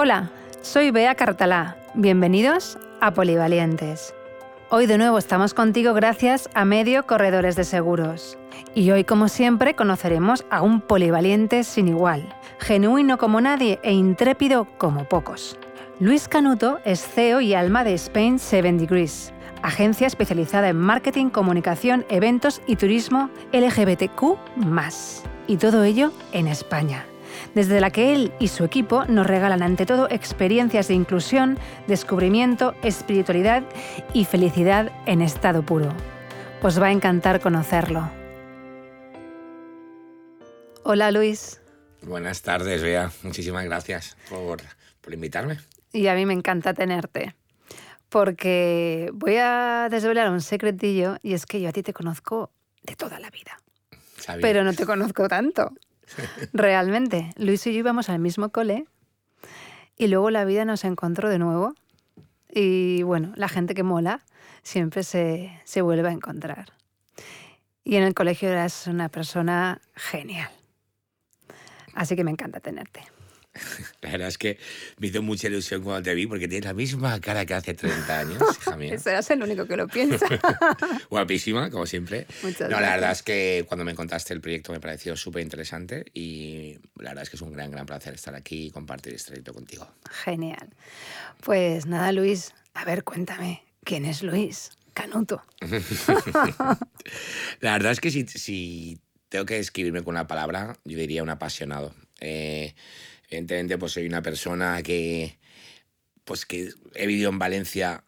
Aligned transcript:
Hola, 0.00 0.30
soy 0.62 0.92
Bea 0.92 1.16
Cartalá. 1.16 1.76
Bienvenidos 1.94 2.78
a 3.00 3.12
Polivalientes. 3.14 4.14
Hoy 4.70 4.86
de 4.86 4.96
nuevo 4.96 5.18
estamos 5.18 5.54
contigo 5.54 5.92
gracias 5.92 6.48
a 6.54 6.64
Medio 6.64 7.04
Corredores 7.04 7.56
de 7.56 7.64
Seguros. 7.64 8.38
Y 8.76 8.92
hoy, 8.92 9.02
como 9.02 9.26
siempre, 9.26 9.74
conoceremos 9.74 10.46
a 10.50 10.62
un 10.62 10.82
polivaliente 10.82 11.64
sin 11.64 11.88
igual, 11.88 12.32
genuino 12.60 13.18
como 13.18 13.40
nadie 13.40 13.80
e 13.82 13.92
intrépido 13.92 14.66
como 14.78 15.02
pocos. 15.02 15.58
Luis 15.98 16.28
Canuto 16.28 16.78
es 16.84 17.04
CEO 17.04 17.40
y 17.40 17.54
alma 17.54 17.82
de 17.82 17.94
Spain 17.94 18.38
7 18.38 18.74
Degrees, 18.74 19.32
agencia 19.62 20.06
especializada 20.06 20.68
en 20.68 20.76
marketing, 20.76 21.30
comunicación, 21.30 22.06
eventos 22.08 22.62
y 22.68 22.76
turismo 22.76 23.30
LGBTQ. 23.52 24.38
Y 25.48 25.56
todo 25.56 25.82
ello 25.82 26.12
en 26.30 26.46
España 26.46 27.04
desde 27.54 27.80
la 27.80 27.90
que 27.90 28.12
él 28.12 28.32
y 28.38 28.48
su 28.48 28.64
equipo 28.64 29.04
nos 29.06 29.26
regalan 29.26 29.62
ante 29.62 29.86
todo 29.86 30.08
experiencias 30.10 30.88
de 30.88 30.94
inclusión, 30.94 31.58
descubrimiento, 31.86 32.74
espiritualidad 32.82 33.62
y 34.12 34.24
felicidad 34.24 34.92
en 35.06 35.22
estado 35.22 35.62
puro. 35.62 35.92
Os 36.62 36.80
va 36.80 36.86
a 36.86 36.92
encantar 36.92 37.40
conocerlo. 37.40 38.10
Hola 40.84 41.10
Luis. 41.10 41.60
Buenas 42.02 42.42
tardes, 42.42 42.82
Bea. 42.82 43.10
Muchísimas 43.22 43.64
gracias 43.64 44.16
por, 44.28 44.62
por 45.00 45.12
invitarme. 45.12 45.58
Y 45.92 46.06
a 46.06 46.14
mí 46.14 46.26
me 46.26 46.32
encanta 46.32 46.74
tenerte 46.74 47.34
porque 48.08 49.10
voy 49.12 49.36
a 49.36 49.88
desvelar 49.90 50.30
un 50.30 50.40
secretillo 50.40 51.18
y 51.22 51.34
es 51.34 51.46
que 51.46 51.60
yo 51.60 51.68
a 51.68 51.72
ti 51.72 51.82
te 51.82 51.92
conozco 51.92 52.50
de 52.82 52.96
toda 52.96 53.20
la 53.20 53.30
vida. 53.30 53.58
Pero 54.40 54.64
no 54.64 54.72
te 54.72 54.86
conozco 54.86 55.28
tanto. 55.28 55.72
Realmente, 56.52 57.32
Luis 57.36 57.66
y 57.66 57.72
yo 57.72 57.78
íbamos 57.80 58.08
al 58.08 58.18
mismo 58.18 58.50
cole 58.50 58.86
y 59.96 60.08
luego 60.08 60.30
la 60.30 60.44
vida 60.44 60.64
nos 60.64 60.84
encontró 60.84 61.28
de 61.28 61.38
nuevo. 61.38 61.74
Y 62.50 63.02
bueno, 63.02 63.32
la 63.36 63.48
gente 63.48 63.74
que 63.74 63.82
mola 63.82 64.22
siempre 64.62 65.02
se, 65.02 65.60
se 65.64 65.82
vuelve 65.82 66.08
a 66.08 66.12
encontrar. 66.12 66.72
Y 67.84 67.96
en 67.96 68.04
el 68.04 68.14
colegio 68.14 68.48
eras 68.48 68.86
una 68.86 69.08
persona 69.08 69.80
genial. 69.94 70.50
Así 71.94 72.16
que 72.16 72.24
me 72.24 72.30
encanta 72.30 72.60
tenerte. 72.60 73.02
La 74.02 74.10
verdad 74.10 74.28
es 74.28 74.38
que 74.38 74.58
me 74.98 75.08
hizo 75.08 75.22
mucha 75.22 75.48
ilusión 75.48 75.82
cuando 75.82 76.02
te 76.02 76.14
vi 76.14 76.26
porque 76.26 76.48
tienes 76.48 76.64
la 76.64 76.74
misma 76.74 77.20
cara 77.20 77.44
que 77.46 77.54
hace 77.54 77.74
30 77.74 78.18
años, 78.18 78.42
hija 78.60 78.76
mía. 78.76 78.98
Serás 78.98 79.30
el 79.30 79.42
único 79.42 79.66
que 79.66 79.76
lo 79.76 79.88
piensa. 79.88 80.26
Guapísima, 81.10 81.70
como 81.70 81.86
siempre. 81.86 82.26
no, 82.42 82.80
la 82.80 82.90
verdad 82.90 83.12
es 83.12 83.22
que 83.22 83.64
cuando 83.68 83.84
me 83.84 83.94
contaste 83.94 84.34
el 84.34 84.40
proyecto 84.40 84.72
me 84.72 84.80
pareció 84.80 85.16
súper 85.16 85.42
interesante 85.42 86.06
y 86.14 86.78
la 86.96 87.10
verdad 87.10 87.22
es 87.22 87.30
que 87.30 87.36
es 87.36 87.42
un 87.42 87.52
gran, 87.52 87.70
gran 87.70 87.86
placer 87.86 88.14
estar 88.14 88.34
aquí 88.34 88.66
y 88.66 88.70
compartir 88.70 89.14
este 89.14 89.30
proyecto 89.30 89.54
contigo. 89.54 89.88
Genial. 90.24 90.68
Pues 91.42 91.86
nada, 91.86 92.12
Luis, 92.12 92.52
a 92.74 92.84
ver, 92.84 93.04
cuéntame, 93.04 93.64
¿quién 93.84 94.04
es 94.04 94.22
Luis? 94.22 94.70
Canuto. 94.94 95.44
la 97.60 97.72
verdad 97.72 97.92
es 97.92 98.00
que 98.00 98.10
si, 98.10 98.26
si 98.26 99.00
tengo 99.28 99.44
que 99.44 99.54
describirme 99.54 100.02
con 100.02 100.14
una 100.14 100.26
palabra, 100.26 100.76
yo 100.84 100.98
diría 100.98 101.22
un 101.22 101.30
apasionado. 101.30 101.94
Eh, 102.20 102.74
Evidentemente, 103.28 103.78
pues 103.78 103.92
soy 103.92 104.06
una 104.06 104.22
persona 104.22 104.82
que, 104.82 105.38
pues 106.24 106.46
que 106.46 106.70
he 106.94 107.06
vivido 107.06 107.30
en 107.30 107.38
Valencia 107.38 108.04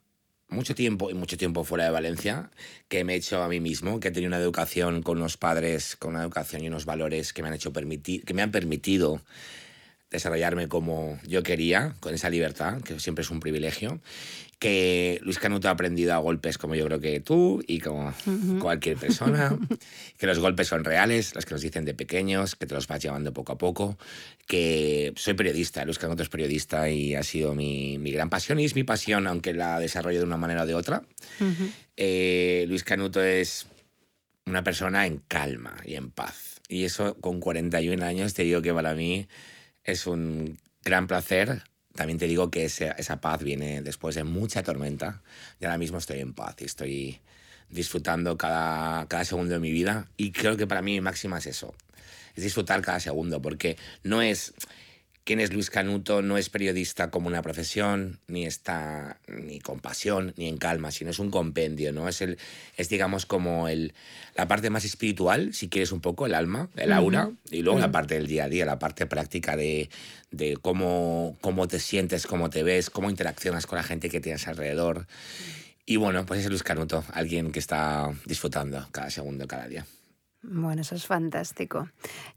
mucho 0.49 0.75
tiempo 0.75 1.11
y 1.11 1.15
mucho 1.15 1.37
tiempo 1.37 1.65
fuera 1.65 1.85
de 1.85 1.91
Valencia, 1.91 2.51
que 2.89 3.05
me 3.05 3.15
he 3.15 3.17
hecho 3.17 3.43
a 3.43 3.49
mí 3.49 3.61
mismo, 3.61 4.01
que 4.01 4.09
he 4.09 4.11
tenido 4.11 4.29
una 4.29 4.39
educación 4.39 5.03
con 5.03 5.19
unos 5.19 5.37
padres, 5.37 5.97
con 5.97 6.15
una 6.15 6.23
educación 6.23 6.63
y 6.63 6.69
unos 6.69 6.85
valores 6.85 7.33
que 7.33 7.43
me 7.43 7.49
han 7.49 7.55
hecho 7.55 7.73
permitir, 7.73 8.25
que 8.25 8.35
me 8.35 8.43
han 8.43 8.51
permitido 8.51 9.23
desarrollarme 10.11 10.69
como 10.69 11.19
yo 11.27 11.43
quería, 11.43 11.95
con 12.01 12.15
esa 12.15 12.31
libertad, 12.31 12.81
que 12.83 12.99
siempre 12.99 13.23
es 13.23 13.31
un 13.31 13.41
privilegio, 13.41 14.01
que 14.59 15.19
Luis 15.23 15.39
Canuto 15.39 15.69
ha 15.69 15.71
aprendido 15.71 16.13
a 16.13 16.19
golpes 16.19 16.59
como 16.59 16.75
yo 16.75 16.85
creo 16.85 17.01
que 17.01 17.21
tú 17.21 17.65
y 17.67 17.81
como 17.81 18.13
cualquier 18.61 18.99
persona, 18.99 19.59
que 20.19 20.27
los 20.27 20.39
golpes 20.39 20.69
son 20.69 20.85
reales, 20.85 21.35
los 21.35 21.47
que 21.47 21.55
nos 21.55 21.63
dicen 21.63 21.87
de 21.87 21.95
pequeños, 21.95 22.57
que 22.57 22.67
te 22.67 22.75
los 22.75 22.87
vas 22.87 23.03
llevando 23.03 23.33
poco 23.33 23.53
a 23.53 23.59
poco, 23.59 23.97
que 24.47 25.15
soy 25.17 25.33
periodista, 25.33 25.85
Luis 25.87 25.99
Canuto 25.99 26.23
es 26.23 26.29
periodista 26.29 26.91
y 26.91 27.15
ha 27.15 27.23
sido 27.23 27.55
mi, 27.55 27.97
mi 27.99 28.13
gran 28.13 28.29
pasión 28.29 28.61
y 28.61 28.67
es 28.67 28.75
mi 28.75 28.85
pasión, 28.85 29.27
aunque 29.27 29.55
la 29.55 29.81
desarrollo 29.81 30.19
de 30.19 30.27
una 30.27 30.37
manera 30.37 30.65
o 30.65 30.67
de 30.67 30.75
otra. 30.75 31.03
Eh, 31.97 32.67
Luis 32.69 32.85
Canuto 32.85 33.23
es 33.23 33.67
una 34.45 34.63
persona 34.63 35.07
en 35.07 35.23
calma 35.27 35.77
y 35.87 35.95
en 35.95 36.11
paz. 36.11 36.61
Y 36.69 36.85
eso 36.85 37.15
con 37.15 37.41
41 37.41 38.05
años 38.05 38.35
te 38.35 38.43
digo 38.43 38.61
que 38.61 38.75
para 38.75 38.95
mí 38.95 39.27
es 39.91 40.07
un 40.07 40.59
gran 40.85 41.07
placer. 41.07 41.63
También 41.95 42.19
te 42.19 42.27
digo 42.27 42.51
que 42.51 42.65
esa, 42.65 42.93
esa 42.93 43.21
paz 43.21 43.43
viene 43.43 43.83
después 43.83 44.15
de 44.15 44.25
mucha 44.25 44.63
tormenta. 44.63 45.23
Y 45.61 45.65
ahora 45.65 45.79
mismo 45.79 45.99
estoy 45.99 46.21
en 46.21 46.35
paz 46.35 46.57
y 46.61 46.65
estoy 46.65 47.21
disfrutando 47.69 48.37
cada, 48.37 49.07
cada 49.07 49.25
segundo 49.25 49.55
de 49.55 49.61
mi 49.61 49.71
vida. 49.71 50.09
Y 50.17 50.33
creo 50.33 50.57
que 50.57 50.67
para 50.67 50.83
mí 50.83 50.93
mi 50.93 51.01
máxima 51.01 51.39
es 51.39 51.47
eso. 51.47 51.75
Es 52.35 52.45
disfrutar 52.45 52.81
cada 52.83 53.01
segundo, 53.01 53.43
porque 53.43 53.77
no 54.03 54.23
es 54.23 54.55
quién 55.25 55.41
es 55.41 55.53
Luis 55.53 55.71
Canuto 55.71 56.23
no 56.23 56.39
es 56.39 56.51
periodista 56.51 57.11
como 57.11 57.29
una 57.29 57.43
profesión, 57.43 58.19
ni 58.27 58.47
está 58.47 59.19
ni 59.29 59.61
con 59.61 59.81
pasión, 59.81 60.35
ni 60.37 60.49
en 60.49 60.57
calma, 60.57 60.91
sino 60.91 61.11
es 61.11 61.19
un 61.19 61.31
compendio, 61.31 61.93
¿no? 61.93 62.09
Es, 62.09 62.21
el, 62.21 62.39
es 62.77 62.89
digamos, 62.89 63.27
como 63.27 63.69
el, 63.69 63.95
la 64.35 64.49
parte 64.49 64.71
más 64.71 64.85
espiritual, 64.85 65.55
si 65.55 65.69
quieres 65.69 65.93
un 65.93 66.01
poco, 66.01 66.27
el 66.27 66.35
alma, 66.35 66.69
el 66.77 66.93
aura, 66.93 67.31
y 67.51 67.63
luego 67.63 67.79
la 67.79 67.93
parte 67.93 68.15
del 68.15 68.27
día 68.27 68.45
a 68.45 68.49
día, 68.49 68.65
la 68.65 68.79
parte 68.79 69.07
práctica 69.07 69.57
de, 69.57 69.91
de 70.31 70.57
cómo, 70.57 71.37
cómo 71.41 71.69
te 71.69 71.81
sientes, 71.81 72.27
cómo 72.27 72.51
te 72.51 72.63
ves, 72.63 72.91
cómo 72.91 73.11
interaccionas 73.11 73.67
con 73.67 73.77
la 73.77 73.83
gente 73.83 74.11
que 74.11 74.21
tienes 74.21 74.47
alrededor. 74.49 75.07
Y 75.87 75.97
bueno, 75.97 76.25
pues 76.25 76.41
es 76.41 76.47
Luis 76.47 76.63
Canuto, 76.63 77.05
alguien 77.13 77.51
que 77.53 77.59
está 77.59 78.13
disfrutando 78.25 78.89
cada 78.93 79.11
segundo, 79.11 79.47
cada 79.49 79.67
día. 79.67 79.85
Bueno, 80.43 80.81
eso 80.81 80.95
es 80.95 81.07
fantástico. 81.07 81.89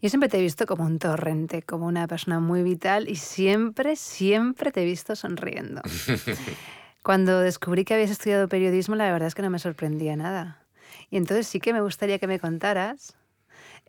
Yo 0.02 0.10
siempre 0.10 0.28
te 0.28 0.38
he 0.38 0.42
visto 0.42 0.66
como 0.66 0.84
un 0.84 1.00
torrente, 1.00 1.62
como 1.62 1.88
una 1.88 2.06
persona 2.08 2.42
muy 2.42 2.62
vital 2.62 3.08
y 3.08 3.16
siempre, 3.16 3.96
siempre 3.96 4.72
te 4.72 4.82
he 4.82 4.86
visto 4.86 5.16
sonriendo. 5.16 5.82
Cuando 7.04 7.40
descubrí 7.40 7.86
que 7.86 7.94
habías 7.94 8.12
estudiado 8.12 8.50
periodismo, 8.50 8.96
la 8.96 9.12
verdad 9.12 9.28
es 9.28 9.36
que 9.36 9.42
no 9.42 9.50
me 9.50 9.60
sorprendía 9.60 10.16
nada. 10.18 10.66
Y 11.10 11.18
entonces 11.18 11.48
sí 11.48 11.60
que 11.60 11.74
me 11.74 11.82
gustaría 11.82 12.20
que 12.20 12.28
me 12.28 12.40
contaras 12.40 13.16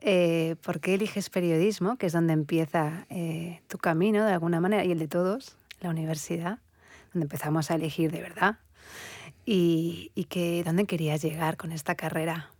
eh, 0.00 0.56
por 0.62 0.80
qué 0.80 0.94
eliges 0.94 1.30
periodismo, 1.30 1.96
que 1.96 2.06
es 2.06 2.12
donde 2.12 2.34
empieza 2.34 3.06
eh, 3.10 3.62
tu 3.68 3.78
camino 3.78 4.24
de 4.24 4.32
alguna 4.32 4.60
manera 4.60 4.84
y 4.84 4.92
el 4.92 4.98
de 4.98 5.08
todos, 5.08 5.56
la 5.80 5.90
universidad, 5.90 6.58
donde 7.12 7.24
empezamos 7.24 7.70
a 7.70 7.74
elegir 7.74 8.12
de 8.12 8.20
verdad. 8.20 8.58
Y, 9.44 10.12
y 10.14 10.24
que 10.24 10.62
dónde 10.64 10.86
querías 10.86 11.20
llegar 11.20 11.56
con 11.56 11.72
esta 11.72 11.96
carrera. 11.96 12.53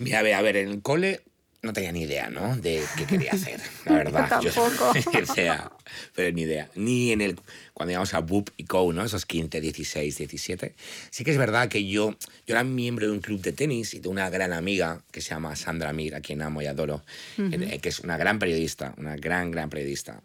Mira, 0.00 0.18
a 0.18 0.42
ver, 0.42 0.56
en 0.56 0.68
el 0.68 0.82
cole 0.82 1.20
no 1.62 1.74
tenía 1.74 1.92
ni 1.92 2.02
idea, 2.02 2.30
¿no? 2.30 2.56
De 2.56 2.82
qué 2.96 3.04
quería 3.04 3.32
hacer, 3.32 3.60
la 3.84 3.92
verdad. 3.96 4.40
Yo 4.40 4.50
tampoco. 4.50 4.92
o 5.22 5.34
sea, 5.34 5.70
pero 6.14 6.34
ni 6.34 6.42
idea. 6.42 6.70
Ni 6.74 7.12
en 7.12 7.20
el, 7.20 7.38
cuando 7.74 7.92
íbamos 7.92 8.14
a 8.14 8.20
BUP 8.20 8.48
y 8.56 8.64
CO, 8.64 8.92
¿no? 8.94 9.04
Esos 9.04 9.26
15, 9.26 9.60
16, 9.60 10.16
17. 10.16 10.74
Sí 11.10 11.22
que 11.22 11.30
es 11.30 11.38
verdad 11.38 11.68
que 11.68 11.86
yo, 11.86 12.16
yo 12.46 12.54
era 12.54 12.64
miembro 12.64 13.06
de 13.06 13.12
un 13.12 13.20
club 13.20 13.42
de 13.42 13.52
tenis 13.52 13.92
y 13.92 14.00
de 14.00 14.08
una 14.08 14.30
gran 14.30 14.54
amiga 14.54 15.02
que 15.12 15.20
se 15.20 15.30
llama 15.30 15.54
Sandra 15.54 15.92
Mir, 15.92 16.14
a 16.14 16.22
quien 16.22 16.40
amo 16.40 16.62
y 16.62 16.66
adoro, 16.66 17.04
eh, 17.36 17.78
que 17.80 17.90
es 17.90 18.00
una 18.00 18.16
gran 18.16 18.38
periodista, 18.38 18.94
una 18.96 19.16
gran, 19.16 19.50
gran 19.50 19.68
periodista. 19.68 20.22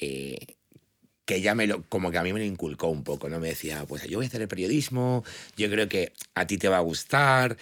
Eh, 0.00 0.36
que 1.24 1.36
ella 1.36 1.54
me 1.54 1.66
lo, 1.66 1.82
como 1.82 2.10
que 2.10 2.16
a 2.16 2.22
mí 2.22 2.32
me 2.32 2.38
lo 2.38 2.46
inculcó 2.46 2.88
un 2.88 3.04
poco, 3.04 3.28
¿no? 3.28 3.38
Me 3.38 3.48
decía, 3.48 3.84
pues 3.86 4.02
yo 4.04 4.16
voy 4.16 4.24
a 4.24 4.28
hacer 4.28 4.40
el 4.40 4.48
periodismo, 4.48 5.24
yo 5.58 5.68
creo 5.68 5.86
que 5.86 6.12
a 6.34 6.46
ti 6.46 6.56
te 6.56 6.70
va 6.70 6.78
a 6.78 6.80
gustar, 6.80 7.58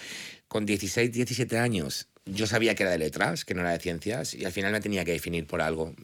con 0.57 0.65
16, 0.65 1.13
17 1.13 1.59
años 1.59 2.09
yo 2.25 2.47
sabía 2.47 2.75
que 2.75 2.83
era 2.83 2.93
de 2.93 2.99
letras, 2.99 3.45
que 3.45 3.53
no 3.53 3.61
era 3.61 3.73
de 3.73 3.79
ciencias, 3.79 4.33
y 4.33 4.47
al 4.47 4.53
final 4.53 4.73
me 4.73 4.81
tenía 4.81 5.05
que 5.05 5.13
definir 5.13 5.47
por 5.47 5.61
algo. 5.61 5.95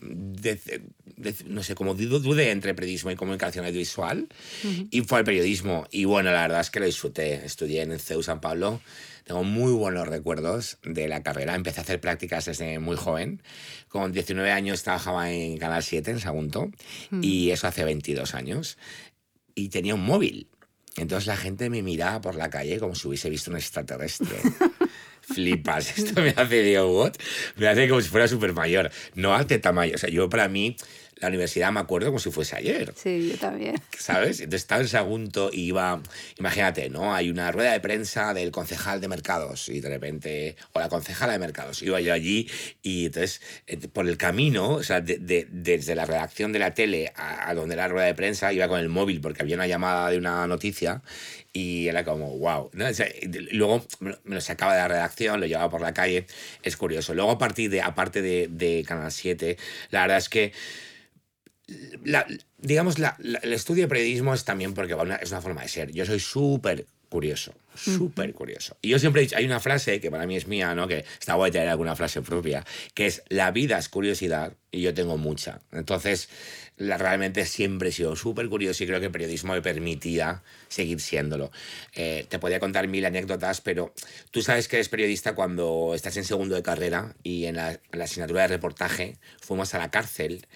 no 1.46 1.62
sé, 1.62 1.75
como 1.75 1.94
dudé 1.94 2.50
entre 2.50 2.75
periodismo 2.75 3.10
y 3.10 3.16
comunicación 3.16 3.64
audiovisual, 3.64 4.28
y 4.90 5.00
fue 5.00 5.20
el 5.20 5.25
periodismo. 5.25 5.87
Y 5.90 6.04
bueno, 6.04 6.31
la 6.31 6.43
verdad 6.43 6.60
es 6.60 6.70
que 6.70 6.81
lo 6.81 6.87
disfruté. 6.87 7.46
Estudié 7.46 7.81
en 7.81 7.93
el 7.93 7.99
CEU 7.99 8.22
San 8.22 8.43
Pablo, 8.43 8.82
tengo 9.25 9.43
muy 9.43 9.72
buenos 9.72 10.06
recuerdos 10.06 10.76
de 10.84 11.08
la 11.08 11.22
carrera. 11.22 11.55
Empecé 11.55 11.81
a 11.81 11.82
hacer 11.82 11.98
prácticas 11.98 12.44
desde 12.44 12.78
muy 12.78 12.96
joven. 12.96 13.43
Con 13.88 14.12
19 14.12 14.52
años 14.52 14.82
trabajaba 14.82 15.32
en 15.32 15.56
Canal 15.56 15.82
7, 15.82 16.10
en 16.10 16.20
Sagunto, 16.20 16.70
y 17.22 17.50
eso 17.50 17.66
hace 17.66 17.84
22 17.84 18.34
años. 18.34 18.76
Y 19.55 19.70
tenía 19.70 19.94
un 19.94 20.05
móvil. 20.05 20.50
Entonces 20.97 21.27
la 21.27 21.37
gente 21.37 21.71
me 21.71 21.83
miraba 21.83 22.21
por 22.21 22.35
la 22.35 22.50
calle 22.50 22.79
como 22.79 22.94
si 22.94 23.09
hubiese 23.09 23.31
visto 23.31 23.50
un 23.50 23.56
extraterrestre. 23.56 24.39
Flipas, 25.23 25.99
esto 25.99 26.21
me 26.21 26.31
hace 26.31 26.62
de 26.62 26.83
what? 26.83 27.15
Me 27.56 27.69
hace 27.69 27.89
como 27.89 28.00
si 28.00 28.09
fuera 28.09 28.29
súper 28.29 28.53
mayor. 28.53 28.91
No 29.15 29.35
hace 29.35 29.59
tamaño. 29.59 29.93
O 29.94 29.99
sea, 29.99 30.11
yo 30.11 30.29
para 30.29 30.49
mí, 30.49 30.77
la 31.22 31.28
universidad 31.28 31.70
me 31.70 31.80
acuerdo 31.80 32.08
como 32.08 32.19
si 32.19 32.30
fuese 32.30 32.56
ayer. 32.56 32.92
Sí, 32.96 33.30
yo 33.30 33.38
también. 33.38 33.80
¿Sabes? 33.96 34.40
Entonces 34.40 34.62
estaba 34.62 34.80
en 34.80 34.88
Sagunto 34.88 35.50
y 35.52 35.66
iba, 35.66 36.02
imagínate, 36.38 36.90
¿no? 36.90 37.14
Hay 37.14 37.30
una 37.30 37.52
rueda 37.52 37.72
de 37.72 37.80
prensa 37.80 38.34
del 38.34 38.50
concejal 38.50 39.00
de 39.00 39.06
mercados 39.06 39.69
y 39.69 39.80
de 39.80 39.88
repente, 39.88 40.56
o 40.72 40.80
la 40.80 40.88
concejala 40.88 41.34
de 41.34 41.38
mercados, 41.38 41.80
iba 41.82 42.00
yo 42.00 42.12
allí 42.12 42.48
y 42.82 43.06
entonces 43.06 43.40
eh, 43.69 43.76
por 43.76 44.08
el 44.08 44.16
camino, 44.16 44.70
o 44.70 44.82
sea, 44.82 45.00
desde 45.00 45.94
la 45.94 46.04
redacción 46.06 46.52
de 46.52 46.58
la 46.58 46.74
tele 46.74 47.12
a, 47.14 47.54
donde 47.54 47.74
era 47.74 47.84
la 47.84 47.92
rueda 47.92 48.06
de 48.06 48.14
prensa, 48.14 48.52
iba 48.52 48.66
con 48.66 48.80
el 48.80 48.88
móvil 48.88 49.20
porque 49.20 49.42
había 49.42 49.54
una 49.54 49.69
llamada 49.69 50.10
de 50.10 50.19
una 50.19 50.46
noticia 50.48 51.02
y 51.52 51.86
era 51.86 52.04
como, 52.04 52.36
wow. 52.38 52.70
luego 53.52 53.86
me 54.00 54.34
lo 54.34 54.40
sacaba 54.40 54.72
de 54.72 54.80
la 54.80 54.88
redacción, 54.88 55.38
lo 55.38 55.46
llevaba 55.46 55.70
por 55.70 55.82
la 55.82 55.94
calle, 55.94 56.26
es 56.62 56.76
curioso. 56.76 57.14
Luego 57.14 57.30
a 57.30 57.38
partir 57.38 57.70
de, 57.70 57.82
aparte 57.82 58.22
de, 58.22 58.48
de 58.50 58.84
Canal 58.86 59.12
7, 59.12 59.56
la 59.90 60.00
verdad 60.00 60.19
es 60.19 60.28
que 60.28 60.52
la, 62.04 62.26
digamos, 62.58 62.98
la, 62.98 63.16
el 63.20 63.52
estudio 63.52 63.84
de 63.84 63.88
periodismo 63.88 64.34
es 64.34 64.44
también 64.44 64.74
porque 64.74 64.96
es 65.20 65.30
una 65.30 65.40
forma 65.40 65.62
de 65.62 65.69
ser. 65.69 65.92
Yo 65.92 66.06
soy 66.06 66.20
súper 66.20 66.86
curioso, 67.12 67.52
súper 67.74 68.32
curioso. 68.32 68.78
Y 68.80 68.88
yo 68.88 68.98
siempre 68.98 69.20
he 69.20 69.24
dicho, 69.24 69.36
hay 69.36 69.44
una 69.44 69.60
frase 69.60 70.00
que 70.00 70.10
para 70.10 70.26
mí 70.26 70.34
es 70.34 70.46
mía, 70.46 70.74
¿no? 70.74 70.88
Que 70.88 71.04
está 71.20 71.34
guay 71.34 71.52
tener 71.52 71.69
alguna 71.69 71.94
frase 71.94 72.22
propia, 72.22 72.64
que 72.94 73.04
es, 73.04 73.22
la 73.28 73.50
vida 73.50 73.78
es 73.78 73.90
curiosidad 73.90 74.54
y 74.70 74.80
yo 74.80 74.94
tengo 74.94 75.19
mucha. 75.19 75.60
Entonces, 75.72 76.30
la, 76.78 76.96
realmente 76.96 77.44
siempre 77.44 77.90
he 77.90 77.92
sido 77.92 78.16
súper 78.16 78.48
curioso 78.48 78.82
y 78.82 78.86
creo 78.86 78.98
que 78.98 79.06
el 79.06 79.12
periodismo 79.12 79.52
me 79.52 79.60
permitía 79.60 80.42
seguir 80.69 81.00
siéndolo. 81.00 81.52
Eh, 81.94 82.24
te 82.30 82.38
podía 82.38 82.60
contar 82.60 82.88
mil 82.88 83.04
anécdotas, 83.04 83.60
pero 83.60 83.92
tú 84.30 84.40
sabes 84.40 84.66
que 84.66 84.76
eres 84.76 84.88
periodista 84.88 85.34
cuando 85.34 85.92
estás 85.94 86.16
en 86.16 86.24
segundo 86.24 86.54
de 86.54 86.62
carrera 86.62 87.14
y 87.22 87.44
en 87.44 87.56
la, 87.56 87.72
en 87.72 87.98
la 87.98 88.04
asignatura 88.04 88.42
de 88.42 88.48
reportaje 88.48 89.19
fuimos 89.38 89.74
a 89.74 89.78
la 89.78 89.90
cárcel 89.90 90.46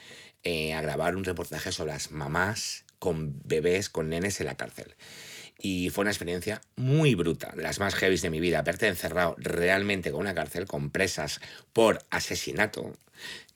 eh, 0.49 0.75
a 0.75 0.81
grabar 0.81 1.17
un 1.17 1.25
reportaje 1.25 1.73
sobre 1.73 1.91
las 1.91 2.13
mamás 2.13 2.85
con 3.01 3.35
bebés, 3.45 3.91
con 3.91 4.11
nenes 4.11 4.39
en 4.39 4.47
la 4.47 4.55
cárcel. 4.57 4.95
Y 5.59 5.91
fue 5.91 6.03
una 6.03 6.13
experiencia 6.13 6.61
muy 6.77 7.17
bruta, 7.17 7.53
de 7.57 7.65
las 7.65 7.81
más 7.81 7.97
heavy 7.97 8.17
de 8.17 8.31
mi 8.31 8.39
vida. 8.39 8.63
Verte 8.63 8.87
encerrado 8.87 9.35
realmente 9.39 10.13
con 10.13 10.21
una 10.21 10.37
cárcel, 10.37 10.69
con 10.69 10.91
presas 10.91 11.41
por 11.73 11.99
asesinato. 12.11 12.93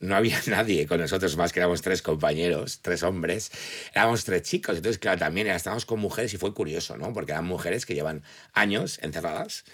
No 0.01 0.17
había 0.17 0.41
nadie 0.49 0.89
con 0.89 0.99
nosotros 0.99 1.37
más 1.37 1.53
que 1.53 1.61
éramos 1.61 1.81
tres 1.81 2.03
compañeros, 2.03 2.81
tres 2.83 3.05
hombres. 3.05 3.53
Éramos 3.95 4.25
tres 4.25 4.43
chicos. 4.43 4.77
Entonces, 4.77 4.99
claro, 4.99 5.21
también 5.21 5.47
estábamos 5.47 5.87
con 5.87 6.01
mujeres 6.01 6.35
y 6.35 6.39
fue 6.39 6.53
curioso, 6.53 6.97
¿no? 6.97 7.13
Porque 7.13 7.31
eran 7.31 7.45
mujeres 7.45 7.87
que 7.87 7.95
llevan 7.95 8.25
años 8.53 8.99
encerradas 9.01 9.65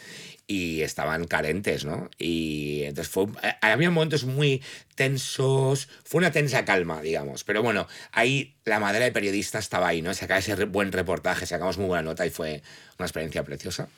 y 0.46 0.82
estaban 0.82 1.26
carentes, 1.26 1.84
¿no? 1.84 2.08
Y 2.19 2.82
entonces 2.84 3.12
fue, 3.12 3.25
eh, 3.43 3.54
había 3.60 3.90
momentos 3.90 4.25
muy 4.25 4.62
tensos, 4.94 5.88
fue 6.04 6.19
una 6.19 6.31
tensa 6.31 6.64
calma, 6.64 7.02
digamos, 7.02 7.43
pero 7.43 7.62
bueno, 7.62 7.88
ahí 8.12 8.56
la 8.64 8.78
madera 8.78 9.06
de 9.06 9.12
periodista 9.12 9.58
estaba 9.58 9.88
ahí, 9.88 10.02
¿no? 10.02 10.14
Sacaba 10.14 10.38
ese 10.38 10.54
buen 10.66 10.93
reportaje, 10.93 11.46
sacamos 11.46 11.78
muy 11.78 11.87
buena 11.87 12.02
nota 12.02 12.25
y 12.25 12.31
fue 12.31 12.62
una 12.98 13.06
experiencia 13.06 13.43
preciosa. 13.43 13.88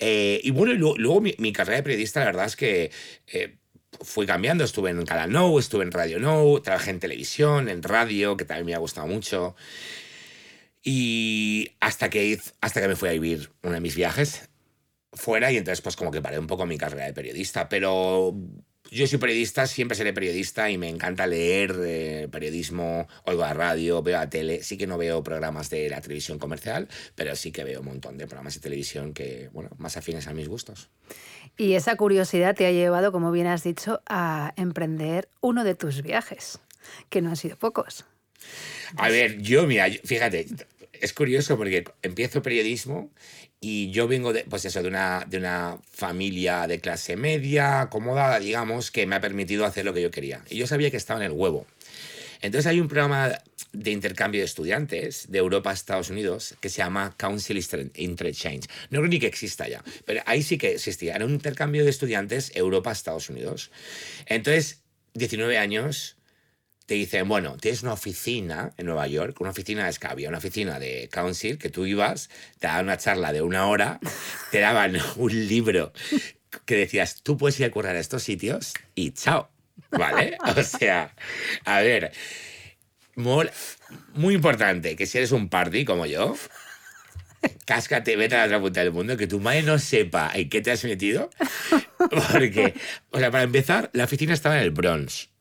Eh, 0.00 0.40
y 0.42 0.50
bueno, 0.50 0.74
luego, 0.74 1.20
mi, 1.20 1.52
carrera 1.52 1.76
de 1.76 1.82
periodista, 1.84 2.20
la 2.20 2.26
verdad 2.26 2.46
es 2.46 2.56
que... 2.56 2.90
Eh, 3.28 3.56
fui 4.02 4.26
cambiando, 4.26 4.64
estuve 4.64 4.90
en 4.90 5.04
Canal 5.04 5.30
No, 5.30 5.56
estuve 5.56 5.84
en 5.84 5.92
Radio 5.92 6.18
No, 6.18 6.60
trabajé 6.60 6.90
en 6.90 6.98
televisión, 6.98 7.68
en 7.68 7.80
radio, 7.80 8.36
que 8.36 8.44
también 8.44 8.66
me 8.66 8.74
ha 8.74 8.78
gustado 8.78 9.06
mucho. 9.06 9.54
Y 10.82 11.70
hasta 11.78 12.10
que, 12.10 12.40
hasta 12.60 12.80
que 12.80 12.88
me 12.88 12.96
fui 12.96 13.08
a 13.08 13.12
vivir 13.12 13.52
uno 13.62 13.74
de 13.74 13.80
mis 13.80 13.94
viajes 13.94 14.48
fuera 15.14 15.50
y 15.50 15.56
entonces 15.56 15.80
pues 15.80 15.96
como 15.96 16.10
que 16.10 16.22
paré 16.22 16.38
un 16.38 16.46
poco 16.46 16.66
mi 16.66 16.78
carrera 16.78 17.06
de 17.06 17.12
periodista, 17.12 17.68
pero 17.68 18.34
yo 18.90 19.06
soy 19.06 19.18
periodista, 19.18 19.66
siempre 19.66 19.96
seré 19.96 20.12
periodista 20.12 20.70
y 20.70 20.78
me 20.78 20.88
encanta 20.88 21.26
leer 21.26 21.74
eh, 21.84 22.28
periodismo, 22.30 23.08
oigo 23.24 23.42
a 23.42 23.52
radio, 23.52 24.02
veo 24.02 24.18
a 24.18 24.28
tele, 24.28 24.62
sí 24.62 24.76
que 24.76 24.86
no 24.86 24.98
veo 24.98 25.22
programas 25.22 25.70
de 25.70 25.88
la 25.88 26.00
televisión 26.00 26.38
comercial, 26.38 26.88
pero 27.14 27.34
sí 27.34 27.50
que 27.50 27.64
veo 27.64 27.80
un 27.80 27.86
montón 27.86 28.18
de 28.18 28.26
programas 28.26 28.54
de 28.54 28.60
televisión 28.60 29.12
que, 29.12 29.48
bueno, 29.52 29.70
más 29.78 29.96
afines 29.96 30.28
a 30.28 30.34
mis 30.34 30.48
gustos. 30.48 30.90
Y 31.56 31.74
esa 31.74 31.96
curiosidad 31.96 32.54
te 32.54 32.66
ha 32.66 32.72
llevado, 32.72 33.10
como 33.10 33.32
bien 33.32 33.46
has 33.46 33.64
dicho, 33.64 34.02
a 34.06 34.52
emprender 34.56 35.28
uno 35.40 35.64
de 35.64 35.74
tus 35.74 36.02
viajes, 36.02 36.58
que 37.08 37.22
no 37.22 37.30
han 37.30 37.36
sido 37.36 37.56
pocos. 37.56 38.04
A 38.96 39.08
ver, 39.08 39.40
yo, 39.40 39.66
mira, 39.66 39.86
fíjate, 40.04 40.46
es 41.00 41.12
curioso 41.12 41.56
porque 41.56 41.84
empiezo 42.02 42.42
periodismo 42.42 43.10
y 43.60 43.90
yo 43.90 44.06
vengo 44.08 44.32
de, 44.32 44.44
pues 44.44 44.64
eso, 44.64 44.82
de, 44.82 44.88
una, 44.88 45.24
de 45.28 45.38
una 45.38 45.78
familia 45.90 46.66
de 46.66 46.80
clase 46.80 47.16
media, 47.16 47.82
acomodada, 47.82 48.38
digamos, 48.38 48.90
que 48.90 49.06
me 49.06 49.16
ha 49.16 49.20
permitido 49.20 49.64
hacer 49.64 49.84
lo 49.84 49.94
que 49.94 50.02
yo 50.02 50.10
quería. 50.10 50.42
Y 50.50 50.56
yo 50.56 50.66
sabía 50.66 50.90
que 50.90 50.96
estaba 50.96 51.20
en 51.20 51.32
el 51.32 51.32
huevo. 51.32 51.66
Entonces 52.42 52.66
hay 52.66 52.78
un 52.78 52.88
programa 52.88 53.38
de 53.72 53.90
intercambio 53.90 54.40
de 54.40 54.44
estudiantes 54.44 55.30
de 55.30 55.38
Europa 55.38 55.70
a 55.70 55.72
Estados 55.72 56.10
Unidos 56.10 56.54
que 56.60 56.68
se 56.68 56.78
llama 56.78 57.14
Council 57.16 57.62
Interchange. 57.96 58.68
No 58.90 59.00
creo 59.00 59.08
ni 59.08 59.18
que 59.18 59.26
exista 59.26 59.66
ya, 59.66 59.82
pero 60.04 60.22
ahí 60.26 60.42
sí 60.42 60.58
que 60.58 60.72
existía. 60.72 61.16
Era 61.16 61.24
un 61.24 61.32
intercambio 61.32 61.84
de 61.84 61.90
estudiantes 61.90 62.52
Europa-Estados 62.54 63.30
Unidos. 63.30 63.70
Entonces, 64.26 64.82
19 65.14 65.58
años, 65.58 66.16
te 66.86 66.94
dicen, 66.94 67.28
bueno, 67.28 67.56
tienes 67.56 67.82
una 67.82 67.94
oficina 67.94 68.72
en 68.76 68.86
Nueva 68.86 69.06
York, 69.06 69.40
una 69.40 69.50
oficina 69.50 69.86
de 69.86 69.92
Scavia, 69.92 70.28
una 70.28 70.38
oficina 70.38 70.78
de 70.78 71.08
Council, 71.10 71.58
que 71.58 71.70
tú 71.70 71.86
ibas, 71.86 72.28
te 72.58 72.66
daban 72.66 72.86
una 72.86 72.98
charla 72.98 73.32
de 73.32 73.42
una 73.42 73.66
hora, 73.66 74.00
te 74.50 74.60
daban 74.60 74.96
un 75.16 75.48
libro 75.48 75.92
que 76.66 76.76
decías, 76.76 77.22
tú 77.22 77.36
puedes 77.36 77.58
ir 77.60 77.66
a 77.66 77.70
currar 77.70 77.96
a 77.96 78.00
estos 78.00 78.22
sitios 78.22 78.74
y 78.94 79.12
chao, 79.12 79.50
¿vale? 79.90 80.36
O 80.56 80.62
sea, 80.62 81.14
a 81.64 81.80
ver, 81.80 82.12
muy 83.16 84.34
importante 84.34 84.96
que 84.96 85.06
si 85.06 85.18
eres 85.18 85.32
un 85.32 85.48
party 85.48 85.84
como 85.84 86.06
yo, 86.06 86.36
cáscate, 87.64 88.16
vete 88.16 88.34
a 88.34 88.40
la 88.40 88.44
otra 88.44 88.60
punta 88.60 88.80
del 88.80 88.92
mundo, 88.92 89.16
que 89.16 89.26
tu 89.26 89.40
madre 89.40 89.62
no 89.62 89.78
sepa 89.78 90.30
en 90.34 90.48
qué 90.48 90.60
te 90.60 90.70
has 90.70 90.84
metido, 90.84 91.30
porque, 91.98 92.74
o 93.10 93.18
sea, 93.18 93.30
para 93.30 93.44
empezar, 93.44 93.90
la 93.94 94.04
oficina 94.04 94.34
estaba 94.34 94.56
en 94.58 94.64
el 94.64 94.70
Bronx. 94.70 95.33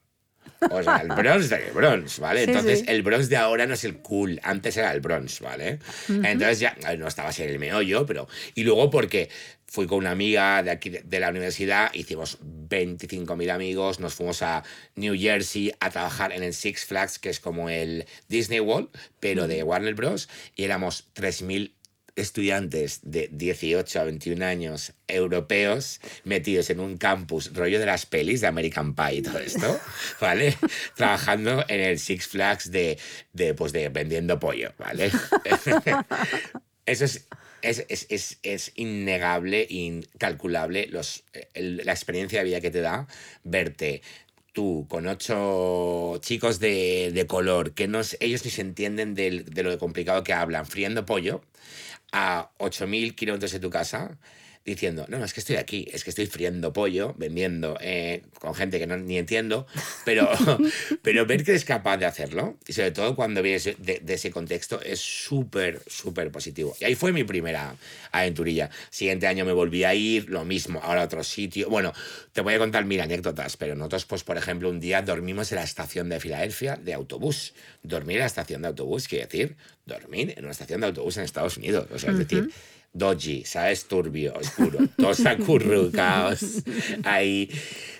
O 0.71 0.83
sea, 0.83 0.97
el 0.97 1.09
Bronx 1.09 1.49
de 1.49 1.71
Bronx, 1.73 2.19
¿vale? 2.19 2.43
Entonces, 2.43 2.83
el 2.87 3.03
Bronx 3.03 3.29
de 3.29 3.37
ahora 3.37 3.65
no 3.65 3.73
es 3.73 3.83
el 3.83 3.97
cool, 3.97 4.39
antes 4.43 4.77
era 4.77 4.93
el 4.93 5.01
Bronx, 5.01 5.39
¿vale? 5.39 5.79
Entonces 6.07 6.59
ya 6.59 6.75
no 6.97 7.07
estaba 7.07 7.31
en 7.37 7.49
el 7.49 7.59
meollo, 7.59 8.05
pero. 8.05 8.27
Y 8.55 8.63
luego 8.63 8.89
porque 8.89 9.29
fui 9.73 9.87
con 9.87 9.97
una 9.97 10.11
amiga 10.11 10.61
de 10.61 10.69
aquí 10.69 10.91
de 10.91 11.19
la 11.19 11.29
universidad, 11.29 11.91
hicimos 11.95 12.37
25.000 12.69 13.49
amigos, 13.49 13.99
nos 13.99 14.13
fuimos 14.13 14.43
a 14.43 14.63
New 14.95 15.15
Jersey 15.17 15.73
a 15.79 15.89
trabajar 15.89 16.31
en 16.31 16.43
el 16.43 16.53
Six 16.53 16.85
Flags, 16.85 17.17
que 17.17 17.29
es 17.29 17.39
como 17.39 17.69
el 17.69 18.05
Disney 18.27 18.59
World, 18.59 18.89
pero 19.19 19.47
de 19.47 19.63
Warner 19.63 19.95
Bros. 19.95 20.29
Y 20.55 20.63
éramos 20.63 21.07
3.000 21.15 21.71
estudiantes 22.15 22.99
de 23.03 23.29
18 23.31 23.99
a 23.99 24.03
21 24.03 24.45
años 24.45 24.93
europeos 25.07 25.99
metidos 26.23 26.69
en 26.69 26.79
un 26.79 26.97
campus 26.97 27.53
rollo 27.53 27.79
de 27.79 27.85
las 27.85 28.05
pelis 28.05 28.41
de 28.41 28.47
American 28.47 28.95
Pie 28.95 29.15
y 29.15 29.21
todo 29.21 29.39
esto, 29.39 29.79
¿vale? 30.21 30.55
Trabajando 30.95 31.65
en 31.67 31.79
el 31.79 31.99
Six 31.99 32.27
Flags 32.27 32.71
de, 32.71 32.97
de, 33.33 33.53
pues 33.53 33.73
de 33.73 33.89
vendiendo 33.89 34.39
pollo, 34.39 34.73
¿vale? 34.77 35.11
Eso 36.85 37.05
es, 37.05 37.25
es, 37.61 38.05
es, 38.09 38.39
es, 38.43 38.71
innegable, 38.75 39.65
incalculable 39.69 40.87
los, 40.87 41.23
la 41.55 41.93
experiencia 41.93 42.39
de 42.39 42.45
vida 42.45 42.59
que 42.59 42.71
te 42.71 42.81
da 42.81 43.07
verte 43.45 44.01
tú 44.51 44.85
con 44.89 45.07
ocho 45.07 46.19
chicos 46.21 46.59
de, 46.59 47.11
de 47.13 47.25
color 47.25 47.73
que 47.73 47.87
no, 47.87 48.01
ellos 48.19 48.45
ni 48.45 48.51
se 48.51 48.61
entienden 48.61 49.15
de, 49.15 49.43
de 49.43 49.63
lo 49.63 49.77
complicado 49.79 50.23
que 50.23 50.33
hablan, 50.33 50.65
friendo 50.65 51.05
pollo, 51.05 51.41
a 52.13 52.51
8.000 52.59 53.15
kilómetros 53.15 53.51
de 53.51 53.59
tu 53.59 53.69
casa 53.69 54.17
diciendo, 54.65 55.05
no, 55.09 55.19
no, 55.19 55.25
es 55.25 55.33
que 55.33 55.41
estoy 55.41 55.57
aquí, 55.57 55.87
es 55.91 56.03
que 56.03 56.09
estoy 56.09 56.25
friendo 56.25 56.71
pollo, 56.71 57.13
vendiendo 57.17 57.77
eh, 57.81 58.23
con 58.39 58.55
gente 58.55 58.79
que 58.79 58.87
no, 58.87 58.97
ni 58.97 59.17
entiendo, 59.17 59.67
pero, 60.05 60.29
pero 61.01 61.25
ver 61.25 61.43
que 61.43 61.51
eres 61.51 61.65
capaz 61.65 61.97
de 61.97 62.05
hacerlo, 62.05 62.57
y 62.67 62.73
sobre 62.73 62.91
todo 62.91 63.15
cuando 63.15 63.41
vienes 63.41 63.65
de, 63.77 64.01
ese 64.07 64.31
contexto, 64.31 64.81
es 64.81 64.99
súper, 64.99 65.81
súper 65.87 66.31
positivo. 66.31 66.75
Y 66.79 66.85
ahí 66.85 66.95
fue 66.95 67.11
mi 67.11 67.23
primera 67.23 67.75
aventurilla. 68.11 68.69
Siguiente 68.89 69.27
año 69.27 69.43
me 69.43 69.53
volví 69.53 69.83
a 69.83 69.93
ir, 69.93 70.29
lo 70.29 70.45
mismo, 70.45 70.79
ahora 70.83 71.01
a 71.01 71.05
otro 71.05 71.23
sitio. 71.23 71.69
Bueno, 71.69 71.93
te 72.31 72.41
voy 72.41 72.53
a 72.53 72.59
contar 72.59 72.85
mil 72.85 73.01
anécdotas, 73.01 73.57
pero 73.57 73.75
nosotros, 73.75 74.05
pues, 74.05 74.23
por 74.23 74.37
ejemplo, 74.37 74.69
un 74.69 74.79
día 74.79 75.01
dormimos 75.01 75.51
en 75.51 75.57
la 75.57 75.63
estación 75.63 76.09
de 76.09 76.19
Filadelfia 76.19 76.75
de 76.75 76.93
autobús. 76.93 77.53
Dormir 77.81 78.17
en 78.17 78.21
la 78.21 78.27
estación 78.27 78.61
de 78.61 78.69
autobús 78.69 79.07
quiere 79.07 79.25
decir 79.25 79.57
dormir 79.85 80.33
en 80.37 80.43
una 80.43 80.51
estación 80.51 80.81
de 80.81 80.87
autobús 80.87 81.17
en 81.17 81.23
Estados 81.23 81.57
Unidos. 81.57 81.87
O 81.91 81.99
sea, 81.99 82.11
es 82.11 82.17
decir, 82.17 82.49
doji, 82.93 83.43
¿sabes? 83.45 83.85
Turbio, 83.85 84.33
oscuro, 84.35 84.87
todos 84.97 85.25
acurrucados 85.25 86.63
ahí. 87.03 87.49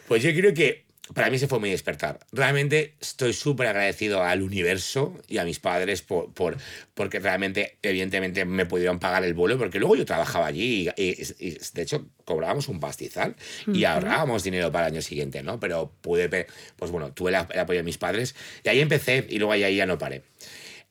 Pues 0.07 0.23
yo 0.23 0.31
creo 0.33 0.53
que 0.53 0.83
para 1.13 1.29
mí 1.29 1.37
se 1.37 1.47
fue 1.47 1.59
muy 1.59 1.69
despertar. 1.69 2.19
Realmente 2.31 2.95
estoy 3.01 3.33
súper 3.33 3.67
agradecido 3.67 4.23
al 4.23 4.41
universo 4.41 5.19
y 5.27 5.37
a 5.37 5.43
mis 5.43 5.59
padres 5.59 6.01
por, 6.01 6.33
por, 6.33 6.55
porque 6.93 7.19
realmente, 7.19 7.77
evidentemente, 7.81 8.45
me 8.45 8.65
pudieron 8.65 8.99
pagar 8.99 9.23
el 9.25 9.33
vuelo, 9.33 9.57
porque 9.57 9.79
luego 9.79 9.95
yo 9.97 10.05
trabajaba 10.05 10.47
allí 10.47 10.89
y, 10.95 11.01
y- 11.03 11.17
y, 11.39 11.57
de 11.73 11.81
hecho 11.81 12.07
cobrábamos 12.23 12.69
un 12.69 12.79
pastizal 12.79 13.35
y 13.73 13.83
ahorrábamos 13.83 14.43
dinero 14.43 14.71
para 14.71 14.87
el 14.87 14.93
año 14.93 15.01
siguiente, 15.01 15.43
¿no? 15.43 15.59
Pero 15.59 15.91
pude, 16.01 16.47
pues 16.77 16.89
bueno, 16.89 17.11
tuve 17.11 17.31
el, 17.31 17.35
apoyo 17.35 17.79
de 17.79 17.83
mis 17.83 17.97
padres 17.97 18.33
y 18.63 18.69
ahí 18.69 18.79
empecé 18.79 19.27
y 19.29 19.39
luego 19.39 19.51
ahí, 19.51 19.63
ahí 19.63 19.75
ya 19.75 19.85
no 19.85 19.97
paré. 19.97 20.23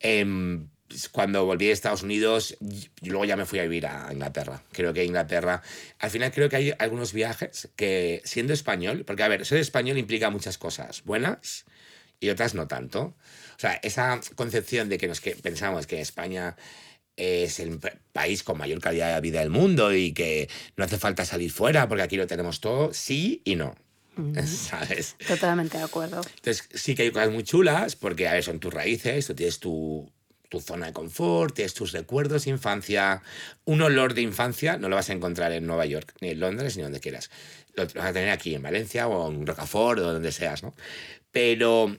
Em, 0.00 0.68
cuando 1.10 1.44
volví 1.44 1.66
de 1.66 1.72
Estados 1.72 2.02
Unidos, 2.02 2.56
y 3.00 3.08
luego 3.08 3.24
ya 3.24 3.36
me 3.36 3.44
fui 3.46 3.58
a 3.58 3.62
vivir 3.62 3.86
a 3.86 4.08
Inglaterra. 4.12 4.62
Creo 4.72 4.92
que 4.92 5.04
Inglaterra, 5.04 5.62
al 5.98 6.10
final 6.10 6.32
creo 6.32 6.48
que 6.48 6.56
hay 6.56 6.74
algunos 6.78 7.12
viajes 7.12 7.68
que 7.76 8.22
siendo 8.24 8.52
español, 8.52 9.04
porque 9.06 9.22
a 9.22 9.28
ver, 9.28 9.44
ser 9.46 9.58
español 9.58 9.98
implica 9.98 10.30
muchas 10.30 10.58
cosas 10.58 11.02
buenas 11.04 11.64
y 12.20 12.28
otras 12.30 12.54
no 12.54 12.68
tanto. 12.68 13.14
O 13.56 13.58
sea, 13.58 13.78
esa 13.82 14.20
concepción 14.34 14.88
de 14.88 14.98
que 14.98 15.08
nos 15.08 15.20
que 15.20 15.32
pensamos 15.36 15.86
que 15.86 16.00
España 16.00 16.56
es 17.16 17.60
el 17.60 17.78
pa- 17.78 17.92
país 18.12 18.42
con 18.42 18.58
mayor 18.58 18.80
calidad 18.80 19.14
de 19.14 19.20
vida 19.20 19.40
del 19.40 19.50
mundo 19.50 19.94
y 19.94 20.12
que 20.12 20.48
no 20.76 20.84
hace 20.84 20.98
falta 20.98 21.24
salir 21.24 21.50
fuera 21.52 21.88
porque 21.88 22.02
aquí 22.02 22.16
lo 22.16 22.26
tenemos 22.26 22.60
todo, 22.60 22.92
sí 22.94 23.42
y 23.44 23.56
no. 23.56 23.74
¿Sabes? 24.46 25.16
Totalmente 25.26 25.78
de 25.78 25.84
acuerdo. 25.84 26.20
Entonces, 26.36 26.68
sí 26.74 26.94
que 26.94 27.02
hay 27.04 27.10
cosas 27.10 27.30
muy 27.30 27.44
chulas, 27.44 27.96
porque, 27.96 28.28
a 28.28 28.34
ver, 28.34 28.44
son 28.44 28.60
tus 28.60 28.72
raíces, 28.72 29.26
tú 29.26 29.34
tienes 29.34 29.58
tu, 29.58 30.10
tu 30.52 30.60
zona 30.60 30.88
de 30.88 30.92
confort, 30.92 31.54
tienes 31.54 31.72
tus 31.72 31.92
recuerdos 31.92 32.44
de 32.44 32.50
infancia. 32.50 33.22
Un 33.64 33.80
olor 33.80 34.12
de 34.12 34.20
infancia 34.20 34.76
no 34.76 34.90
lo 34.90 34.96
vas 34.96 35.08
a 35.08 35.14
encontrar 35.14 35.50
en 35.52 35.66
Nueva 35.66 35.86
York, 35.86 36.12
ni 36.20 36.28
en 36.28 36.40
Londres, 36.40 36.76
ni 36.76 36.82
donde 36.82 37.00
quieras. 37.00 37.30
Lo 37.74 37.86
vas 37.86 38.04
a 38.04 38.12
tener 38.12 38.28
aquí, 38.28 38.54
en 38.54 38.60
Valencia 38.60 39.08
o 39.08 39.30
en 39.30 39.46
Rocafort 39.46 40.00
o 40.00 40.12
donde 40.12 40.30
seas, 40.30 40.62
¿no? 40.62 40.74
Pero 41.30 41.96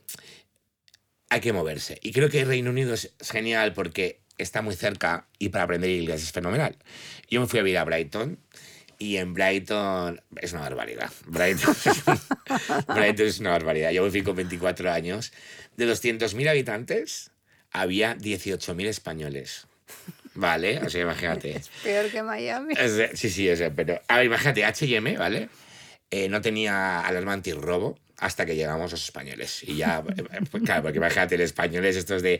hay 1.29 1.41
que 1.41 1.51
moverse. 1.51 1.97
Y 2.03 2.11
creo 2.11 2.29
que 2.29 2.45
Reino 2.45 2.69
Unido 2.69 2.93
es 2.93 3.11
genial 3.21 3.73
porque 3.73 4.19
está 4.37 4.61
muy 4.61 4.75
cerca 4.75 5.27
y 5.39 5.49
para 5.49 5.63
aprender 5.63 5.89
inglés 5.89 6.21
es 6.21 6.31
fenomenal. 6.31 6.77
Yo 7.27 7.41
me 7.41 7.47
fui 7.47 7.59
a 7.59 7.63
vivir 7.63 7.79
a 7.79 7.85
Brighton 7.85 8.37
y 8.99 9.17
en 9.17 9.33
Brighton 9.33 10.21
es 10.39 10.53
una 10.53 10.61
barbaridad. 10.61 11.11
Brighton, 11.25 11.75
Brighton 12.87 13.25
es 13.25 13.39
una 13.39 13.49
barbaridad. 13.49 13.89
Yo 13.89 14.03
me 14.03 14.11
fui 14.11 14.21
con 14.21 14.35
24 14.35 14.91
años. 14.91 15.33
De 15.75 15.87
los 15.87 16.03
100.000 16.03 16.47
habitantes, 16.47 17.32
había 17.73 18.15
18.000 18.17 18.85
españoles. 18.87 19.67
¿Vale? 20.35 20.79
O 20.79 20.89
sea, 20.89 21.01
imagínate. 21.01 21.61
Peor 21.83 22.09
que 22.09 22.23
Miami. 22.23 22.73
Es 22.77 23.19
sí, 23.19 23.29
sí, 23.29 23.47
es 23.47 23.59
de- 23.59 23.69
pero. 23.71 24.01
A 24.07 24.17
ver, 24.17 24.25
imagínate, 24.25 24.63
HM, 24.65 25.17
¿vale? 25.17 25.49
Eh, 26.09 26.27
no 26.29 26.41
tenía 26.41 27.01
alarma 27.01 27.33
antirrobo 27.33 27.99
hasta 28.17 28.45
que 28.45 28.55
llegamos 28.55 28.91
los 28.91 29.03
españoles. 29.03 29.61
Y 29.63 29.75
ya, 29.75 30.03
eh, 30.15 30.23
pues, 30.49 30.63
claro, 30.63 30.83
porque 30.83 30.97
imagínate, 30.97 31.35
el 31.35 31.41
español 31.41 31.85
es 31.85 31.97
esto 31.97 32.15
es 32.15 32.23
de 32.23 32.39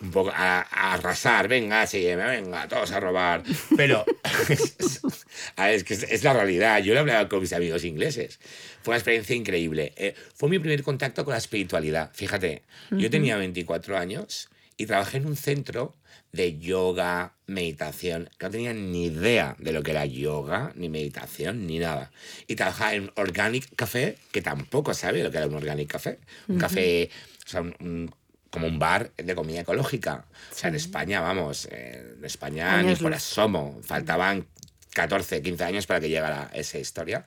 un 0.00 0.10
poco 0.10 0.30
a, 0.34 0.60
a 0.70 0.92
arrasar, 0.94 1.48
venga, 1.48 1.82
HM, 1.84 2.16
venga, 2.18 2.68
todos 2.68 2.92
a 2.92 3.00
robar. 3.00 3.42
Pero 3.76 4.04
a 5.56 5.66
ver, 5.66 5.74
es 5.74 5.84
que 5.84 5.94
es, 5.94 6.02
es 6.04 6.22
la 6.24 6.32
realidad. 6.32 6.80
Yo 6.82 6.94
lo 6.94 7.00
hablaba 7.00 7.28
con 7.28 7.40
mis 7.40 7.52
amigos 7.52 7.84
ingleses. 7.84 8.38
Fue 8.82 8.92
una 8.92 8.98
experiencia 8.98 9.34
increíble. 9.34 9.92
Eh, 9.96 10.14
fue 10.34 10.48
mi 10.48 10.58
primer 10.58 10.82
contacto 10.82 11.24
con 11.24 11.32
la 11.32 11.38
espiritualidad. 11.38 12.10
Fíjate, 12.14 12.62
yo 12.90 13.08
tenía 13.10 13.36
24 13.36 13.96
años 13.96 14.48
y 14.82 14.86
trabajé 14.86 15.18
en 15.18 15.26
un 15.26 15.36
centro 15.36 15.94
de 16.32 16.58
yoga, 16.58 17.34
meditación. 17.46 18.28
No 18.40 18.50
tenía 18.50 18.72
ni 18.72 19.04
idea 19.06 19.54
de 19.58 19.72
lo 19.72 19.82
que 19.82 19.92
era 19.92 20.04
yoga, 20.06 20.72
ni 20.74 20.88
meditación, 20.88 21.66
ni 21.66 21.78
nada. 21.78 22.10
Y 22.48 22.56
trabajaba 22.56 22.94
en 22.94 23.12
Organic 23.16 23.74
Café, 23.76 24.16
que 24.32 24.42
tampoco 24.42 24.92
sabía 24.94 25.22
lo 25.24 25.30
que 25.30 25.36
era 25.38 25.46
un 25.46 25.54
Organic 25.54 25.88
Café. 25.90 26.18
Un 26.48 26.58
café, 26.58 27.10
o 27.46 27.48
sea, 27.48 27.60
un- 27.60 27.76
un- 27.80 28.14
como 28.50 28.66
un 28.66 28.78
bar 28.78 29.12
de 29.16 29.34
comida 29.34 29.60
ecológica. 29.60 30.26
O 30.50 30.54
sea, 30.54 30.68
en 30.68 30.74
España, 30.74 31.20
vamos, 31.20 31.68
en 31.70 32.24
España 32.24 32.82
ni 32.82 32.96
por 33.02 33.14
asomo. 33.14 33.78
Faltaban 33.82 34.46
14, 34.94 35.42
15 35.42 35.64
años 35.64 35.86
para 35.86 36.00
que 36.00 36.08
llegara 36.08 36.50
esa 36.54 36.78
historia. 36.78 37.26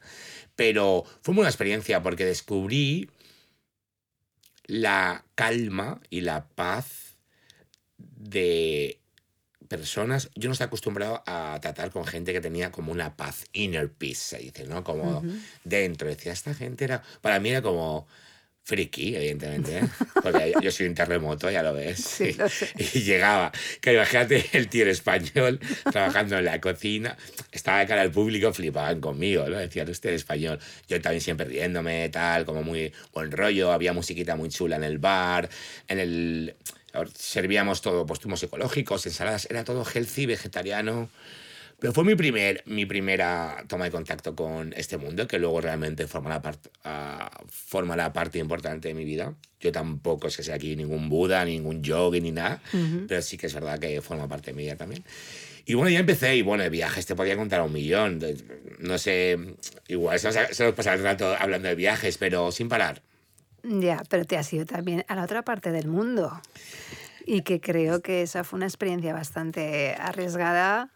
Pero 0.55 1.03
fue 1.21 1.33
una 1.35 1.47
experiencia 1.49 2.03
porque 2.03 2.25
descubrí 2.25 3.09
la 4.67 5.23
calma 5.35 6.01
y 6.09 6.21
la 6.21 6.47
paz 6.47 7.04
de 8.29 8.99
personas. 9.67 10.29
Yo 10.35 10.49
no 10.49 10.53
estoy 10.53 10.65
acostumbrado 10.65 11.23
a 11.25 11.57
tratar 11.61 11.91
con 11.91 12.05
gente 12.05 12.33
que 12.33 12.41
tenía 12.41 12.71
como 12.71 12.91
una 12.91 13.15
paz, 13.15 13.45
inner 13.53 13.91
peace, 13.91 14.15
se 14.15 14.37
dice, 14.39 14.65
¿no? 14.65 14.83
Como 14.83 15.23
dentro. 15.63 16.07
Decía, 16.07 16.33
esta 16.33 16.53
gente 16.53 16.85
era. 16.85 17.01
Para 17.21 17.39
mí 17.39 17.49
era 17.49 17.61
como. 17.61 18.07
Friki, 18.67 19.15
evidentemente, 19.15 19.77
¿eh? 19.77 19.83
porque 20.23 20.53
yo 20.59 20.71
soy 20.71 20.87
un 20.87 20.95
terremoto, 20.95 21.51
ya 21.51 21.61
lo 21.61 21.71
ves. 21.71 21.99
Sí, 22.17 22.33
lo 22.33 22.49
sé. 22.49 22.73
Y 22.75 23.01
llegaba, 23.01 23.51
que 23.79 23.93
imagínate 23.93 24.43
el 24.53 24.69
tío 24.69 24.89
español 24.89 25.59
trabajando 25.91 26.39
en 26.39 26.45
la 26.45 26.59
cocina, 26.59 27.15
estaba 27.51 27.81
de 27.81 27.85
cara 27.85 28.01
al 28.01 28.09
público, 28.09 28.51
flipaban 28.53 29.01
conmigo, 29.01 29.47
¿no? 29.47 29.57
Decían, 29.57 29.87
usted 29.87 30.09
es 30.09 30.15
español. 30.21 30.57
Yo 30.87 30.99
también 30.99 31.21
siempre 31.21 31.45
riéndome, 31.45 32.09
tal, 32.09 32.43
como 32.45 32.63
muy 32.63 32.91
buen 33.13 33.31
rollo, 33.31 33.71
había 33.71 33.93
musiquita 33.93 34.35
muy 34.35 34.49
chula 34.49 34.77
en 34.77 34.83
el 34.83 34.97
bar, 34.97 35.47
en 35.87 35.99
el... 35.99 36.55
Servíamos 37.13 37.81
todo, 37.81 38.05
pues 38.05 38.19
zumos 38.19 38.41
ecológicos, 38.43 39.05
ensaladas, 39.05 39.47
era 39.49 39.63
todo 39.63 39.83
healthy, 39.85 40.25
vegetariano. 40.25 41.09
Pero 41.79 41.91
fue 41.91 42.05
mi, 42.05 42.15
primer, 42.15 42.63
mi 42.65 42.85
primera 42.85 43.65
toma 43.67 43.83
de 43.85 43.91
contacto 43.91 44.33
con 44.33 44.73
este 44.77 44.97
mundo, 44.97 45.27
que 45.27 45.39
luego 45.39 45.59
realmente 45.59 46.07
forma 46.07 46.29
la, 46.29 46.41
part- 46.41 46.69
ah, 46.85 47.29
forma 47.49 47.97
la 47.97 48.13
parte 48.13 48.39
importante 48.39 48.87
de 48.87 48.93
mi 48.93 49.03
vida. 49.03 49.35
Yo 49.59 49.73
tampoco 49.73 50.27
es 50.27 50.37
que 50.37 50.43
sea 50.43 50.55
aquí 50.55 50.75
ningún 50.77 51.09
Buda, 51.09 51.43
ningún 51.43 51.83
yogi, 51.83 52.21
ni 52.21 52.31
nada, 52.31 52.61
pero 53.07 53.21
sí 53.21 53.37
que 53.37 53.47
es 53.47 53.53
verdad 53.53 53.77
que 53.77 54.01
forma 54.01 54.27
parte 54.27 54.51
de 54.51 54.57
mi 54.57 54.63
vida 54.63 54.77
también. 54.77 55.03
Y 55.65 55.73
bueno, 55.73 55.89
ya 55.89 55.99
empecé, 55.99 56.35
y 56.35 56.43
bueno, 56.43 56.63
de 56.63 56.69
viajes 56.69 57.05
te 57.07 57.15
podía 57.15 57.35
contar 57.35 57.59
a 57.59 57.63
un 57.63 57.73
millón. 57.73 58.21
No 58.79 58.97
sé, 58.97 59.37
igual 59.89 60.17
se 60.19 60.27
nos, 60.27 60.55
se 60.55 60.63
nos 60.63 60.73
pasa 60.75 60.93
el 60.93 61.03
rato 61.03 61.35
hablando 61.37 61.67
de 61.67 61.75
viajes, 61.75 62.17
pero 62.17 62.51
sin 62.53 62.69
parar. 62.69 63.01
Ya, 63.67 64.03
pero 64.09 64.25
te 64.25 64.37
has 64.37 64.51
ido 64.53 64.65
también 64.65 65.03
a 65.07 65.15
la 65.15 65.23
otra 65.23 65.41
parte 65.43 65.71
del 65.71 65.87
mundo. 65.87 66.41
Y 67.25 67.41
que 67.41 67.59
creo 67.59 68.01
que 68.01 68.21
esa 68.21 68.43
fue 68.43 68.57
una 68.57 68.67
experiencia 68.67 69.13
bastante 69.13 69.95
arriesgada, 69.97 70.91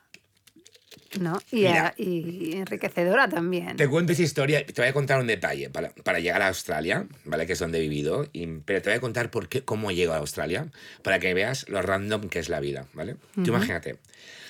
¿no? 1.20 1.40
Y, 1.52 1.64
Mira. 1.64 1.88
a- 1.88 1.94
y 1.98 2.54
enriquecedora 2.58 3.28
también. 3.28 3.78
Te 3.78 3.88
cuento 3.88 4.12
esa 4.14 4.22
historia, 4.22 4.64
te 4.64 4.80
voy 4.82 4.90
a 4.90 4.94
contar 4.94 5.20
un 5.20 5.26
detalle 5.28 5.70
para, 5.72 5.90
para 5.90 6.20
llegar 6.20 6.44
a 6.44 6.50
Australia, 6.50 7.08
¿vale? 7.26 7.48
Que 7.48 7.54
es 7.54 7.60
donde 7.60 7.80
he 7.80 7.82
vivido, 7.82 8.28
y, 8.32 8.46
pero 8.60 8.82
te 8.82 8.90
voy 8.90 8.98
a 8.98 9.02
contar 9.02 9.32
por 9.32 9.50
qué, 9.50 9.64
cómo 9.64 9.90
llego 9.92 10.14
a 10.14 10.18
Australia, 10.18 10.68
para 11.02 11.18
que 11.20 11.34
veas 11.34 11.68
lo 11.70 11.82
random 11.82 12.30
que 12.30 12.38
es 12.40 12.50
la 12.50 12.60
vida, 12.60 12.86
¿vale? 12.94 13.16
Tú 13.34 13.46
imagínate. 13.48 13.98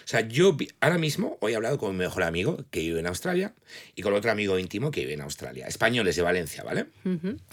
O 0.10 0.12
sea, 0.12 0.22
yo 0.22 0.58
ahora 0.80 0.98
mismo 0.98 1.38
hoy 1.39 1.54
he 1.54 1.56
hablado 1.56 1.78
con 1.78 1.92
mi 1.92 2.00
mejor 2.00 2.24
amigo 2.24 2.66
que 2.72 2.80
vive 2.80 3.00
en 3.00 3.06
Australia 3.06 3.54
y 3.94 4.01
con 4.01 4.12
otro 4.16 4.32
amigo 4.32 4.58
íntimo 4.58 4.89
que 4.89 5.01
vive 5.01 5.13
en 5.13 5.22
Australia, 5.22 5.68
españoles 5.68 6.16
de 6.16 6.24
Valencia, 6.24 6.63
¿vale? 6.63 6.88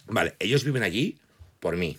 Vale, 0.07 0.37
ellos 0.39 0.65
viven 0.65 0.83
allí 0.83 1.19
por 1.61 1.77
mí. 1.77 1.99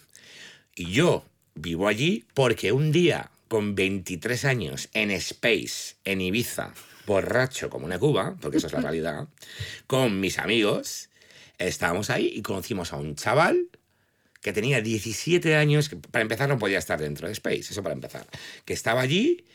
Y 0.75 0.91
yo 0.91 1.23
vivo 1.53 1.87
allí 1.87 2.25
porque 2.33 2.71
un 2.71 2.91
día, 2.91 3.29
con 3.47 3.75
23 3.75 4.45
años, 4.45 4.89
en 4.93 5.11
Space, 5.11 5.97
en 6.05 6.21
Ibiza, 6.21 6.73
borracho 7.05 7.69
como 7.69 7.85
una 7.85 7.99
cuba, 7.99 8.35
porque 8.41 8.57
eso 8.57 8.65
es 8.65 8.73
la 8.73 8.81
realidad, 8.81 9.27
con 9.85 10.19
mis 10.19 10.39
amigos, 10.39 11.11
estábamos 11.59 12.09
ahí 12.09 12.31
y 12.33 12.41
conocimos 12.41 12.93
a 12.93 12.95
un 12.95 13.13
chaval 13.13 13.69
que 14.41 14.53
tenía 14.53 14.81
17 14.81 15.55
años, 15.55 15.87
que 15.87 15.97
para 15.97 16.23
empezar 16.23 16.49
no 16.49 16.57
podía 16.57 16.79
estar 16.79 16.99
dentro 16.99 17.27
de 17.27 17.33
Space, 17.33 17.59
eso 17.69 17.83
para 17.83 17.93
empezar, 17.93 18.25
que 18.65 18.73
estaba 18.73 19.01
allí 19.01 19.45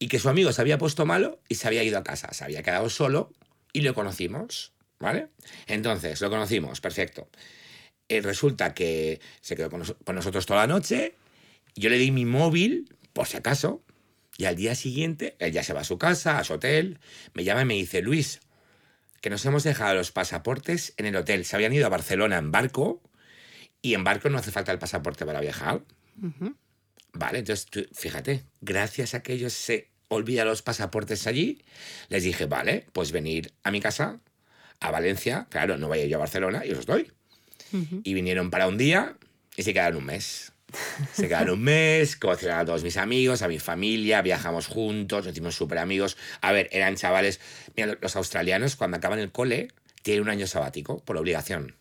y 0.00 0.08
que 0.08 0.18
su 0.18 0.28
amigo 0.28 0.50
se 0.52 0.60
había 0.60 0.78
puesto 0.78 1.06
malo 1.06 1.40
y 1.48 1.54
se 1.54 1.68
había 1.68 1.84
ido 1.84 1.98
a 1.98 2.02
casa, 2.02 2.32
se 2.32 2.42
había 2.42 2.62
quedado 2.64 2.90
solo 2.90 3.32
y 3.72 3.82
lo 3.82 3.94
conocimos, 3.94 4.72
¿vale? 4.98 5.28
Entonces, 5.68 6.20
lo 6.20 6.30
conocimos, 6.30 6.80
perfecto. 6.80 7.28
Eh, 8.08 8.20
resulta 8.22 8.74
que 8.74 9.20
se 9.40 9.54
quedó 9.54 9.70
con, 9.70 9.80
nos- 9.80 9.94
con 10.04 10.16
nosotros 10.16 10.46
toda 10.46 10.66
la 10.66 10.66
noche, 10.66 11.14
yo 11.76 11.88
le 11.90 11.98
di 11.98 12.10
mi 12.10 12.24
móvil, 12.24 12.96
por 13.12 13.28
si 13.28 13.36
acaso, 13.36 13.84
y 14.36 14.46
al 14.46 14.56
día 14.56 14.74
siguiente, 14.74 15.36
él 15.38 15.52
ya 15.52 15.62
se 15.62 15.74
va 15.74 15.82
a 15.82 15.84
su 15.84 15.98
casa, 15.98 16.38
a 16.38 16.44
su 16.44 16.54
hotel, 16.54 16.98
me 17.34 17.44
llama 17.44 17.62
y 17.62 17.66
me 17.66 17.74
dice, 17.74 18.00
Luis, 18.02 18.40
que 19.20 19.28
nos 19.28 19.44
hemos 19.44 19.64
dejado 19.64 19.94
los 19.94 20.12
pasaportes 20.12 20.94
en 20.96 21.04
el 21.04 21.14
hotel. 21.14 21.44
Se 21.44 21.54
habían 21.56 21.74
ido 21.74 21.84
a 21.84 21.90
Barcelona 21.90 22.38
en 22.38 22.50
barco 22.50 23.02
y 23.82 23.92
en 23.92 24.02
barco 24.02 24.30
no 24.30 24.38
hace 24.38 24.50
falta 24.50 24.72
el 24.72 24.78
pasaporte 24.78 25.26
para 25.26 25.42
viajar. 25.42 25.82
Vale, 27.12 27.40
entonces 27.40 27.66
tú- 27.66 27.86
fíjate, 27.92 28.44
gracias 28.62 29.14
a 29.14 29.22
que 29.22 29.34
ellos 29.34 29.52
se 29.52 29.89
olvidan 30.10 30.46
los 30.46 30.60
pasaportes 30.60 31.26
allí, 31.26 31.62
les 32.08 32.24
dije, 32.24 32.46
vale, 32.46 32.86
pues 32.92 33.12
venir 33.12 33.52
a 33.62 33.70
mi 33.70 33.80
casa, 33.80 34.18
a 34.80 34.90
Valencia, 34.90 35.46
claro, 35.50 35.78
no 35.78 35.88
vaya 35.88 36.04
yo 36.06 36.16
a 36.16 36.20
Barcelona 36.20 36.66
y 36.66 36.72
os 36.72 36.84
doy. 36.84 37.10
Y 38.02 38.14
vinieron 38.14 38.50
para 38.50 38.66
un 38.66 38.76
día 38.76 39.16
y 39.56 39.62
se 39.62 39.72
quedaron 39.72 39.98
un 39.98 40.06
mes. 40.06 40.52
Se 41.12 41.28
quedaron 41.28 41.54
un 41.54 41.62
mes, 41.62 42.16
conocieron 42.16 42.58
a 42.58 42.64
todos 42.64 42.82
mis 42.82 42.96
amigos, 42.96 43.42
a 43.42 43.48
mi 43.48 43.60
familia, 43.60 44.22
viajamos 44.22 44.66
juntos, 44.66 45.24
nos 45.24 45.32
hicimos 45.32 45.54
súper 45.54 45.78
amigos. 45.78 46.16
A 46.40 46.50
ver, 46.50 46.68
eran 46.72 46.96
chavales. 46.96 47.40
Mira, 47.76 47.96
los 48.00 48.16
australianos, 48.16 48.74
cuando 48.74 48.96
acaban 48.96 49.20
el 49.20 49.30
cole, 49.30 49.68
tienen 50.02 50.22
un 50.22 50.30
año 50.30 50.48
sabático 50.48 50.98
por 51.04 51.16
obligación. 51.16 51.76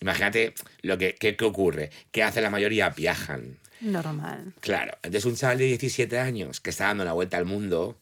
Imagínate 0.00 0.54
lo 0.82 0.98
que, 0.98 1.14
qué, 1.14 1.36
qué 1.36 1.44
ocurre. 1.44 1.90
¿Qué 2.10 2.22
hace 2.22 2.42
la 2.42 2.50
mayoría? 2.50 2.90
Viajan. 2.90 3.58
Normal. 3.82 4.54
Claro. 4.60 4.92
Entonces 5.02 5.24
un 5.24 5.36
chaval 5.36 5.58
de 5.58 5.64
17 5.64 6.18
años 6.18 6.60
que 6.60 6.70
está 6.70 6.86
dando 6.86 7.04
la 7.04 7.12
vuelta 7.12 7.36
al 7.36 7.44
mundo, 7.44 7.98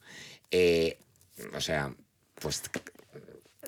eh, 0.50 0.98
o 1.54 1.60
sea, 1.60 1.94
pues 2.34 2.62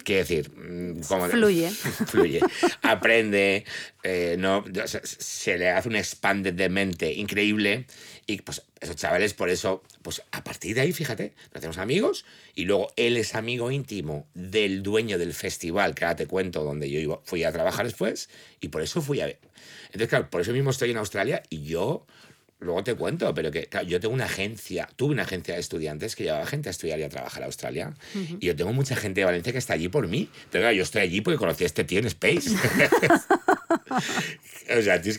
Quiero 0.04 0.20
decir, 0.20 0.50
mm, 0.50 1.00
como 1.02 1.28
Fluye. 1.28 1.70
fluye. 2.06 2.40
Aprende, 2.82 3.64
eh, 4.02 4.36
no, 4.38 4.64
se 5.02 5.58
le 5.58 5.70
hace 5.70 5.88
un 5.88 5.96
expanded 5.96 6.54
de 6.54 6.68
mente 6.68 7.12
increíble. 7.12 7.86
Y 8.26 8.40
pues 8.42 8.62
esos 8.80 8.96
chavales, 8.96 9.34
por 9.34 9.48
eso, 9.48 9.82
pues 10.02 10.22
a 10.32 10.42
partir 10.44 10.74
de 10.74 10.82
ahí, 10.82 10.92
fíjate, 10.92 11.34
nos 11.46 11.56
hacemos 11.56 11.78
amigos. 11.78 12.24
Y 12.54 12.64
luego 12.64 12.92
él 12.96 13.16
es 13.16 13.34
amigo 13.34 13.70
íntimo 13.70 14.26
del 14.34 14.82
dueño 14.82 15.18
del 15.18 15.34
festival, 15.34 15.94
que 15.94 16.04
ahora 16.04 16.16
te 16.16 16.26
cuento, 16.26 16.64
donde 16.64 16.90
yo 16.90 16.98
iba, 16.98 17.20
fui 17.24 17.44
a 17.44 17.52
trabajar 17.52 17.86
después. 17.86 18.28
Y 18.60 18.68
por 18.68 18.82
eso 18.82 19.02
fui 19.02 19.20
a 19.20 19.26
ver. 19.26 19.38
Entonces, 19.86 20.08
claro, 20.08 20.30
por 20.30 20.40
eso 20.40 20.52
mismo 20.52 20.70
estoy 20.70 20.90
en 20.90 20.96
Australia 20.96 21.42
y 21.48 21.64
yo 21.64 22.06
Luego 22.62 22.84
te 22.84 22.94
cuento, 22.94 23.34
pero 23.34 23.50
que 23.50 23.68
yo 23.86 24.00
tengo 24.00 24.14
una 24.14 24.26
agencia, 24.26 24.88
tuve 24.96 25.12
una 25.12 25.22
agencia 25.22 25.54
de 25.54 25.60
estudiantes 25.60 26.14
que 26.14 26.24
llevaba 26.24 26.46
gente 26.46 26.68
a 26.68 26.70
estudiar 26.70 26.98
y 27.00 27.02
a 27.02 27.08
trabajar 27.08 27.42
a 27.42 27.46
Australia. 27.46 27.92
Y 28.14 28.46
yo 28.46 28.56
tengo 28.56 28.72
mucha 28.72 28.96
gente 28.96 29.20
de 29.20 29.24
Valencia 29.24 29.52
que 29.52 29.58
está 29.58 29.74
allí 29.74 29.88
por 29.88 30.06
mí. 30.06 30.28
Entonces, 30.44 30.76
yo 30.76 30.82
estoy 30.82 31.02
allí 31.02 31.20
porque 31.20 31.38
conocí 31.38 31.64
a 31.64 31.66
este 31.66 31.84
tío 31.84 31.98
en 31.98 32.06
Space. 32.06 32.50
o, 34.78 34.82
sea, 34.82 35.02
tú, 35.02 35.10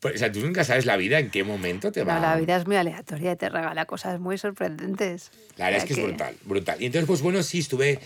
pues, 0.00 0.14
o, 0.16 0.18
sea, 0.18 0.32
tú, 0.32 0.40
nunca 0.40 0.64
sabes 0.64 0.86
la 0.86 0.96
vida 0.96 1.18
en 1.18 1.30
qué 1.30 1.44
momento 1.44 1.92
te 1.92 2.02
va. 2.02 2.16
No, 2.16 2.20
la 2.20 2.36
vida 2.36 2.56
es 2.56 2.66
muy 2.66 2.76
aleatoria 2.76 3.32
y 3.32 3.36
te 3.36 3.48
regala 3.48 3.86
cosas 3.86 4.18
muy 4.18 4.38
sorprendentes. 4.38 5.30
La 5.56 5.66
verdad 5.66 5.82
es 5.82 5.88
que, 5.88 5.94
que, 5.94 6.00
es 6.00 6.06
brutal, 6.06 6.36
brutal. 6.44 6.82
Y 6.82 6.86
entonces, 6.86 7.06
pues 7.06 7.22
bueno, 7.22 7.42
sí, 7.42 7.60
estuve 7.60 8.00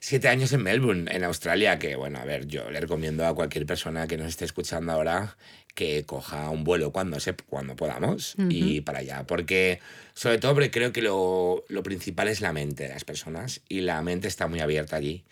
siete 0.00 0.28
años 0.28 0.52
en 0.52 0.62
Melbourne, 0.62 1.10
en 1.10 1.24
Australia, 1.24 1.78
que 1.78 1.96
bueno, 1.96 2.18
a 2.18 2.24
ver, 2.24 2.46
yo 2.46 2.70
le 2.70 2.80
recomiendo 2.80 3.26
a 3.26 3.34
cualquier 3.34 3.66
persona 3.66 4.06
que 4.06 4.16
nos 4.16 4.28
esté 4.28 4.44
escuchando 4.44 4.92
ahora 4.92 5.36
que 5.74 6.04
coja 6.04 6.50
un 6.50 6.64
vuelo 6.64 6.90
cuando, 6.90 7.20
se, 7.20 7.34
cuando 7.34 7.76
podamos 7.76 8.34
uh 8.34 8.42
-huh. 8.42 8.48
y 8.50 8.80
para 8.80 8.98
allá. 8.98 9.24
Porque, 9.28 9.78
sobre 10.12 10.38
todo, 10.38 10.54
porque 10.54 10.72
creo 10.72 10.92
que 10.92 11.02
lo, 11.02 11.64
lo, 11.68 11.82
principal 11.84 12.26
es 12.26 12.40
la 12.40 12.52
mente 12.52 12.82
de 12.84 12.88
las 12.88 13.04
personas 13.04 13.60
y 13.68 13.82
la 13.82 14.02
mente 14.02 14.26
está 14.26 14.48
muy 14.48 14.58
abierta 14.58 14.96
allí. 14.96 15.22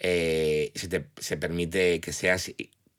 Eh, 0.00 0.72
se, 0.74 0.88
te, 0.88 1.04
se 1.20 1.36
permite 1.36 2.00
que 2.00 2.14
seas 2.14 2.52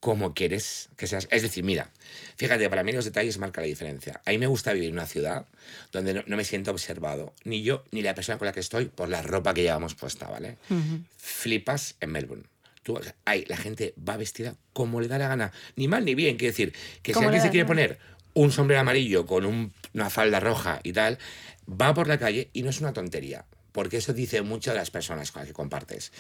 como 0.04 0.34
quieres 0.34 0.90
que 0.98 1.08
seas. 1.08 1.30
Es 1.32 1.44
decir, 1.44 1.64
mira, 1.64 1.90
fíjate, 2.36 2.70
para 2.70 2.84
mí 2.84 2.92
los 2.92 3.06
detalles 3.06 3.38
marcan 3.38 3.62
la 3.62 3.70
diferencia. 3.70 4.20
A 4.26 4.32
mí 4.32 4.38
me 4.38 4.48
gusta 4.48 4.74
vivir 4.74 4.90
en 4.90 4.96
una 4.96 5.06
ciudad 5.06 5.46
donde 5.94 6.14
no, 6.14 6.24
no, 6.28 6.36
me 6.36 6.44
siento 6.44 6.72
observado, 6.72 7.34
ni 7.46 7.64
yo 7.64 7.86
ni 7.92 8.02
la 8.02 8.14
persona 8.14 8.38
con 8.38 8.48
la 8.48 8.52
que 8.52 8.60
estoy, 8.60 8.88
por 8.88 9.08
la 9.08 9.22
ropa 9.22 9.54
que 9.54 9.62
llevamos 9.62 9.96
puesta, 9.96 10.28
¿vale? 10.28 10.58
Uh 10.70 10.74
-huh. 10.74 11.04
Flipas 11.16 11.96
en 12.02 12.12
Melbourne. 12.12 12.44
Tú, 12.84 13.00
la 13.26 13.58
gente 13.58 13.94
va 13.98 14.18
vestida 14.18 14.58
como 14.74 15.00
le 15.00 15.08
da 15.08 15.18
la 15.18 15.30
gana, 15.30 15.54
ni 15.78 15.88
mal 15.88 16.04
ni 16.04 16.16
bien. 16.16 16.36
Quiere 16.36 16.52
decir, 16.52 16.74
que 17.02 17.14
si 17.14 17.24
alguien 17.24 17.42
se 17.42 17.50
quiere 17.50 17.66
poner 17.66 17.98
un 18.34 18.52
sombrero 18.52 18.82
amarillo 18.82 19.26
con 19.26 19.46
un, 19.46 19.72
una 19.94 20.10
falda 20.10 20.42
roja 20.42 20.82
y 20.84 20.92
tal, 20.92 21.18
va 21.66 21.94
por 21.94 22.10
la 22.10 22.20
calle 22.20 22.50
y 22.52 22.64
no 22.64 22.72
es 22.72 22.82
una 22.82 22.92
tontería 22.92 23.46
porque 23.74 23.98
eso 23.98 24.14
dice 24.14 24.42
mucho 24.42 24.72
de 24.72 24.78
las 24.78 24.92
personas 24.92 25.32
con 25.32 25.42
las 25.42 25.48
que 25.48 25.54
compartes. 25.54 26.14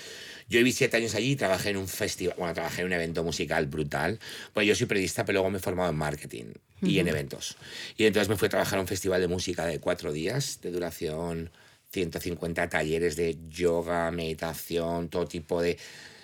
Yo 0.49 0.57
viví 0.57 0.73
siete 0.73 0.97
años 0.97 1.15
allí 1.15 1.31
y 1.31 1.35
trabajé 1.37 1.69
en 1.69 1.77
un 1.77 1.87
festival, 1.87 2.35
bueno, 2.37 2.53
trabajé 2.53 2.81
en 2.81 2.87
un 2.87 2.93
evento 2.93 3.23
musical 3.23 3.67
brutal. 3.67 4.19
Pues 4.53 4.67
yo 4.67 4.75
soy 4.75 4.87
periodista, 4.87 5.23
pero 5.23 5.37
luego 5.37 5.51
me 5.51 5.59
he 5.59 5.61
formado 5.61 5.89
en 5.91 5.95
marketing 5.95 6.45
uh 6.45 6.85
-huh. 6.85 6.89
y 6.89 6.99
en 6.99 7.07
eventos. 7.07 7.55
Y 7.95 8.05
entonces 8.05 8.27
me 8.27 8.35
fui 8.35 8.47
a 8.47 8.49
trabajar 8.49 8.79
a 8.79 8.81
un 8.81 8.87
festival 8.87 9.21
de 9.21 9.27
música 9.27 9.65
de 9.65 9.79
cuatro 9.79 10.11
días 10.11 10.59
de 10.61 10.71
duración, 10.71 11.51
150 11.91 12.69
talleres 12.69 13.15
de 13.15 13.37
yoga, 13.49 14.09
meditación, 14.11 15.09
todo 15.09 15.27
tipo 15.27 15.61
de 15.61 15.77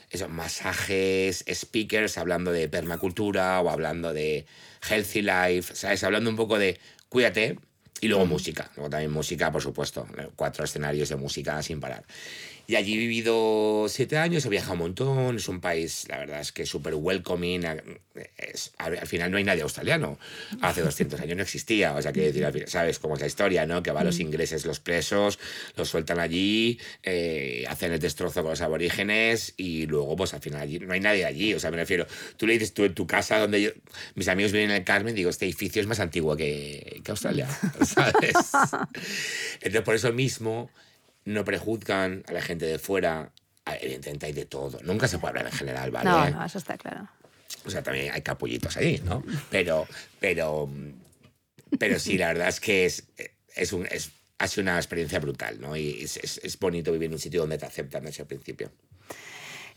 eso, 0.10 0.28
masajes, 0.28 1.46
speakers 1.54 2.18
hablando 2.18 2.52
de 2.52 2.68
permacultura 2.68 3.62
o 3.62 3.70
hablando 3.70 4.12
de 4.12 4.46
healthy 4.90 5.22
life, 5.22 5.76
¿sabes? 5.76 6.04
Hablando 6.04 6.32
un 6.32 6.36
poco 6.36 6.58
de 6.58 6.80
cuídate, 7.10 7.60
y 8.02 8.08
luego 8.08 8.26
música, 8.26 8.72
luego 8.76 8.90
también 8.90 9.12
música, 9.12 9.52
por 9.52 9.62
supuesto, 9.62 10.08
cuatro 10.36 10.64
escenarios 10.64 11.10
de 11.10 11.16
música 11.16 11.62
sin 11.62 11.80
parar. 11.80 12.04
Y 12.70 12.76
allí 12.76 12.94
he 12.94 12.98
vivido 12.98 13.88
siete 13.90 14.20
años, 14.20 14.46
he 14.46 14.50
viajado 14.50 14.74
un 14.74 14.80
montón, 14.80 15.38
es 15.38 15.48
un 15.48 15.60
país, 15.60 16.06
la 16.08 16.20
verdad 16.20 16.40
es 16.40 16.52
que 16.52 16.68
súper 16.68 16.94
welcoming, 16.94 17.66
es, 18.38 18.74
al 18.78 19.08
final 19.08 19.32
no 19.32 19.38
hay 19.38 19.44
nadie 19.44 19.64
australiano, 19.64 20.20
hace 20.62 20.84
200 20.84 21.20
años 21.20 21.36
no 21.36 21.42
existía, 21.42 21.96
o 21.96 22.02
sea, 22.04 22.14
que 22.14 22.32
decir, 22.32 22.66
sabes 22.68 23.00
cómo 23.00 23.16
es 23.16 23.22
la 23.22 23.26
historia, 23.26 23.66
¿no? 23.66 23.82
Que 23.82 23.90
van 23.90 24.06
los 24.06 24.20
ingleses, 24.20 24.68
los 24.68 24.80
presos, 24.80 25.40
los 25.78 25.90
sueltan 25.90 26.20
allí, 26.20 26.80
eh, 27.02 27.66
hacen 27.68 27.92
el 27.92 28.00
destrozo 28.00 28.44
con 28.44 28.52
los 28.52 28.62
aborígenes 28.62 29.56
y 29.58 29.88
luego, 29.88 30.16
pues 30.16 30.36
al 30.36 30.42
final 30.42 30.62
allí 30.62 30.78
no 30.78 30.94
hay 30.94 31.00
nadie 31.00 31.26
allí, 31.26 31.56
o 31.56 31.60
sea, 31.60 31.72
me 31.72 31.78
refiero, 31.78 32.06
tú 32.38 32.46
le 32.46 32.54
dices 32.54 32.76
tú 32.76 32.86
en 32.86 32.94
tu 32.94 33.08
casa 33.08 33.40
donde 33.40 33.64
yo, 33.64 33.72
mis 34.14 34.28
amigos 34.28 34.52
viven 34.52 34.70
en 34.70 34.76
el 34.76 34.84
Carmen, 34.84 35.16
digo, 35.16 35.32
este 35.32 35.46
edificio 35.46 35.82
es 35.82 35.88
más 35.88 36.00
antiguo 36.00 36.38
que, 36.38 37.02
que 37.04 37.10
Australia, 37.10 37.48
¿sabes? 37.84 38.36
Entonces, 39.56 39.82
por 39.82 39.96
eso 39.96 40.14
mismo 40.14 40.70
no 41.30 41.46
prejuzgan 41.46 42.24
a 42.28 42.34
la 42.34 42.42
gente 42.42 42.66
de 42.66 42.80
fuera. 42.80 43.32
Evidentemente 43.82 44.26
hay 44.26 44.34
de 44.34 44.46
todo. 44.46 44.80
Nunca 44.84 45.08
se 45.08 45.20
puede 45.20 45.30
hablar 45.30 45.46
en 45.46 45.52
general, 45.52 45.92
¿vale? 45.92 46.10
No, 46.10 46.40
no, 46.40 46.46
eso 46.46 46.58
está 46.58 46.76
claro. 46.78 47.08
O 47.66 47.70
sea, 47.70 47.84
también 47.84 48.12
hay 48.12 48.22
capullitos 48.22 48.76
ahí, 48.78 49.00
¿no? 49.06 49.24
Pero, 49.52 49.88
pero, 50.20 50.68
pero 51.78 52.00
sí, 52.00 52.18
la 52.18 52.28
verdad 52.28 52.48
es 52.48 52.60
que 52.60 52.86
es, 52.86 53.04
es, 53.56 53.74
un, 53.74 53.86
es 53.92 54.12
ha 54.40 54.48
sido 54.48 54.64
una 54.64 54.78
experiencia 54.78 55.20
brutal, 55.20 55.60
¿no? 55.62 55.76
Y 55.76 56.02
es, 56.02 56.18
es, 56.18 56.40
es, 56.44 56.58
bonito 56.58 56.92
vivir 56.92 57.08
en 57.08 57.14
un 57.14 57.20
sitio 57.20 57.42
donde 57.42 57.60
te 57.60 57.66
aceptan 57.66 58.06
desde 58.06 58.24
el 58.24 58.28
principio. 58.28 58.72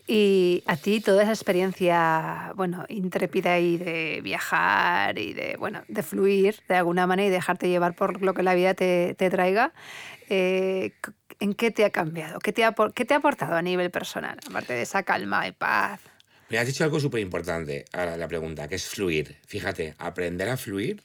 Y 0.07 0.65
a 0.67 0.77
ti 0.77 1.01
toda 1.01 1.23
esa 1.23 1.33
experiencia, 1.33 2.53
bueno, 2.57 2.85
intrépida 2.89 3.59
y 3.59 3.77
de 3.77 4.21
viajar 4.23 5.19
y 5.19 5.33
de, 5.33 5.57
bueno, 5.59 5.83
de 5.87 6.03
fluir 6.03 6.57
de 6.69 6.77
alguna 6.77 7.07
manera 7.07 7.29
y 7.29 7.31
dejarte 7.31 7.69
llevar 7.69 7.95
por 7.95 8.23
lo 8.23 8.35
que 8.35 8.43
la 8.43 8.55
vida 8.55 8.75
te, 8.75 9.15
te 9.15 9.31
traiga, 9.31 9.73
eh, 10.29 10.93
¿en 11.43 11.55
qué 11.55 11.73
te 11.73 11.85
ha 11.85 11.91
cambiado? 11.91 12.39
¿Qué 12.39 12.53
te 12.53 12.65
ha, 12.65 12.75
¿Qué 12.95 13.05
te 13.05 13.15
ha 13.15 13.17
aportado 13.17 13.55
a 13.55 13.63
nivel 13.63 13.91
personal, 13.91 14.39
aparte 14.49 14.75
de 14.75 14.83
esa 14.83 15.03
calma 15.03 15.47
y 15.49 15.53
paz? 15.53 16.01
Me 16.49 16.59
has 16.59 16.67
dicho 16.67 16.85
algo 16.85 17.01
súper 17.01 17.21
importante 17.21 17.85
ahora 17.93 18.17
la 18.17 18.29
pregunta, 18.29 18.69
que 18.69 18.77
es 18.77 18.87
fluir. 18.87 19.39
Fíjate, 19.47 19.95
aprender 19.99 20.49
a 20.49 20.57
fluir 20.57 21.03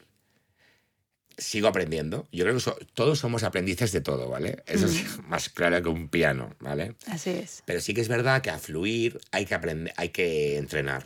sigo 1.38 1.67
aprendiendo. 1.67 2.28
Yo 2.32 2.43
creo 2.43 2.56
que 2.56 2.62
so, 2.62 2.78
todos 2.93 3.19
somos 3.19 3.43
aprendices 3.43 3.91
de 3.91 4.02
todo, 4.02 4.30
¿vale? 4.30 4.63
Eso 4.65 4.88
mm. 4.88 4.89
es 4.89 5.19
más 5.28 5.50
claro 5.50 5.82
que 5.82 5.89
un 5.89 6.10
piano, 6.10 6.56
¿vale? 6.60 6.95
Así 7.08 7.32
es. 7.32 7.63
Pero 7.65 7.82
sí 7.82 7.93
que 7.93 8.02
es 8.02 8.08
verdad 8.08 8.41
que 8.41 8.50
a 8.50 8.60
fluir 8.60 9.19
hay 9.32 9.45
que 9.45 9.56
aprender, 9.56 9.93
hay 9.97 10.10
que 10.10 10.58
entrenar. 10.58 11.04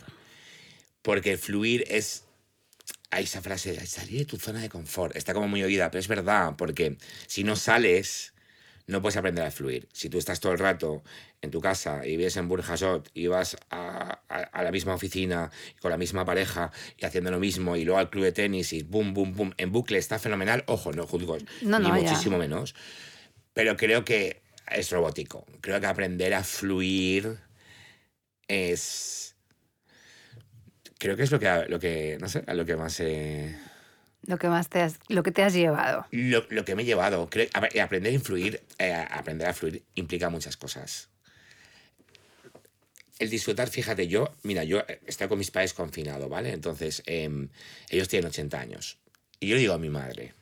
Porque 1.02 1.38
fluir 1.38 1.84
es 1.88 2.24
hay 3.10 3.24
esa 3.24 3.42
frase 3.42 3.72
de 3.72 3.86
salir 3.86 4.20
de 4.20 4.24
tu 4.24 4.38
zona 4.38 4.60
de 4.60 4.70
confort. 4.70 5.16
Está 5.16 5.34
como 5.34 5.48
muy 5.48 5.62
oída, 5.62 5.90
pero 5.90 6.00
es 6.00 6.08
verdad, 6.08 6.54
porque 6.56 6.96
si 7.26 7.44
no 7.44 7.56
sales, 7.56 8.31
no 8.86 9.00
puedes 9.00 9.16
aprender 9.16 9.44
a 9.44 9.50
fluir. 9.50 9.88
Si 9.92 10.08
tú 10.08 10.18
estás 10.18 10.40
todo 10.40 10.52
el 10.52 10.58
rato 10.58 11.02
en 11.40 11.50
tu 11.50 11.60
casa 11.60 12.06
y 12.06 12.16
vives 12.16 12.36
en 12.36 12.48
Burjasot 12.48 13.10
y 13.14 13.26
vas 13.26 13.56
a, 13.70 14.20
a, 14.28 14.36
a, 14.36 14.62
la 14.62 14.70
misma 14.70 14.94
oficina 14.94 15.50
con 15.80 15.90
la 15.90 15.96
misma 15.96 16.24
pareja 16.24 16.72
y 16.96 17.04
haciendo 17.04 17.30
lo 17.30 17.38
mismo 17.38 17.76
y 17.76 17.84
luego 17.84 17.98
al 17.98 18.10
club 18.10 18.24
de 18.24 18.32
tenis 18.32 18.72
y 18.72 18.82
boom, 18.82 19.14
boom, 19.14 19.34
boom, 19.34 19.54
en 19.56 19.72
bucle 19.72 19.98
está 19.98 20.18
fenomenal, 20.18 20.64
ojo, 20.66 20.92
no 20.92 21.06
juzgo, 21.06 21.38
no, 21.62 21.78
ni 21.78 21.88
no, 21.88 21.94
muchísimo 21.94 22.36
ya. 22.36 22.42
menos. 22.42 22.74
Pero 23.54 23.76
creo 23.76 24.04
que 24.04 24.42
es 24.70 24.90
robótico. 24.90 25.46
Creo 25.60 25.80
que 25.80 25.86
aprender 25.86 26.34
a 26.34 26.42
fluir 26.42 27.38
es... 28.48 29.36
Creo 30.98 31.16
que 31.16 31.24
es 31.24 31.32
lo 31.32 31.40
que, 31.40 31.64
lo 31.68 31.80
que 31.80 32.16
no 32.20 32.28
sé, 32.28 32.44
a 32.46 32.54
lo 32.54 32.64
que 32.64 32.76
más... 32.76 33.00
Eh... 33.00 33.56
Lo 34.26 34.38
que 34.38 34.48
más 34.48 34.68
te 34.68 34.80
has, 34.80 34.98
lo 35.08 35.22
que 35.22 35.32
te 35.32 35.42
has 35.42 35.52
llevado. 35.52 36.06
Lo, 36.10 36.44
lo 36.48 36.64
que 36.64 36.74
me 36.74 36.82
he 36.82 36.84
llevado. 36.84 37.28
Creo, 37.28 37.48
a, 37.54 37.82
aprender 37.82 38.12
a 38.12 38.14
influir, 38.14 38.62
eh, 38.78 38.92
aprender 38.92 39.48
a 39.48 39.54
fluir 39.54 39.82
implica 39.94 40.30
muchas 40.30 40.56
cosas 40.56 41.08
el 43.22 43.30
disfrutar, 43.30 43.68
fíjate, 43.68 44.08
yo, 44.08 44.34
mira, 44.42 44.64
yo 44.64 44.82
estoy 45.06 45.28
con 45.28 45.38
mis 45.38 45.52
padres 45.52 45.74
confinado, 45.74 46.28
¿vale? 46.28 46.52
Entonces, 46.52 47.04
eh, 47.06 47.48
ellos 47.88 48.08
tienen 48.08 48.26
80 48.26 48.58
años. 48.58 48.98
Y 49.38 49.46
yo 49.46 49.56
digo 49.56 49.74
a 49.74 49.78
mi 49.78 49.90
madre, 49.90 50.34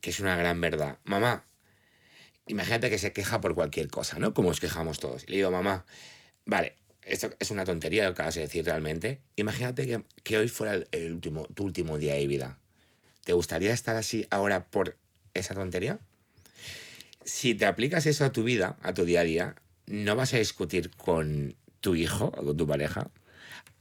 que 0.00 0.10
es 0.10 0.18
una 0.18 0.36
gran 0.36 0.60
verdad, 0.60 0.98
mamá, 1.04 1.44
imagínate 2.48 2.90
que 2.90 2.98
se 2.98 3.12
queja 3.12 3.40
por 3.40 3.54
cualquier 3.54 3.88
cosa, 3.88 4.18
¿no? 4.18 4.34
Como 4.34 4.48
nos 4.48 4.58
quejamos 4.58 4.98
todos. 4.98 5.28
Le 5.28 5.36
digo, 5.36 5.52
mamá, 5.52 5.86
vale, 6.46 6.74
esto 7.02 7.30
es 7.38 7.50
una 7.52 7.64
tontería 7.64 8.08
lo 8.08 8.14
que 8.14 8.22
vas 8.22 8.36
a 8.36 8.40
decir 8.40 8.64
realmente. 8.64 9.20
Imagínate 9.36 9.86
que, 9.86 10.02
que 10.24 10.38
hoy 10.38 10.48
fuera 10.48 10.84
el 10.90 11.12
último, 11.12 11.46
tu 11.54 11.64
último 11.64 11.96
día 11.96 12.14
de 12.14 12.26
vida. 12.26 12.58
¿Te 13.24 13.32
gustaría 13.32 13.72
estar 13.72 13.96
así 13.96 14.26
ahora 14.30 14.66
por 14.66 14.96
esa 15.34 15.54
tontería? 15.54 15.98
Si 17.24 17.54
te 17.54 17.66
aplicas 17.66 18.06
eso 18.06 18.24
a 18.24 18.32
tu 18.32 18.42
vida, 18.42 18.76
a 18.82 18.94
tu 18.94 19.04
día 19.04 19.20
a 19.20 19.24
día, 19.24 19.54
no 19.86 20.16
vas 20.16 20.34
a 20.34 20.38
discutir 20.38 20.90
con 20.90 21.56
tu 21.80 21.94
hijo 21.94 22.26
o 22.36 22.44
con 22.44 22.56
tu 22.56 22.66
pareja, 22.66 23.10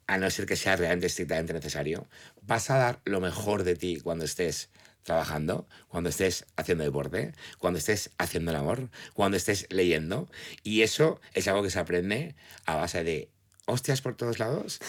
a 0.08 0.18
no 0.18 0.30
ser 0.30 0.46
que 0.46 0.56
sea 0.56 0.76
realmente 0.76 1.08
estrictamente 1.08 1.54
necesario, 1.54 2.08
vas 2.42 2.70
a 2.70 2.78
dar 2.78 3.02
lo 3.06 3.20
mejor 3.20 3.64
de 3.64 3.76
ti 3.76 4.00
cuando 4.00 4.26
estés 4.26 4.70
trabajando, 5.04 5.68
cuando 5.88 6.10
estés 6.10 6.46
haciendo 6.58 6.84
deporte, 6.84 7.34
cuando 7.60 7.80
estés 7.80 8.12
haciendo 8.18 8.52
el 8.52 8.58
amor, 8.58 8.90
cuando 9.14 9.38
estés 9.38 9.66
leyendo. 9.70 10.30
Y 10.64 10.82
eso 10.82 11.22
es 11.34 11.48
algo 11.48 11.64
que 11.64 11.70
se 11.70 11.80
aprende 11.80 12.36
a 12.66 12.76
base 12.76 13.04
de 13.04 13.30
hostias 13.68 14.02
por 14.02 14.16
todos 14.16 14.40
lados. 14.40 14.80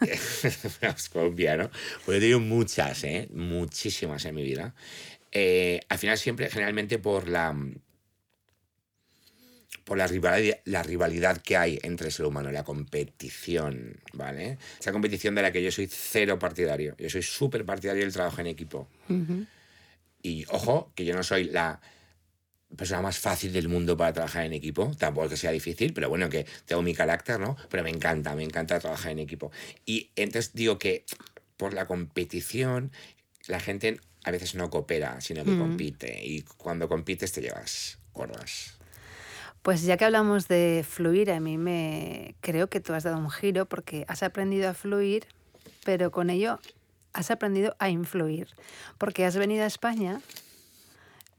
Colombia, 1.12 1.56
¿no? 1.56 1.70
Pues 2.04 2.18
he 2.18 2.20
tenido 2.20 2.40
muchas, 2.40 3.04
¿eh? 3.04 3.28
Muchísimas 3.32 4.24
en 4.24 4.34
mi 4.34 4.42
vida. 4.42 4.74
Eh, 5.30 5.80
al 5.88 5.98
final 5.98 6.18
siempre, 6.18 6.50
generalmente 6.50 6.98
por 6.98 7.28
la 7.28 7.54
por 9.84 9.98
la 9.98 10.06
rivalidad, 10.06 10.58
la 10.64 10.82
rivalidad 10.82 11.38
que 11.38 11.56
hay 11.56 11.78
entre 11.82 12.06
el 12.08 12.12
ser 12.12 12.26
humano, 12.26 12.52
la 12.52 12.64
competición, 12.64 14.00
¿vale? 14.12 14.58
Esa 14.78 14.92
competición 14.92 15.34
de 15.34 15.42
la 15.42 15.50
que 15.50 15.62
yo 15.62 15.72
soy 15.72 15.88
cero 15.90 16.38
partidario. 16.38 16.94
Yo 16.98 17.10
soy 17.10 17.22
súper 17.22 17.64
partidario 17.64 18.02
del 18.02 18.12
trabajo 18.12 18.40
en 18.40 18.46
equipo. 18.46 18.88
Y 20.22 20.44
ojo, 20.48 20.92
que 20.94 21.04
yo 21.04 21.14
no 21.14 21.22
soy 21.22 21.44
la 21.44 21.80
persona 22.76 23.02
más 23.02 23.18
fácil 23.18 23.52
del 23.52 23.68
mundo 23.68 23.96
para 23.96 24.12
trabajar 24.12 24.44
en 24.44 24.52
equipo. 24.52 24.92
Tampoco 24.98 25.28
que 25.28 25.36
sea 25.36 25.50
difícil, 25.50 25.92
pero 25.92 26.08
bueno, 26.08 26.28
que 26.28 26.46
tengo 26.66 26.82
mi 26.82 26.94
carácter, 26.94 27.38
¿no? 27.38 27.56
Pero 27.68 27.82
me 27.82 27.90
encanta, 27.90 28.34
me 28.34 28.44
encanta 28.44 28.78
trabajar 28.78 29.12
en 29.12 29.18
equipo. 29.18 29.50
Y 29.86 30.10
entonces 30.16 30.52
digo 30.54 30.78
que 30.78 31.04
por 31.56 31.74
la 31.74 31.86
competición, 31.86 32.92
la 33.46 33.60
gente 33.60 34.00
a 34.24 34.30
veces 34.30 34.54
no 34.54 34.70
coopera, 34.70 35.20
sino 35.20 35.44
que 35.44 35.56
compite. 35.56 36.24
Y 36.24 36.42
cuando 36.42 36.88
compites 36.88 37.32
te 37.32 37.40
llevas 37.40 37.98
gordas. 38.12 38.78
Pues 39.62 39.82
ya 39.82 39.96
que 39.96 40.04
hablamos 40.04 40.48
de 40.48 40.84
fluir, 40.88 41.30
a 41.30 41.38
mí 41.38 41.56
me 41.56 42.34
creo 42.40 42.68
que 42.68 42.80
tú 42.80 42.94
has 42.94 43.04
dado 43.04 43.18
un 43.18 43.30
giro 43.30 43.66
porque 43.66 44.04
has 44.08 44.22
aprendido 44.22 44.68
a 44.68 44.74
fluir, 44.74 45.26
pero 45.84 46.10
con 46.10 46.30
ello 46.30 46.58
has 47.12 47.30
aprendido 47.30 47.76
a 47.78 47.88
influir. 47.88 48.48
Porque 48.98 49.24
has 49.24 49.36
venido 49.36 49.62
a 49.62 49.66
España, 49.66 50.20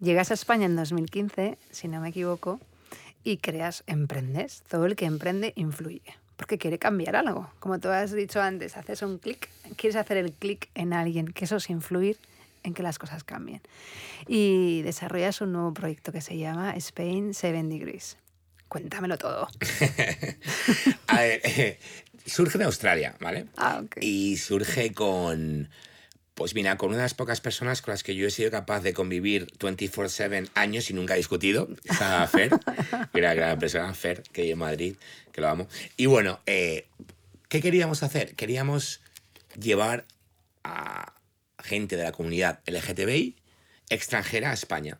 llegas 0.03 0.31
a 0.31 0.33
España 0.33 0.65
en 0.65 0.75
2015, 0.75 1.57
si 1.71 1.87
no 1.87 2.01
me 2.01 2.09
equivoco, 2.09 2.59
y 3.23 3.37
creas, 3.37 3.83
emprendes. 3.87 4.63
Todo 4.69 4.85
el 4.85 4.95
que 4.95 5.05
emprende 5.05 5.53
influye, 5.55 6.01
porque 6.35 6.57
quiere 6.57 6.77
cambiar 6.77 7.15
algo. 7.15 7.49
Como 7.59 7.79
tú 7.79 7.89
has 7.89 8.11
dicho 8.11 8.41
antes, 8.41 8.75
haces 8.77 9.01
un 9.01 9.17
clic, 9.17 9.49
quieres 9.77 9.95
hacer 9.95 10.17
el 10.17 10.33
clic 10.33 10.69
en 10.75 10.93
alguien, 10.93 11.27
que 11.27 11.45
eso 11.45 11.55
es 11.55 11.69
influir 11.69 12.17
en 12.63 12.73
que 12.73 12.83
las 12.83 12.99
cosas 12.99 13.23
cambien. 13.23 13.61
Y 14.27 14.81
desarrollas 14.83 15.41
un 15.41 15.53
nuevo 15.53 15.73
proyecto 15.73 16.11
que 16.11 16.21
se 16.21 16.37
llama 16.37 16.75
Spain 16.75 17.33
Seven 17.33 17.69
Degrees. 17.69 18.17
Cuéntamelo 18.67 19.17
todo. 19.17 19.47
a 21.07 21.15
ver, 21.15 21.41
eh, 21.43 21.79
surge 22.25 22.57
en 22.57 22.63
Australia, 22.63 23.15
¿vale? 23.19 23.47
Ah, 23.55 23.81
ok. 23.83 23.97
Y 24.01 24.37
surge 24.37 24.93
con, 24.93 25.69
pues 26.35 26.55
mira, 26.55 26.77
con 26.77 26.93
unas 26.93 27.13
pocas 27.13 27.41
personas 27.41 27.81
con 27.81 27.91
las 27.91 28.03
que 28.03 28.15
yo 28.15 28.27
he 28.27 28.31
sido 28.31 28.49
capaz 28.51 28.81
de 28.81 28.93
convivir 28.93 29.47
24/7 29.59 30.49
años 30.55 30.89
y 30.89 30.93
nunca 30.93 31.13
he 31.13 31.17
discutido. 31.17 31.69
Estaba 31.83 32.27
Fer, 32.27 32.51
era 33.13 33.33
gran 33.33 33.59
persona, 33.59 33.93
Fer, 33.93 34.23
que 34.31 34.41
vive 34.41 34.53
en 34.53 34.59
Madrid, 34.59 34.95
que 35.31 35.41
lo 35.41 35.49
amo. 35.49 35.67
Y 35.97 36.07
bueno, 36.07 36.39
eh, 36.45 36.87
¿qué 37.49 37.61
queríamos 37.61 38.03
hacer? 38.03 38.35
Queríamos 38.35 39.01
llevar 39.59 40.05
a 40.63 41.13
gente 41.59 41.95
de 41.97 42.03
la 42.03 42.11
comunidad 42.11 42.59
LGTBI 42.65 43.37
extranjera 43.89 44.51
a 44.51 44.53
España. 44.53 44.99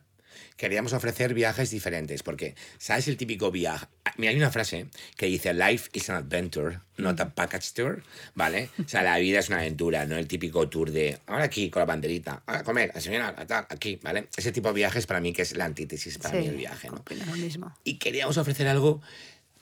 Queríamos 0.56 0.92
ofrecer 0.92 1.34
viajes 1.34 1.70
diferentes, 1.70 2.22
porque, 2.22 2.54
¿sabes 2.78 3.08
el 3.08 3.16
típico 3.16 3.50
viaje? 3.50 3.86
Mira, 4.16 4.30
hay 4.30 4.36
una 4.36 4.50
frase 4.50 4.86
que 5.16 5.26
dice, 5.26 5.52
Life 5.52 5.90
is 5.92 6.10
an 6.10 6.16
adventure, 6.16 6.78
not 6.96 7.20
a 7.20 7.34
package 7.34 7.72
tour, 7.72 8.02
¿vale? 8.34 8.70
O 8.84 8.88
sea, 8.88 9.02
la 9.02 9.18
vida 9.18 9.40
es 9.40 9.48
una 9.48 9.58
aventura, 9.58 10.06
no 10.06 10.16
el 10.16 10.28
típico 10.28 10.68
tour 10.68 10.92
de, 10.92 11.18
ahora 11.26 11.44
aquí 11.44 11.70
con 11.70 11.80
la 11.80 11.86
banderita, 11.86 12.42
ahora 12.46 12.60
a 12.60 12.64
comer, 12.64 12.92
a 12.94 13.28
a 13.28 13.46
tal, 13.46 13.66
aquí, 13.68 13.98
¿vale? 14.02 14.28
Ese 14.36 14.52
tipo 14.52 14.68
de 14.68 14.74
viajes 14.74 15.06
para 15.06 15.20
mí 15.20 15.32
que 15.32 15.42
es 15.42 15.56
la 15.56 15.64
antítesis 15.64 16.18
para 16.18 16.38
mí 16.38 16.46
el 16.46 16.56
viaje, 16.56 16.88
¿no? 16.88 16.98
opino 16.98 17.24
lo 17.26 17.32
mismo. 17.32 17.74
Y 17.82 17.98
queríamos 17.98 18.38
ofrecer 18.38 18.68
algo 18.68 19.02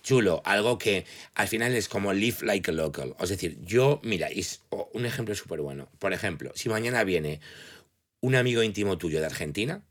chulo, 0.03 0.43
algo 0.45 0.79
que 0.79 1.07
al 1.35 1.49
final 1.49 1.75
es 1.75 1.89
como 1.89 2.13
live 2.13 2.39
like 2.43 2.71
a 2.71 2.75
local. 2.75 3.15
Es 3.21 3.31
decir, 3.31 3.59
yo, 3.65 4.01
mira, 4.03 4.29
es 4.29 4.61
un 4.93 5.07
ejemplo 5.07 5.35
súper 5.35 5.61
bueno. 5.61 5.89
Por 5.99 6.13
ejemplo, 6.13 6.53
si 6.55 6.69
mañana 6.69 7.05
viene 7.05 7.41
un 8.21 8.35
amigo 8.35 8.63
íntimo 8.63 8.99
tuyo 8.99 9.21
de 9.21 9.27
Argentina, 9.27 9.83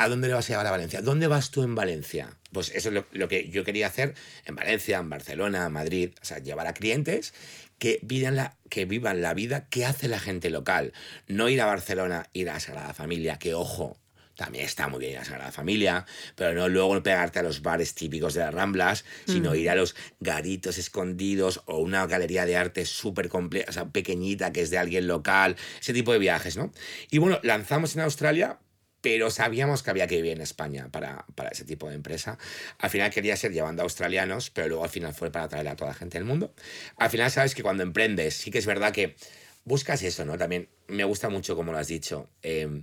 ¿a 0.00 0.08
dónde 0.08 0.28
le 0.28 0.34
vas 0.34 0.46
a 0.46 0.48
llevar 0.48 0.66
a 0.66 0.70
Valencia? 0.70 1.02
¿Dónde 1.02 1.26
vas 1.26 1.50
tú 1.50 1.62
en 1.62 1.74
Valencia? 1.74 2.36
Pues 2.52 2.70
eso 2.74 2.88
es 2.88 2.94
lo, 2.94 3.06
lo 3.12 3.28
que 3.28 3.50
yo 3.50 3.64
quería 3.64 3.86
hacer 3.86 4.14
en 4.46 4.56
Valencia, 4.56 4.98
en 4.98 5.10
Barcelona, 5.10 5.66
en 5.66 5.72
Madrid. 5.72 6.12
O 6.22 6.24
sea, 6.24 6.38
llevar 6.38 6.66
a 6.66 6.72
clientes 6.72 7.34
que 7.78 8.00
vivan, 8.02 8.36
la, 8.36 8.56
que 8.68 8.86
vivan 8.86 9.20
la 9.20 9.34
vida 9.34 9.66
que 9.68 9.84
hace 9.84 10.08
la 10.08 10.18
gente 10.18 10.48
local. 10.50 10.92
No 11.26 11.48
ir 11.48 11.60
a 11.60 11.66
Barcelona, 11.66 12.28
ir 12.32 12.48
a 12.48 12.60
Sagrada 12.60 12.94
Familia, 12.94 13.38
que 13.38 13.54
ojo, 13.54 13.98
también 14.36 14.64
está 14.64 14.88
muy 14.88 15.00
bien 15.00 15.16
la 15.16 15.24
Sagrada 15.24 15.52
Familia, 15.52 16.06
pero 16.34 16.54
no 16.54 16.68
luego 16.68 17.02
pegarte 17.02 17.40
a 17.40 17.42
los 17.42 17.60
bares 17.60 17.94
típicos 17.94 18.32
de 18.32 18.40
las 18.40 18.54
Ramblas, 18.54 19.04
sino 19.26 19.54
ir 19.54 19.68
a 19.68 19.74
los 19.74 19.94
garitos 20.18 20.78
escondidos 20.78 21.60
o 21.66 21.78
una 21.78 22.06
galería 22.06 22.46
de 22.46 22.56
arte 22.56 22.86
súper 22.86 23.28
compleja, 23.28 23.66
o 23.68 23.72
sea, 23.72 23.88
pequeñita 23.88 24.50
que 24.50 24.62
es 24.62 24.70
de 24.70 24.78
alguien 24.78 25.06
local, 25.06 25.56
ese 25.78 25.92
tipo 25.92 26.12
de 26.14 26.18
viajes, 26.18 26.56
¿no? 26.56 26.72
Y 27.10 27.18
bueno, 27.18 27.38
lanzamos 27.42 27.94
en 27.96 28.00
Australia, 28.00 28.58
pero 29.00 29.30
sabíamos 29.30 29.82
que 29.82 29.90
había 29.90 30.06
que 30.06 30.16
vivir 30.16 30.32
en 30.32 30.40
España 30.40 30.88
para, 30.90 31.24
para, 31.34 31.50
ese 31.50 31.64
tipo 31.64 31.88
de 31.88 31.94
empresa. 31.94 32.38
Al 32.78 32.90
final 32.90 33.10
quería 33.10 33.36
ser 33.36 33.52
llevando 33.52 33.82
a 33.82 33.84
australianos, 33.84 34.50
pero 34.50 34.68
luego 34.68 34.84
al 34.84 34.90
final 34.90 35.14
fue 35.14 35.30
para 35.30 35.48
traer 35.48 35.68
a 35.68 35.76
toda 35.76 35.90
la 35.90 35.94
gente 35.94 36.18
del 36.18 36.26
mundo. 36.26 36.54
Al 36.96 37.10
final 37.10 37.30
sabes 37.30 37.54
que 37.54 37.62
cuando 37.62 37.82
emprendes, 37.82 38.34
sí 38.34 38.50
que 38.50 38.58
es 38.58 38.66
verdad 38.66 38.92
que 38.92 39.16
buscas 39.64 40.02
eso, 40.02 40.24
¿no? 40.24 40.36
También 40.36 40.68
me 40.88 41.04
gusta 41.04 41.28
mucho 41.28 41.56
como 41.56 41.72
lo 41.72 41.78
has 41.78 41.88
dicho. 41.88 42.28
Eh, 42.42 42.82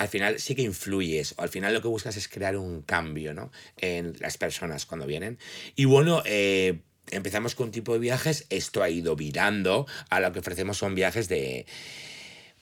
al 0.00 0.08
final 0.08 0.40
sí 0.40 0.54
que 0.54 0.62
influyes, 0.62 1.34
o 1.36 1.42
al 1.42 1.50
final 1.50 1.74
lo 1.74 1.82
que 1.82 1.88
buscas 1.88 2.16
es 2.16 2.26
crear 2.26 2.56
un 2.56 2.80
cambio 2.80 3.34
¿no? 3.34 3.52
en 3.76 4.14
las 4.18 4.38
personas 4.38 4.86
cuando 4.86 5.06
vienen. 5.06 5.38
Y 5.76 5.84
bueno, 5.84 6.22
eh, 6.24 6.80
empezamos 7.10 7.54
con 7.54 7.66
un 7.66 7.72
tipo 7.72 7.92
de 7.92 7.98
viajes, 7.98 8.46
esto 8.48 8.82
ha 8.82 8.88
ido 8.88 9.14
virando, 9.14 9.86
a 10.08 10.20
lo 10.20 10.32
que 10.32 10.38
ofrecemos 10.38 10.78
son 10.78 10.94
viajes 10.94 11.28
de... 11.28 11.66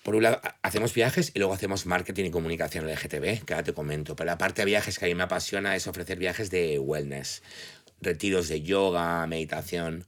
Por 0.02 0.16
un 0.16 0.22
lado, 0.22 0.40
hacemos 0.62 0.94
viajes 0.94 1.32
y 1.34 1.38
luego 1.38 1.52
hacemos 1.52 1.87
marketing 1.87 2.26
y 2.26 2.30
comunicación 2.30 2.87
LGTB, 2.87 3.44
que 3.44 3.54
ahora 3.54 3.64
te 3.64 3.72
comento. 3.74 4.16
Pero 4.16 4.26
la 4.26 4.38
parte 4.38 4.62
de 4.62 4.66
viajes 4.66 4.98
que 4.98 5.04
a 5.04 5.08
mí 5.08 5.14
me 5.14 5.24
apasiona 5.24 5.76
es 5.76 5.87
ofrecer 5.87 6.18
viajes 6.18 6.50
de 6.50 6.78
wellness, 6.78 7.42
retiros 8.00 8.48
de 8.48 8.62
yoga, 8.62 9.26
meditación, 9.26 10.06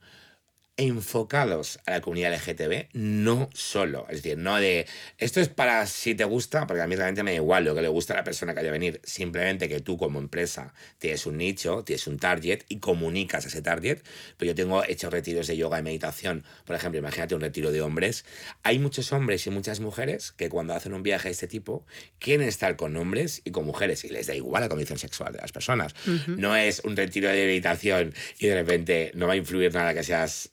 enfocados 0.81 1.79
a 1.87 1.91
la 1.93 2.01
comunidad 2.01 2.35
LGTB, 2.35 2.89
no 2.95 3.51
solo. 3.53 4.07
Es 4.09 4.23
decir, 4.23 4.39
no 4.39 4.57
de 4.57 4.87
esto 5.19 5.41
es 5.41 5.49
para 5.49 5.87
si 5.87 6.15
te 6.15 6.25
gusta, 6.25 6.67
porque 6.67 6.83
a 6.83 6.87
mí 6.87 6.97
realmente 6.97 7.23
me 7.23 7.33
da 7.33 7.37
igual 7.37 7.65
lo 7.65 7.75
que 7.75 7.83
le 7.83 7.89
gusta 7.89 8.15
a 8.15 8.17
la 8.17 8.25
persona 8.25 8.55
que 8.55 8.61
haya 8.61 8.71
venir. 8.71 9.01
Simplemente 9.05 9.69
que 9.69 9.81
tú, 9.81 9.99
como 9.99 10.19
empresa, 10.19 10.73
tienes 10.99 11.27
un 11.27 11.37
nicho, 11.37 11.85
tienes 11.85 12.07
un 12.07 12.19
target 12.19 12.65
y 12.69 12.79
comunicas 12.79 13.45
a 13.45 13.49
ese 13.49 13.63
target. 13.63 14.01
Pero 14.39 14.53
yo 14.53 14.55
tengo 14.55 14.83
hecho 14.85 15.11
retiros 15.11 15.47
de 15.47 15.57
yoga 15.57 15.79
y 15.79 15.83
meditación. 15.83 16.45
Por 16.65 16.77
ejemplo, 16.77 16.99
imagínate 16.99 17.35
un 17.35 17.43
retiro 17.43 17.73
de 17.73 17.83
hombres. 17.83 18.25
Hay 18.63 18.79
muchos 18.79 19.13
hombres 19.13 19.47
y 19.47 19.51
muchas 19.51 19.81
mujeres 19.81 20.33
que 20.33 20.49
cuando 20.49 20.75
hacen 20.75 20.95
un 20.95 21.03
viaje 21.03 21.29
de 21.29 21.33
este 21.33 21.47
tipo 21.47 21.85
quieren 22.19 22.49
estar 22.49 22.77
con 22.77 22.97
hombres 22.97 23.43
y 23.45 23.51
con 23.51 23.67
mujeres 23.67 24.05
y 24.05 24.09
les 24.09 24.27
da 24.27 24.35
igual 24.35 24.63
la 24.63 24.69
condición 24.69 24.99
sexual 24.99 25.33
de 25.33 25.41
las 25.41 25.53
personas. 25.53 25.95
Uh 26.07 26.11
-huh. 26.11 26.37
No 26.37 26.57
es 26.57 26.81
un 26.85 26.97
retiro 26.97 27.29
de 27.29 27.47
meditación 27.47 28.15
y 28.39 28.47
de 28.47 28.55
repente 28.55 29.13
no 29.15 29.27
va 29.27 29.35
a 29.35 29.37
influir 29.37 29.73
nada 29.75 29.95
que 29.95 30.03
seas 30.03 30.51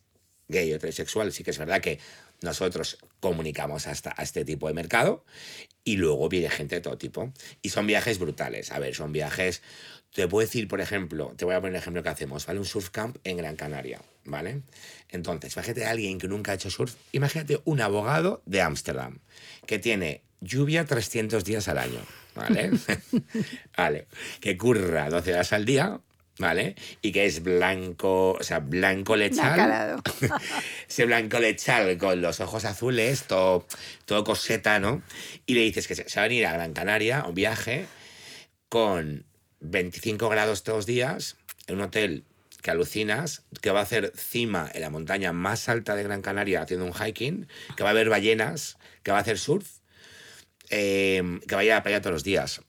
gay 0.48 0.72
o 0.72 0.76
heterosexual, 0.76 1.32
sí 1.32 1.44
que 1.44 1.52
es 1.52 1.58
verdad 1.58 1.82
que 1.82 2.00
nosotros 2.42 2.98
comunicamos 3.20 3.88
hasta 3.88 4.14
a 4.16 4.24
este 4.24 4.46
tipo 4.46 4.68
de 4.68 4.74
mercado 4.74 5.26
y 5.84 5.98
luego 5.98 6.30
viene 6.30 6.50
gente 6.50 6.76
de 6.76 6.82
todo 6.82 6.98
tipo. 6.98 7.34
Y 7.62 7.70
son 7.70 7.88
viajes 7.88 8.20
brutales. 8.20 8.72
A 8.72 8.80
ver, 8.80 8.96
son 8.96 9.12
viajes... 9.12 9.62
Te 10.14 10.28
puedo 10.28 10.46
decir, 10.46 10.68
por 10.68 10.82
ejemplo, 10.82 11.34
te 11.36 11.46
voy 11.46 11.54
a 11.54 11.60
poner 11.60 11.76
el 11.76 11.82
ejemplo 11.82 12.02
que 12.02 12.10
hacemos, 12.10 12.46
¿vale? 12.46 12.60
Un 12.60 12.66
surf 12.66 12.90
camp 12.90 13.18
en 13.24 13.38
Gran 13.38 13.56
Canaria, 13.56 14.02
¿vale? 14.24 14.62
Entonces, 15.10 15.54
imagínate 15.54 15.86
a 15.86 15.92
alguien 15.92 16.18
que 16.18 16.28
nunca 16.28 16.54
ha 16.54 16.56
hecho 16.56 16.72
surf, 16.72 16.96
imagínate 17.12 17.62
un 17.66 17.82
abogado 17.82 18.42
de 18.46 18.62
Ámsterdam 18.62 19.20
que 19.66 19.80
tiene 19.80 20.24
lluvia 20.40 20.86
300 20.86 21.44
días 21.44 21.68
al 21.68 21.78
año, 21.78 22.00
¿vale? 22.36 22.72
vale, 23.78 24.08
que 24.40 24.58
curra 24.58 25.10
12 25.10 25.34
horas 25.34 25.54
al 25.54 25.66
día, 25.66 26.00
¿vale? 26.40 26.76
Y 27.02 27.12
que 27.12 27.26
es 27.26 27.44
blanco, 27.44 28.32
o 28.34 28.44
sea, 28.44 28.60
blanco 28.60 29.16
lechal. 29.16 30.02
Ese 30.88 31.06
blanco 31.06 31.40
lechal 31.40 31.98
con 31.98 32.22
los 32.22 32.40
ojos 32.40 32.66
azules, 32.66 33.24
todo, 33.24 33.66
todo 34.06 34.24
coseta, 34.24 34.80
¿no? 34.80 35.02
Y 35.46 35.56
le 35.56 35.62
dices 35.62 35.88
que 35.88 35.96
se, 35.96 36.04
va 36.04 36.26
a 36.26 36.28
venir 36.28 36.46
a 36.46 36.54
Gran 36.54 36.74
Canaria 36.74 37.20
a 37.22 37.28
un 37.28 37.36
viaje 37.36 37.86
con 38.70 39.26
25 39.62 40.30
grados 40.30 40.64
todos 40.64 40.80
los 40.80 40.86
días, 40.86 41.38
en 41.68 41.76
un 41.76 41.82
hotel 41.82 42.24
que 42.62 42.72
alucinas, 42.72 43.44
que 43.62 43.72
va 43.72 43.80
a 43.80 43.84
hacer 43.84 44.12
cima 44.16 44.70
en 44.74 44.82
la 44.82 44.90
montaña 44.90 45.32
más 45.32 45.70
alta 45.70 45.96
de 45.96 46.04
Gran 46.04 46.22
Canaria 46.22 46.62
haciendo 46.62 46.86
un 46.86 46.94
hiking, 46.94 47.48
que 47.76 47.84
va 47.84 47.90
a 47.90 47.92
haber 47.92 48.10
ballenas, 48.10 48.78
que 49.04 49.12
va 49.12 49.18
a 49.18 49.22
hacer 49.22 49.40
surf, 49.40 49.80
eh, 50.70 51.40
que 51.48 51.56
va 51.56 51.62
a 51.62 51.64
ir 51.64 51.72
a 51.72 51.76
la 51.76 51.84
playa 51.84 52.02
todos 52.02 52.14
los 52.14 52.24
días 52.24 52.62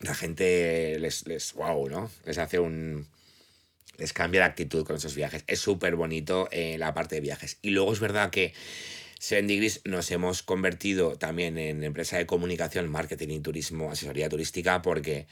la 0.00 0.14
gente 0.14 0.98
les, 0.98 1.26
les, 1.26 1.52
wow, 1.54 1.88
¿no? 1.88 2.10
Les 2.24 2.38
hace 2.38 2.58
un... 2.58 3.06
les 3.96 4.12
cambia 4.12 4.40
la 4.40 4.46
actitud 4.46 4.84
con 4.84 4.96
esos 4.96 5.14
viajes. 5.14 5.44
Es 5.46 5.60
súper 5.60 5.96
bonito 5.96 6.48
eh, 6.50 6.76
la 6.78 6.94
parte 6.94 7.16
de 7.16 7.20
viajes. 7.20 7.58
Y 7.62 7.70
luego 7.70 7.92
es 7.92 8.00
verdad 8.00 8.30
que 8.30 8.52
Seven 9.18 9.46
Degrees 9.46 9.80
nos 9.84 10.10
hemos 10.10 10.42
convertido 10.42 11.16
también 11.16 11.56
en 11.58 11.82
empresa 11.84 12.18
de 12.18 12.26
comunicación, 12.26 12.90
marketing 12.90 13.28
y 13.28 13.40
turismo, 13.40 13.90
asesoría 13.90 14.28
turística, 14.28 14.82
porque 14.82 15.26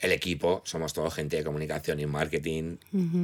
el 0.00 0.12
equipo 0.12 0.62
somos 0.64 0.92
todo 0.92 1.10
gente 1.10 1.36
de 1.36 1.44
comunicación 1.44 2.00
y 2.00 2.06
marketing 2.06 2.76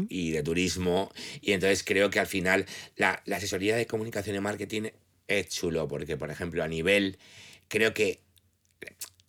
y 0.08 0.30
de 0.32 0.42
turismo. 0.42 1.10
Y 1.40 1.52
entonces 1.52 1.84
creo 1.84 2.10
que 2.10 2.20
al 2.20 2.26
final 2.26 2.66
la, 2.96 3.22
la, 3.24 3.36
asesoría 3.36 3.76
de 3.76 3.86
comunicación 3.86 4.36
y 4.36 4.40
marketing 4.40 4.90
es 5.28 5.48
chulo, 5.48 5.88
porque 5.88 6.16
por 6.16 6.30
ejemplo 6.30 6.62
a 6.62 6.68
nivel, 6.68 7.18
creo 7.68 7.94
que 7.94 8.20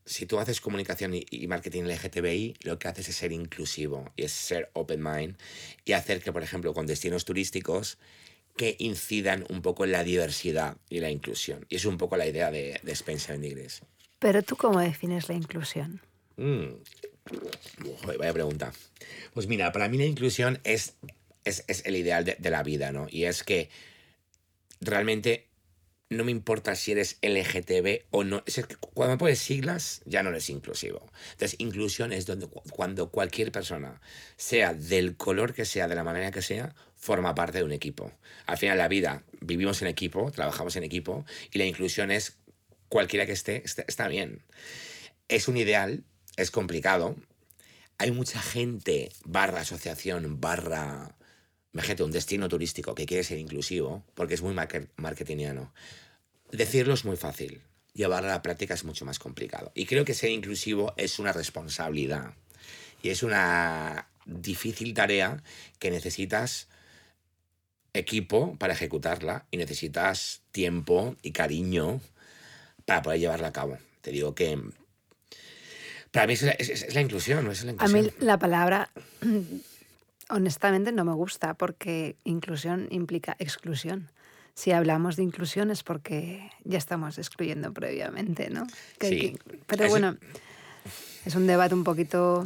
si 0.06 0.26
tú 0.26 0.39
haces 0.39 0.62
comunicación 0.62 1.13
y, 1.13 1.26
y 1.30 1.48
marketing 1.48 1.84
LGTBI, 1.84 2.58
lo 2.63 2.78
que 2.80 2.88
haces 2.88 3.10
es 3.10 3.16
ser 3.16 3.32
inclusivo 3.32 4.12
y 4.16 4.24
es 4.24 4.32
ser 4.32 4.70
open 4.74 5.02
mind 5.04 5.38
y 5.86 5.94
hacer 5.94 6.22
que, 6.22 6.34
por 6.34 6.44
ejemplo, 6.44 6.74
con 6.74 6.86
destinos 6.86 7.26
turísticos, 7.26 7.98
que 8.56 8.76
incidan 8.80 9.46
un 9.50 9.62
poco 9.62 9.86
en 9.86 9.92
la 9.92 10.04
diversidad 10.04 10.78
y 10.89 11.00
la 11.00 11.10
inclusión. 11.10 11.66
Y 11.70 11.78
es 11.78 11.86
un 11.86 11.98
poco 11.98 12.18
la 12.18 12.28
idea 12.28 12.52
de, 12.52 12.80
de 12.84 12.92
Spencer 12.92 13.39
Nigris. 13.39 13.82
Pero 14.20 14.44
tú 14.44 14.56
cómo 14.56 14.80
defines 14.80 15.28
la 15.28 15.36
inclusión? 15.36 16.02
Mm. 16.38 16.68
vaya 18.18 18.34
pregunta. 18.34 18.72
Pues 19.34 19.48
mira, 19.48 19.72
para 19.72 19.89
mí 19.89 19.98
la 19.98 20.06
inclusión 20.06 20.60
es, 20.63 20.96
es, 21.44 21.63
es 21.68 21.86
el 21.86 21.96
ideal 21.96 22.26
de, 22.26 22.36
de, 22.38 22.50
la 22.50 22.63
vida, 22.63 22.92
¿no? 22.92 23.08
Y 23.10 23.26
es 23.26 23.44
que 23.44 23.70
realmente 24.82 25.48
no 26.13 26.23
me 26.23 26.32
importa 26.32 26.76
si 26.76 26.91
eres 26.91 27.17
LGTB 27.21 28.06
o 28.12 28.23
no. 28.23 28.43
Es 28.45 28.56
que 28.65 28.76
cuando 28.76 29.17
pones 29.17 29.39
siglas 29.39 30.02
ya 30.06 30.23
no 30.23 30.30
eres 30.30 30.49
inclusivo. 30.49 31.10
Entonces, 31.32 31.56
inclusión 31.60 32.12
es 32.13 32.26
donde, 32.26 32.47
cuando 32.71 33.10
cualquier 33.10 33.52
persona, 33.52 34.02
sea 34.38 34.73
del 34.73 35.17
color 35.17 35.54
que 35.54 35.65
sea, 35.65 35.88
de 35.88 35.95
la 35.95 36.04
manera 36.04 36.32
que 36.32 36.41
sea, 36.41 36.76
forma 36.95 37.36
parte 37.36 37.60
de 37.60 37.63
un 37.63 37.71
equipo. 37.71 38.12
Al 38.45 38.58
final, 38.58 38.78
la 38.78 38.88
vida, 38.88 39.23
vivimos 39.41 39.82
en 39.82 39.89
equipo, 39.89 40.32
trabajamos 40.32 40.76
en 40.76 40.84
equipo 40.84 41.26
y 41.52 41.60
la 41.60 41.65
inclusión 41.65 42.12
es 42.12 42.38
cualquiera 42.88 43.26
que 43.26 43.32
esté, 43.32 43.63
está, 43.65 44.08
bien. 44.08 44.43
Es 45.28 45.47
un 45.47 45.58
ideal, 45.58 46.04
es 46.38 46.52
complicado. 46.52 47.15
Hay 47.97 48.12
mucha 48.12 48.41
gente, 48.41 49.12
barra 49.26 49.62
asociación, 49.62 50.39
barra 50.39 51.15
imagínate, 51.74 52.04
un 52.04 52.12
destino 52.12 52.48
turístico 52.48 52.96
que 52.96 53.06
quiere 53.06 53.24
ser 53.24 53.40
inclusivo, 53.40 54.04
porque 54.14 54.36
es 54.36 54.42
muy 54.42 54.54
marketingiano. 54.54 55.74
Decirlo 56.52 56.94
es 56.94 57.04
muy 57.04 57.18
fácil, 57.18 57.62
llevarlo 57.94 58.30
a 58.30 58.34
la 58.34 58.42
práctica 58.42 58.74
es 58.76 58.84
mucho 58.84 59.06
más 59.06 59.20
complicado. 59.20 59.72
Y 59.74 59.86
creo 59.86 60.06
que 60.06 60.14
ser 60.14 60.30
inclusivo 60.30 60.94
es 60.98 61.20
una 61.20 61.34
responsabilidad 61.34 62.34
y 63.02 63.10
es 63.10 63.24
una 63.24 64.08
difícil 64.26 64.94
tarea 64.94 65.44
que 65.80 65.92
necesitas 65.92 66.68
equipo 67.94 68.56
para 68.58 68.74
ejecutarla 68.74 69.46
y 69.52 69.58
necesitas 69.58 70.42
tiempo 70.52 71.16
y 71.22 71.32
cariño 71.32 72.02
para 72.86 73.02
poder 73.02 73.20
llevarla 73.20 73.48
a 73.48 73.54
cabo. 73.54 73.78
Te 74.02 74.12
digo 74.12 74.36
que 74.36 74.60
para 76.12 76.28
mí 76.28 76.34
es 76.34 76.44
la, 76.44 76.52
es, 76.52 76.70
es 76.70 76.94
la 76.94 77.02
inclusión, 77.02 77.44
no 77.46 77.52
es 77.52 77.64
la 77.64 77.72
inclusión. 77.72 78.00
A 78.00 78.02
mí 78.02 78.12
la 78.20 78.38
palabra 78.38 78.92
honestamente 80.30 80.92
no 80.92 81.06
me 81.06 81.14
gusta 81.14 81.54
porque 81.54 82.16
inclusión 82.24 82.88
implica 82.92 83.36
exclusión. 83.40 84.10
Si 84.56 84.72
hablamos 84.72 85.16
de 85.16 85.24
inclusión 85.24 85.72
es 85.72 85.84
porque 85.84 86.52
ya 86.64 86.78
estamos 86.78 87.18
excluyendo 87.18 87.74
previamente, 87.74 88.50
¿no? 88.50 88.68
Que 89.00 89.08
sí. 89.08 89.20
que, 89.20 89.58
pero 89.66 89.90
bueno, 89.90 90.18
es 91.26 91.36
un 91.36 91.48
debate 91.48 91.74
un 91.74 91.84
poquito 91.84 92.44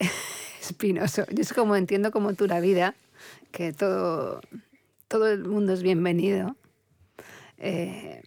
espinoso. 0.60 1.24
Yo 1.30 1.42
es 1.42 1.52
como 1.52 1.76
entiendo 1.76 2.10
como 2.10 2.34
tú 2.34 2.46
la 2.46 2.60
vida, 2.60 2.94
que 3.52 3.72
todo, 3.72 4.40
todo 5.08 5.28
el 5.28 5.44
mundo 5.44 5.72
es 5.72 5.82
bienvenido. 5.82 6.56
Eh, 7.58 8.22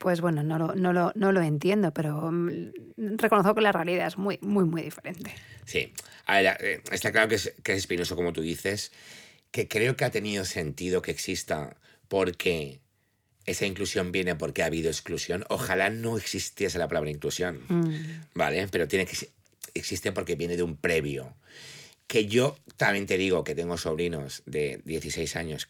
pues 0.00 0.22
bueno, 0.22 0.42
no 0.42 0.58
lo, 0.58 0.74
no, 0.74 0.94
lo, 0.94 1.12
no 1.14 1.30
lo 1.30 1.42
entiendo, 1.42 1.92
pero 1.92 2.32
reconozco 2.96 3.54
que 3.54 3.60
la 3.60 3.70
realidad 3.70 4.06
es 4.06 4.16
muy, 4.16 4.38
muy, 4.40 4.64
muy 4.64 4.80
diferente. 4.80 5.30
Sí, 5.66 5.92
a 6.24 6.40
ver, 6.40 6.56
eh, 6.60 6.82
está 6.90 7.12
claro 7.12 7.28
que 7.28 7.34
es, 7.34 7.52
que 7.62 7.72
es 7.72 7.78
espinoso, 7.80 8.16
como 8.16 8.32
tú 8.32 8.40
dices, 8.40 8.92
que 9.50 9.68
creo 9.68 9.96
que 9.96 10.06
ha 10.06 10.10
tenido 10.10 10.46
sentido 10.46 11.02
que 11.02 11.10
exista 11.10 11.76
porque 12.08 12.80
esa 13.44 13.66
inclusión 13.66 14.10
viene 14.10 14.34
porque 14.36 14.62
ha 14.62 14.66
habido 14.66 14.88
exclusión. 14.88 15.44
Ojalá 15.50 15.90
no 15.90 16.16
existiese 16.16 16.78
la 16.78 16.88
palabra 16.88 17.10
inclusión, 17.10 17.60
mm. 17.68 18.30
¿vale? 18.32 18.68
Pero 18.68 18.88
tiene 18.88 19.04
que 19.04 19.28
existe 19.74 20.12
porque 20.12 20.34
viene 20.34 20.56
de 20.56 20.62
un 20.62 20.78
previo. 20.78 21.34
Que 22.06 22.24
yo 22.24 22.56
también 22.78 23.04
te 23.04 23.18
digo 23.18 23.44
que 23.44 23.54
tengo 23.54 23.76
sobrinos 23.76 24.42
de 24.46 24.80
16 24.86 25.36
años 25.36 25.68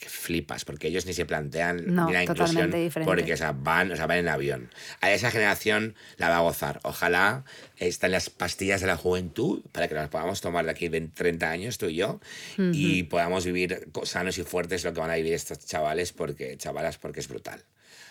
que 0.00 0.08
flipas, 0.08 0.64
porque 0.64 0.88
ellos 0.88 1.04
ni 1.04 1.12
se 1.12 1.26
plantean 1.26 1.94
no, 1.94 2.06
ni 2.06 2.14
la 2.14 2.24
inclusión 2.24 2.70
diferente. 2.70 3.04
porque 3.04 3.34
o 3.34 3.36
sea, 3.36 3.52
van, 3.52 3.92
o 3.92 3.96
sea, 3.96 4.06
van 4.06 4.18
en 4.18 4.28
avión. 4.28 4.70
A 5.00 5.12
esa 5.12 5.30
generación 5.30 5.94
la 6.16 6.30
va 6.30 6.38
a 6.38 6.40
gozar. 6.40 6.80
Ojalá 6.84 7.44
estén 7.76 8.12
las 8.12 8.30
pastillas 8.30 8.80
de 8.80 8.86
la 8.86 8.96
juventud 8.96 9.60
para 9.72 9.88
que 9.88 9.94
las 9.94 10.08
podamos 10.08 10.40
tomar 10.40 10.64
de 10.64 10.70
aquí 10.70 10.88
20, 10.88 11.14
30 11.14 11.50
años, 11.50 11.76
tú 11.76 11.86
y 11.86 11.96
yo, 11.96 12.18
uh 12.56 12.62
-huh. 12.62 12.70
y 12.74 13.02
podamos 13.04 13.44
vivir 13.44 13.88
sanos 14.04 14.38
y 14.38 14.42
fuertes 14.42 14.84
lo 14.84 14.94
que 14.94 15.00
van 15.00 15.10
a 15.10 15.16
vivir 15.16 15.34
estos 15.34 15.58
chavales, 15.66 16.12
porque, 16.12 16.56
chavalas, 16.56 16.96
porque 16.96 17.20
es 17.20 17.28
brutal. 17.28 17.62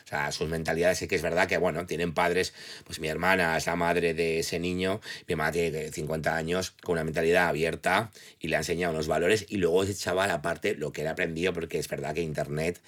O 0.10 0.12
sea, 0.12 0.32
sus 0.32 0.50
mentalidades 0.50 0.98
sí 0.98 1.08
que 1.08 1.16
es 1.16 1.22
verdad 1.22 1.48
que, 1.48 1.58
bueno, 1.60 1.86
tienen 1.86 2.16
padres, 2.16 2.52
pues 2.84 3.00
mi 3.00 3.10
hermana 3.10 3.56
es 3.56 3.68
la 3.68 3.76
madre 3.76 4.16
de 4.16 4.40
ese 4.40 4.58
niño, 4.58 5.02
mi 5.28 5.36
mamá 5.36 5.52
tiene 5.52 5.92
50 5.92 6.36
años, 6.36 6.72
con 6.82 6.94
una 6.94 7.04
mentalidad 7.04 7.48
abierta 7.48 8.10
y 8.40 8.48
le 8.48 8.56
ha 8.56 8.60
enseñado 8.60 8.92
unos 8.96 9.06
valores 9.06 9.46
y 9.50 9.58
luego 9.58 9.84
ese 9.84 9.94
chaval, 9.94 10.32
aparte, 10.32 10.74
lo 10.74 10.92
que 10.92 11.02
él 11.02 11.08
ha 11.10 11.12
aprendido, 11.12 11.54
porque 11.54 11.78
es 11.78 11.88
verdad 11.88 12.16
que 12.16 12.24
Internet, 12.24 12.82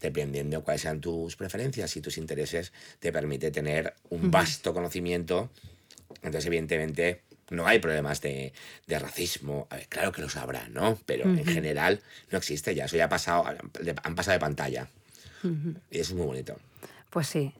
dependiendo 0.00 0.58
de 0.58 0.62
cuáles 0.62 0.82
sean 0.82 1.00
tus 1.00 1.34
preferencias 1.34 1.96
y 1.96 2.00
tus 2.00 2.16
intereses, 2.16 2.72
te 3.00 3.10
permite 3.10 3.50
tener 3.50 3.94
un 4.10 4.30
vasto 4.30 4.72
conocimiento. 4.72 5.50
Entonces, 6.22 6.46
evidentemente, 6.46 7.22
no 7.50 7.66
hay 7.66 7.80
problemas 7.80 8.20
de, 8.20 8.52
de 8.86 8.98
racismo. 9.00 9.66
A 9.70 9.78
ver, 9.78 9.88
claro 9.88 10.12
que 10.12 10.22
los 10.22 10.36
habrá, 10.36 10.68
¿no? 10.68 10.96
Pero 11.06 11.24
uh 11.24 11.32
-huh. 11.32 11.40
en 11.40 11.46
general 11.46 12.02
no 12.30 12.38
existe 12.38 12.72
ya. 12.76 12.84
Eso 12.84 12.96
ya 12.96 13.06
ha 13.06 13.08
pasado, 13.08 13.44
han 13.46 14.14
pasado 14.14 14.34
de 14.34 14.38
pantalla. 14.40 14.88
Uh 15.42 15.48
-huh. 15.48 15.74
Y 15.90 15.98
eso 15.98 16.12
es 16.12 16.16
muy 16.16 16.26
bonito. 16.26 16.56
Pues 17.10 17.26
sí. 17.26 17.54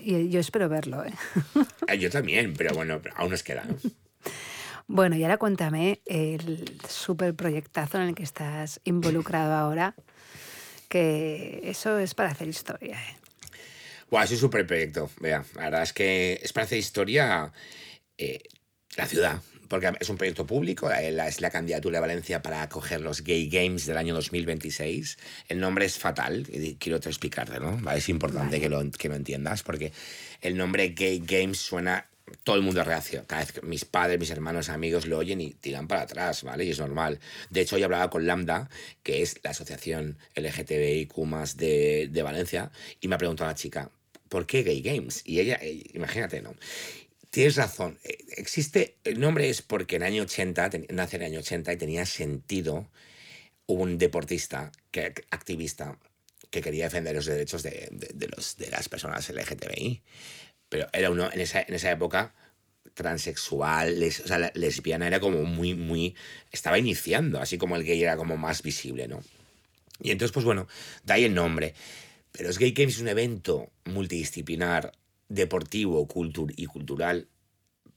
Y 0.00 0.28
yo 0.28 0.40
espero 0.40 0.68
verlo, 0.68 1.04
¿eh? 1.04 1.14
Yo 1.98 2.10
también, 2.10 2.54
pero 2.54 2.74
bueno, 2.74 3.00
aún 3.16 3.30
nos 3.30 3.42
queda, 3.42 3.64
¿no? 3.64 3.76
Bueno, 4.86 5.16
y 5.16 5.22
ahora 5.22 5.38
cuéntame 5.38 6.02
el 6.04 6.78
súper 6.86 7.34
proyectazo 7.34 7.96
en 7.96 8.08
el 8.08 8.14
que 8.14 8.22
estás 8.22 8.80
involucrado 8.84 9.54
ahora, 9.54 9.94
que 10.88 11.60
eso 11.64 11.98
es 11.98 12.14
para 12.14 12.30
hacer 12.30 12.48
historia, 12.48 12.96
¿eh? 13.02 13.16
Buah, 14.10 14.24
es 14.24 14.32
un 14.32 14.38
súper 14.38 14.66
proyecto, 14.66 15.10
vea. 15.20 15.44
La 15.54 15.62
verdad 15.62 15.82
es 15.82 15.92
que 15.94 16.38
es 16.42 16.52
para 16.52 16.66
hacer 16.66 16.78
historia 16.78 17.50
eh, 18.18 18.42
la 18.96 19.06
ciudad, 19.06 19.40
porque 19.74 19.90
es 19.98 20.08
un 20.08 20.16
proyecto 20.16 20.46
público, 20.46 20.88
es 20.88 21.40
la 21.40 21.50
candidatura 21.50 21.96
de 21.96 22.00
Valencia 22.02 22.40
para 22.40 22.62
acoger 22.62 23.00
los 23.00 23.24
Gay 23.24 23.48
Games 23.48 23.86
del 23.86 23.96
año 23.96 24.14
2026. 24.14 25.18
El 25.48 25.58
nombre 25.58 25.84
es 25.84 25.98
fatal, 25.98 26.46
quiero 26.78 27.00
te 27.00 27.08
explicarte, 27.08 27.58
¿no? 27.58 27.90
Es 27.90 28.08
importante 28.08 28.56
vale. 28.56 28.60
que, 28.60 28.68
lo, 28.68 28.88
que 28.92 29.08
lo 29.08 29.16
entiendas, 29.16 29.64
porque 29.64 29.90
el 30.42 30.56
nombre 30.56 30.90
Gay 30.90 31.24
Games 31.26 31.58
suena 31.58 32.06
todo 32.44 32.54
el 32.54 32.62
mundo 32.62 32.82
es 32.82 32.86
reacio. 32.86 33.24
Cada 33.26 33.42
vez 33.42 33.50
que 33.50 33.62
mis 33.62 33.84
padres, 33.84 34.20
mis 34.20 34.30
hermanos, 34.30 34.68
amigos 34.68 35.08
lo 35.08 35.18
oyen 35.18 35.40
y 35.40 35.54
tiran 35.54 35.88
para 35.88 36.02
atrás, 36.02 36.44
¿vale? 36.44 36.64
Y 36.64 36.70
es 36.70 36.78
normal. 36.78 37.18
De 37.50 37.62
hecho, 37.62 37.74
hoy 37.74 37.82
hablaba 37.82 38.10
con 38.10 38.28
Lambda, 38.28 38.70
que 39.02 39.22
es 39.22 39.40
la 39.42 39.50
asociación 39.50 40.18
LGTBIQ 40.36 41.16
de, 41.56 42.08
de 42.12 42.22
Valencia, 42.22 42.70
y 43.00 43.08
me 43.08 43.16
ha 43.16 43.18
preguntado 43.18 43.50
a 43.50 43.54
la 43.54 43.56
chica, 43.56 43.90
¿por 44.28 44.46
qué 44.46 44.62
Gay 44.62 44.82
Games? 44.82 45.22
Y 45.24 45.40
ella, 45.40 45.58
eh, 45.60 45.82
imagínate, 45.94 46.42
¿no? 46.42 46.54
Tienes 47.34 47.56
razón. 47.56 47.98
Existe, 48.36 48.98
el 49.02 49.18
nombre 49.18 49.50
es 49.50 49.60
porque 49.60 49.96
en 49.96 50.02
el 50.02 50.12
año 50.12 50.22
80, 50.22 50.70
nace 50.90 51.16
en 51.16 51.22
el 51.22 51.32
año 51.32 51.40
80 51.40 51.72
y 51.72 51.76
tenía 51.76 52.06
sentido 52.06 52.88
un 53.66 53.98
deportista, 53.98 54.70
que, 54.92 55.12
activista, 55.32 55.98
que 56.50 56.60
quería 56.60 56.84
defender 56.84 57.16
los 57.16 57.26
derechos 57.26 57.64
de, 57.64 57.88
de, 57.90 58.28
las 58.70 58.88
personas 58.88 59.28
LGTBI. 59.28 60.00
Pero 60.68 60.86
era 60.92 61.10
uno, 61.10 61.28
en 61.32 61.40
esa, 61.40 61.60
en 61.60 61.74
esa 61.74 61.90
época, 61.90 62.36
transexual, 62.94 64.00
o 64.00 64.28
sea, 64.28 64.52
lesbiana, 64.54 65.08
era 65.08 65.18
como 65.18 65.42
muy, 65.42 65.74
muy... 65.74 66.14
Estaba 66.52 66.78
iniciando, 66.78 67.40
así 67.40 67.58
como 67.58 67.74
el 67.74 67.82
gay 67.82 68.00
era 68.00 68.16
como 68.16 68.36
más 68.36 68.62
visible, 68.62 69.08
¿no? 69.08 69.20
Y 70.00 70.12
entonces, 70.12 70.32
pues 70.32 70.44
bueno, 70.44 70.68
de 71.02 71.12
ahí 71.12 71.24
el 71.24 71.34
nombre. 71.34 71.74
Pero 72.30 72.48
es 72.48 72.58
Gay 72.58 72.70
Games 72.70 72.94
es 72.94 73.00
un 73.00 73.08
evento 73.08 73.72
multidisciplinar 73.86 74.92
deportivo 75.28 76.06
cultur 76.06 76.52
y 76.56 76.66
cultural 76.66 77.28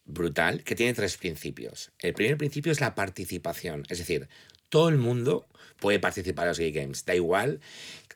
brutal 0.06 0.64
que 0.64 0.76
tiene 0.76 0.94
tres 0.94 1.18
principios. 1.18 1.92
El 2.00 2.14
primer 2.14 2.38
principio 2.38 2.72
es 2.72 2.82
la 2.82 2.96
participación, 2.96 3.84
es 3.90 3.98
decir, 3.98 4.28
todo 4.70 4.90
el 4.90 4.98
mundo 4.98 5.48
puede 5.80 6.00
participar 6.00 6.46
en 6.46 6.50
los 6.50 6.60
Gay 6.60 6.72
Games, 6.72 7.06
da 7.06 7.16
igual, 7.16 7.60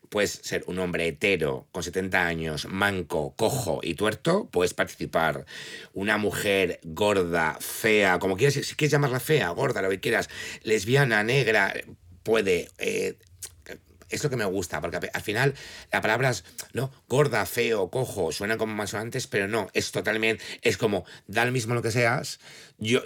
puedes 0.09 0.31
ser 0.31 0.63
un 0.67 0.79
hombre 0.79 1.07
hetero 1.07 1.67
con 1.71 1.83
70 1.83 2.25
años, 2.25 2.65
manco, 2.65 3.33
cojo 3.37 3.79
y 3.81 3.95
tuerto, 3.95 4.49
puedes 4.51 4.73
participar. 4.73 5.45
Una 5.93 6.17
mujer 6.17 6.81
gorda, 6.83 7.57
fea, 7.61 8.19
como 8.19 8.35
quieras, 8.35 8.55
si 8.55 8.75
quieres 8.75 8.91
llamarla 8.91 9.21
fea, 9.21 9.49
gorda, 9.49 9.81
lo 9.81 9.89
que 9.89 10.01
quieras, 10.01 10.29
lesbiana, 10.63 11.23
negra, 11.23 11.73
puede... 12.23 12.69
Eh, 12.77 13.17
es 14.11 14.23
lo 14.23 14.29
que 14.29 14.35
me 14.35 14.45
gusta, 14.45 14.81
porque 14.81 15.09
al 15.13 15.21
final 15.21 15.53
las 15.91 16.01
palabras, 16.01 16.43
¿no? 16.73 16.91
Gorda, 17.07 17.45
feo, 17.45 17.89
cojo, 17.89 18.31
suenan 18.31 18.57
como 18.57 18.73
más 18.73 18.93
antes, 18.93 19.27
pero 19.27 19.47
no, 19.47 19.69
es 19.73 19.91
totalmente, 19.91 20.43
es 20.61 20.77
como, 20.77 21.05
da 21.27 21.45
lo 21.45 21.51
mismo 21.51 21.73
lo 21.73 21.81
que 21.81 21.91
seas. 21.91 22.39
Yo, 22.77 23.01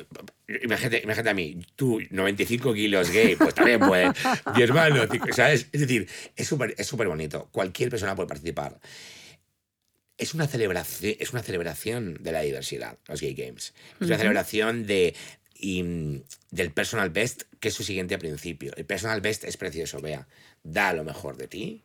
imagínate, 0.47 1.01
imagínate 1.03 1.29
a 1.29 1.33
mí, 1.33 1.59
tú, 1.75 2.01
95 2.09 2.73
kilos 2.73 3.11
gay, 3.11 3.35
pues 3.35 3.53
también 3.53 3.79
puedes. 3.79 4.11
Mi 4.55 4.63
hermano, 4.63 5.03
¿sabes? 5.31 5.67
Es 5.71 5.81
decir, 5.81 6.07
es 6.35 6.47
súper 6.47 6.75
es 6.77 6.87
súper 6.87 7.07
bonito. 7.07 7.49
Cualquier 7.51 7.89
persona 7.89 8.15
puede 8.15 8.29
participar. 8.29 8.79
Es 10.17 10.33
una, 10.33 10.47
celebración, 10.47 11.15
es 11.19 11.33
una 11.33 11.43
celebración 11.43 12.17
de 12.21 12.31
la 12.31 12.41
diversidad, 12.41 12.97
los 13.07 13.19
Gay 13.19 13.33
Games. 13.33 13.73
Es 13.99 14.07
una 14.07 14.17
celebración 14.17 14.87
de, 14.87 15.13
y, 15.53 16.23
del 16.51 16.71
personal 16.71 17.09
best, 17.09 17.43
que 17.59 17.69
es 17.69 17.73
su 17.73 17.83
siguiente 17.83 18.17
principio. 18.17 18.73
El 18.77 18.85
personal 18.85 19.21
best 19.21 19.43
es 19.43 19.57
precioso, 19.57 19.99
vea, 19.99 20.27
da 20.65 20.91
lo 20.91 21.05
mejor 21.05 21.37
de 21.37 21.47
ti, 21.47 21.83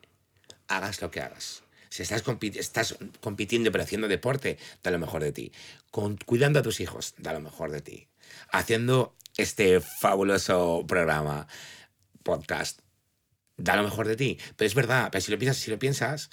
hagas 0.67 1.01
lo 1.01 1.11
que 1.11 1.21
hagas. 1.21 1.63
Si 1.89 2.03
estás, 2.03 2.23
estás 2.55 2.97
compitiendo 3.21 3.71
pero 3.71 3.83
haciendo 3.83 4.07
deporte, 4.07 4.57
da 4.83 4.91
lo 4.91 4.99
mejor 4.99 5.23
de 5.23 5.31
ti. 5.31 5.51
Cuidando 6.25 6.59
a 6.59 6.63
tus 6.63 6.79
hijos, 6.79 7.13
da 7.17 7.31
lo 7.31 7.39
mejor 7.39 7.71
de 7.71 7.81
ti. 7.81 8.07
Haciendo 8.51 9.15
este 9.37 9.81
fabuloso 9.81 10.85
programa, 10.87 11.47
podcast, 12.23 12.79
da 13.57 13.75
lo 13.75 13.83
mejor 13.83 14.07
de 14.07 14.15
ti. 14.15 14.39
Pero 14.55 14.67
es 14.67 14.75
verdad, 14.75 15.09
pero 15.11 15.21
si 15.21 15.31
lo 15.31 15.37
piensas, 15.37 15.61
si 15.61 15.69
lo 15.69 15.79
piensas 15.79 16.29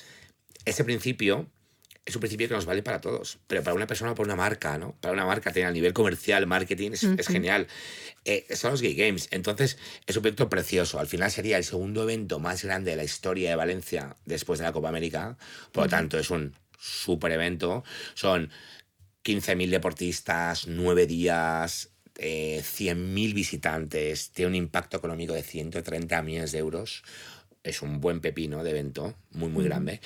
ese 0.65 0.85
principio 0.85 1.51
es 2.05 2.15
un 2.15 2.21
principio 2.21 2.49
que 2.49 2.55
nos 2.55 2.65
vale 2.65 2.83
para 2.83 3.01
todos, 3.01 3.39
pero 3.47 3.63
para 3.63 3.75
una 3.75 3.87
persona 3.87 4.13
o 4.13 4.15
para 4.15 4.25
una 4.25 4.37
marca, 4.37 4.79
¿no? 4.79 4.97
Para 5.01 5.13
una 5.13 5.27
marca 5.27 5.51
a 5.51 5.71
nivel 5.71 5.93
comercial, 5.93 6.47
marketing, 6.47 6.93
es, 6.93 7.29
genial. 7.29 7.67
Eh, 8.25 8.47
son 8.57 8.71
los 8.71 8.81
Gay 8.81 8.95
Games, 8.95 9.29
entonces 9.31 9.79
es 10.07 10.17
un 10.17 10.23
proyecto 10.23 10.49
precioso. 10.49 10.99
Al 10.99 11.07
final 11.07 11.31
sería 11.31 11.59
el 11.59 11.65
segundo 11.65 12.03
evento 12.03 12.39
más 12.39 12.65
grande 12.65 12.93
de 12.93 12.97
la 12.97 13.05
historia 13.05 13.51
de 13.51 13.57
Valencia 13.57 14.17
después 14.25 14.59
de 14.59 14.65
la 14.65 14.73
Copa 14.73 14.89
América, 14.89 15.37
por 15.73 15.85
lo 15.85 15.91
tanto 15.91 16.19
es 16.19 16.31
un 16.31 16.55
super 16.79 17.31
evento. 17.33 17.85
Son 18.15 18.51
15.000 19.25 19.69
deportistas, 19.69 20.67
9 20.67 21.07
días, 21.07 21.91
eh, 22.17 22.63
100.000 22.65 23.35
visitantes, 23.35 24.31
tiene 24.31 24.49
un 24.49 24.55
impacto 24.55 24.97
económico 24.97 25.35
de 25.35 25.43
130 25.43 26.23
millones 26.23 26.53
de 26.53 26.59
euros 26.59 27.03
es 27.69 27.83
un 27.83 28.01
buen 28.01 28.21
pepino 28.21 28.65
de 28.65 28.71
evento, 28.71 29.15
muy, 29.33 29.49
muy 29.49 29.65
grande. 29.65 30.01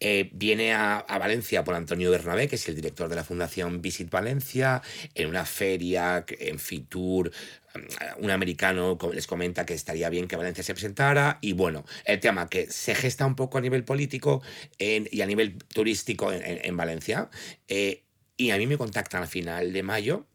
Eh, 0.00 0.30
viene 0.32 0.74
a, 0.74 1.04
Valencia 1.18 1.64
por 1.64 1.74
Antonio 1.74 2.10
Bernabé, 2.10 2.48
que 2.48 2.56
es 2.56 2.68
el 2.68 2.76
director 2.76 3.08
de 3.08 3.16
la 3.16 3.24
Fundación 3.24 3.82
Visit 3.82 4.10
Valencia, 4.10 4.82
en 5.14 5.28
una 5.28 5.44
feria, 5.44 6.24
en 6.28 6.58
Fitur. 6.58 7.32
Mm, 7.74 8.24
un 8.24 8.30
americano 8.30 8.96
les 9.12 9.26
comenta 9.26 9.66
que 9.66 9.74
estaría 9.74 10.08
bien 10.08 10.28
que 10.28 10.36
Valencia 10.36 10.62
se 10.62 10.74
presentara. 10.74 11.38
Y 11.40 11.52
bueno, 11.52 11.84
el 12.04 12.20
tema 12.20 12.48
que 12.48 12.70
se 12.70 12.94
gesta 12.94 13.26
un 13.26 13.34
poco 13.34 13.58
a 13.58 13.60
nivel 13.60 13.84
político 13.84 14.42
y 14.78 15.20
a 15.20 15.26
nivel 15.26 15.58
turístico 15.64 16.32
en, 16.32 16.76
Valencia. 16.76 17.28
Eh, 17.66 18.04
y 18.36 18.50
a 18.50 18.56
mí 18.56 18.66
me 18.66 18.78
contactan 18.78 19.24
a 19.24 19.26
final 19.26 19.72
de 19.72 19.82
mayo 19.82 20.26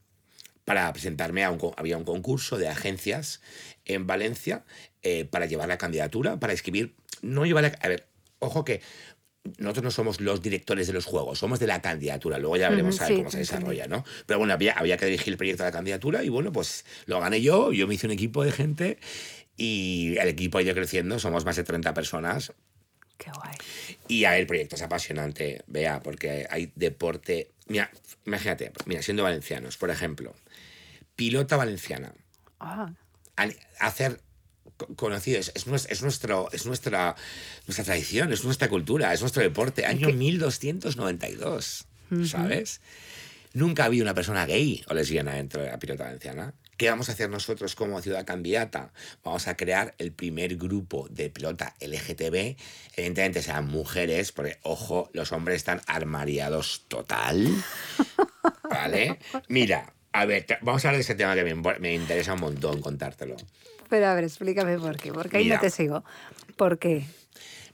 para 0.65 0.91
presentarme 0.91 1.43
a 1.43 1.51
un, 1.51 1.59
había 1.77 1.97
un 1.97 2.03
concurso 2.03 2.57
de 2.57 2.67
agencias 2.67 3.41
en 3.85 4.07
Valencia 4.07 4.65
eh, 5.03 5.25
para 5.25 5.45
llevar 5.45 5.67
la 5.67 5.77
candidatura, 5.77 6.39
para 6.39 6.53
escribir, 6.53 6.95
no 7.21 7.45
llevar 7.45 7.63
la, 7.63 7.77
a 7.81 7.87
ver, 7.87 8.07
ojo 8.39 8.63
que 8.63 8.81
nosotros 9.57 9.83
no 9.83 9.91
somos 9.91 10.21
los 10.21 10.41
directores 10.41 10.87
de 10.87 10.93
los 10.93 11.05
juegos, 11.05 11.39
somos 11.39 11.59
de 11.59 11.67
la 11.67 11.81
candidatura. 11.81 12.37
Luego 12.37 12.55
ya 12.55 12.69
veremos 12.69 13.01
a 13.01 13.07
ver 13.09 13.17
cómo 13.17 13.31
se 13.31 13.39
desarrolla, 13.39 13.87
¿no? 13.87 14.05
Pero 14.25 14.39
bueno, 14.39 14.53
había, 14.53 14.73
había 14.73 14.95
que 14.95 15.05
dirigir 15.05 15.33
el 15.33 15.37
proyecto 15.37 15.63
de 15.63 15.69
la 15.69 15.73
candidatura 15.73 16.23
y 16.23 16.29
bueno, 16.29 16.51
pues 16.53 16.85
lo 17.05 17.19
gané 17.19 17.41
yo. 17.41 17.73
Yo 17.73 17.87
me 17.87 17.95
hice 17.95 18.07
un 18.07 18.13
equipo 18.13 18.43
de 18.45 18.53
gente 18.53 18.97
y 19.57 20.15
el 20.17 20.29
equipo 20.29 20.57
ha 20.57 20.61
ido 20.61 20.73
creciendo. 20.73 21.19
Somos 21.19 21.43
más 21.43 21.57
de 21.57 21.63
30 21.63 21.93
personas. 21.93 22.53
Qué 23.17 23.31
guay. 23.31 23.55
Y 24.07 24.23
a 24.23 24.37
el 24.37 24.47
proyecto 24.47 24.75
es 24.75 24.81
apasionante, 24.81 25.63
vea, 25.67 25.99
porque 26.01 26.47
hay 26.49 26.71
deporte. 26.75 27.51
Mira, 27.67 27.91
imagínate, 28.25 28.71
mira, 28.85 29.01
siendo 29.01 29.23
valencianos, 29.23 29.75
por 29.75 29.89
ejemplo, 29.89 30.33
pilota 31.15 31.57
valenciana. 31.57 32.13
Ah. 32.61 32.91
Hacer 33.79 34.21
conocido, 34.95 35.39
es, 35.39 35.51
es, 35.55 35.67
nuestro, 36.01 36.49
es 36.51 36.65
nuestra, 36.65 37.15
nuestra 37.67 37.85
tradición, 37.85 38.31
es 38.31 38.43
nuestra 38.43 38.69
cultura, 38.69 39.13
es 39.13 39.21
nuestro 39.21 39.41
deporte. 39.41 39.85
Año 39.85 40.09
1292, 40.09 41.85
¿sabes? 42.25 42.81
Nunca 43.53 43.83
ha 43.83 43.85
habido 43.85 44.03
una 44.03 44.15
persona 44.15 44.45
gay 44.45 44.83
o 44.87 44.93
lesbiana 44.93 45.35
dentro 45.35 45.61
de 45.61 45.69
la 45.69 45.79
pilota 45.79 46.05
valenciana. 46.05 46.53
¿Qué 46.77 46.89
vamos 46.89 47.07
a 47.09 47.11
hacer 47.11 47.29
nosotros 47.29 47.75
como 47.75 48.01
ciudad 48.01 48.25
candidata? 48.25 48.91
Vamos 49.23 49.47
a 49.47 49.55
crear 49.55 49.93
el 49.99 50.11
primer 50.11 50.55
grupo 50.57 51.07
de 51.09 51.29
pelota 51.29 51.75
LGTB. 51.79 52.57
Evidentemente 52.95 53.43
sean 53.43 53.67
mujeres, 53.67 54.31
porque, 54.31 54.57
ojo, 54.63 55.09
los 55.13 55.31
hombres 55.31 55.57
están 55.57 55.81
armariados 55.85 56.85
total. 56.87 57.47
¿Vale? 58.69 59.19
Mira, 59.49 59.93
a 60.13 60.25
ver, 60.25 60.45
vamos 60.61 60.83
a 60.83 60.87
hablar 60.87 60.97
de 60.97 61.01
ese 61.01 61.15
tema 61.15 61.35
que 61.35 61.43
me, 61.43 61.79
me 61.79 61.93
interesa 61.93 62.33
un 62.33 62.41
montón 62.41 62.81
contártelo. 62.81 63.37
Pero 63.89 64.07
a 64.07 64.15
ver, 64.15 64.23
explícame 64.23 64.77
por 64.79 64.97
qué. 64.97 65.11
Porque 65.11 65.37
ahí 65.37 65.47
no 65.47 65.59
te 65.59 65.69
sigo. 65.69 66.03
¿Por 66.55 66.77
qué? 66.79 67.05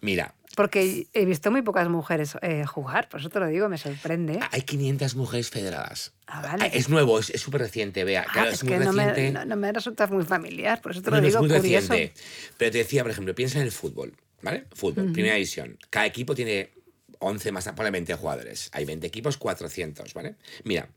Mira. 0.01 0.33
Porque 0.55 1.07
he 1.13 1.25
visto 1.25 1.51
muy 1.51 1.61
pocas 1.61 1.87
mujeres 1.87 2.35
eh, 2.41 2.65
jugar, 2.65 3.07
por 3.07 3.21
eso 3.21 3.29
te 3.29 3.39
lo 3.39 3.47
digo, 3.47 3.69
me 3.69 3.77
sorprende. 3.77 4.39
Hay 4.51 4.63
500 4.63 5.15
mujeres 5.15 5.49
federadas. 5.49 6.11
Ah, 6.27 6.41
vale. 6.41 6.69
Es 6.73 6.89
nuevo, 6.89 7.17
es 7.19 7.27
súper 7.39 7.61
reciente, 7.61 8.03
vea. 8.03 8.25
Ah, 8.27 8.49
es, 8.49 8.63
que 8.63 8.77
no, 8.77 8.91
me, 8.91 9.31
no, 9.31 9.55
me, 9.55 9.71
resulta 9.71 10.07
muy 10.07 10.25
familiar, 10.25 10.81
por 10.81 10.91
eso 10.91 11.01
te 11.01 11.11
lo 11.11 11.21
digo. 11.21 11.37
Es 11.37 11.39
muy 11.39 11.47
reciente. 11.47 12.13
Pero 12.57 12.71
te 12.71 12.77
decía, 12.79 13.03
por 13.03 13.11
ejemplo, 13.11 13.33
piensa 13.33 13.59
en 13.59 13.65
el 13.65 13.71
fútbol, 13.71 14.13
¿vale? 14.41 14.65
Fútbol, 14.73 15.13
primera 15.13 15.35
división. 15.35 15.77
Cada 15.89 16.07
equipo 16.07 16.35
tiene 16.35 16.71
11 17.19 17.51
más, 17.51 17.69
ponle 17.69 17.91
20 17.91 18.15
jugadores. 18.15 18.69
Hay 18.73 18.85
20 18.85 19.07
equipos, 19.07 19.37
400, 19.37 20.13
¿vale? 20.13 20.35
Mira, 20.63 20.89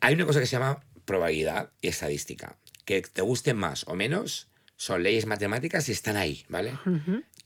hay 0.00 0.14
una 0.14 0.26
cosa 0.26 0.38
que 0.38 0.46
se 0.46 0.52
llama 0.52 0.80
probabilidad 1.04 1.70
y 1.80 1.88
estadística. 1.88 2.56
Que 2.84 3.02
te 3.02 3.22
guste 3.22 3.54
más 3.54 3.84
o 3.86 3.94
menos, 3.94 4.48
son 4.76 5.02
leyes 5.02 5.26
matemáticas 5.26 5.88
y 5.88 5.92
están 5.92 6.16
ahí, 6.16 6.44
¿vale? 6.48 6.72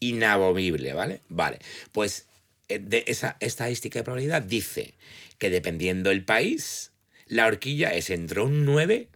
Inamovible, 0.01 0.95
¿vale? 0.95 1.21
Vale, 1.29 1.59
pues 1.93 2.27
eh, 2.69 2.79
de 2.79 3.05
esa 3.07 3.37
estadística 3.41 3.99
de 3.99 4.05
probabilidad 4.05 4.43
dice 4.43 4.95
que 5.39 5.51
dependiendo 5.51 6.11
del 6.11 6.25
país, 6.25 6.93
la 7.27 7.47
horquilla 7.47 7.91
es 7.91 8.11
entre 8.11 8.41
un 8.41 8.65
9 8.65 9.09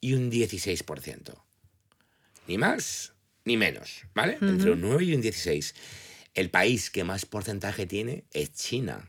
y 0.00 0.12
un 0.14 0.30
16%. 0.30 1.34
Ni 2.46 2.58
más 2.58 3.14
ni 3.44 3.56
menos, 3.56 4.02
¿vale? 4.14 4.38
Entre 4.40 4.72
un 4.72 4.80
9 4.80 5.04
y 5.04 5.14
un 5.14 5.22
16. 5.22 5.74
El 6.34 6.50
país 6.50 6.90
que 6.90 7.04
más 7.04 7.24
porcentaje 7.24 7.86
tiene 7.86 8.24
es 8.32 8.52
China, 8.52 9.08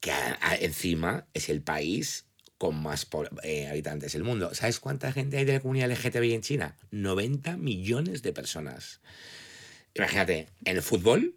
que 0.00 0.12
encima 0.60 1.26
es 1.34 1.48
el 1.48 1.60
país 1.60 2.24
con 2.64 2.82
más 2.82 3.06
eh, 3.42 3.66
habitantes 3.66 4.14
del 4.14 4.24
mundo. 4.24 4.54
¿Sabes 4.54 4.80
cuánta 4.80 5.12
gente 5.12 5.36
hay 5.36 5.44
de 5.44 5.52
la 5.52 5.60
comunidad 5.60 5.90
LGTBI 5.90 6.32
en 6.32 6.40
China? 6.40 6.76
90 6.92 7.58
millones 7.58 8.22
de 8.22 8.32
personas. 8.32 9.00
Imagínate, 9.94 10.48
en 10.64 10.76
el 10.76 10.82
fútbol, 10.82 11.34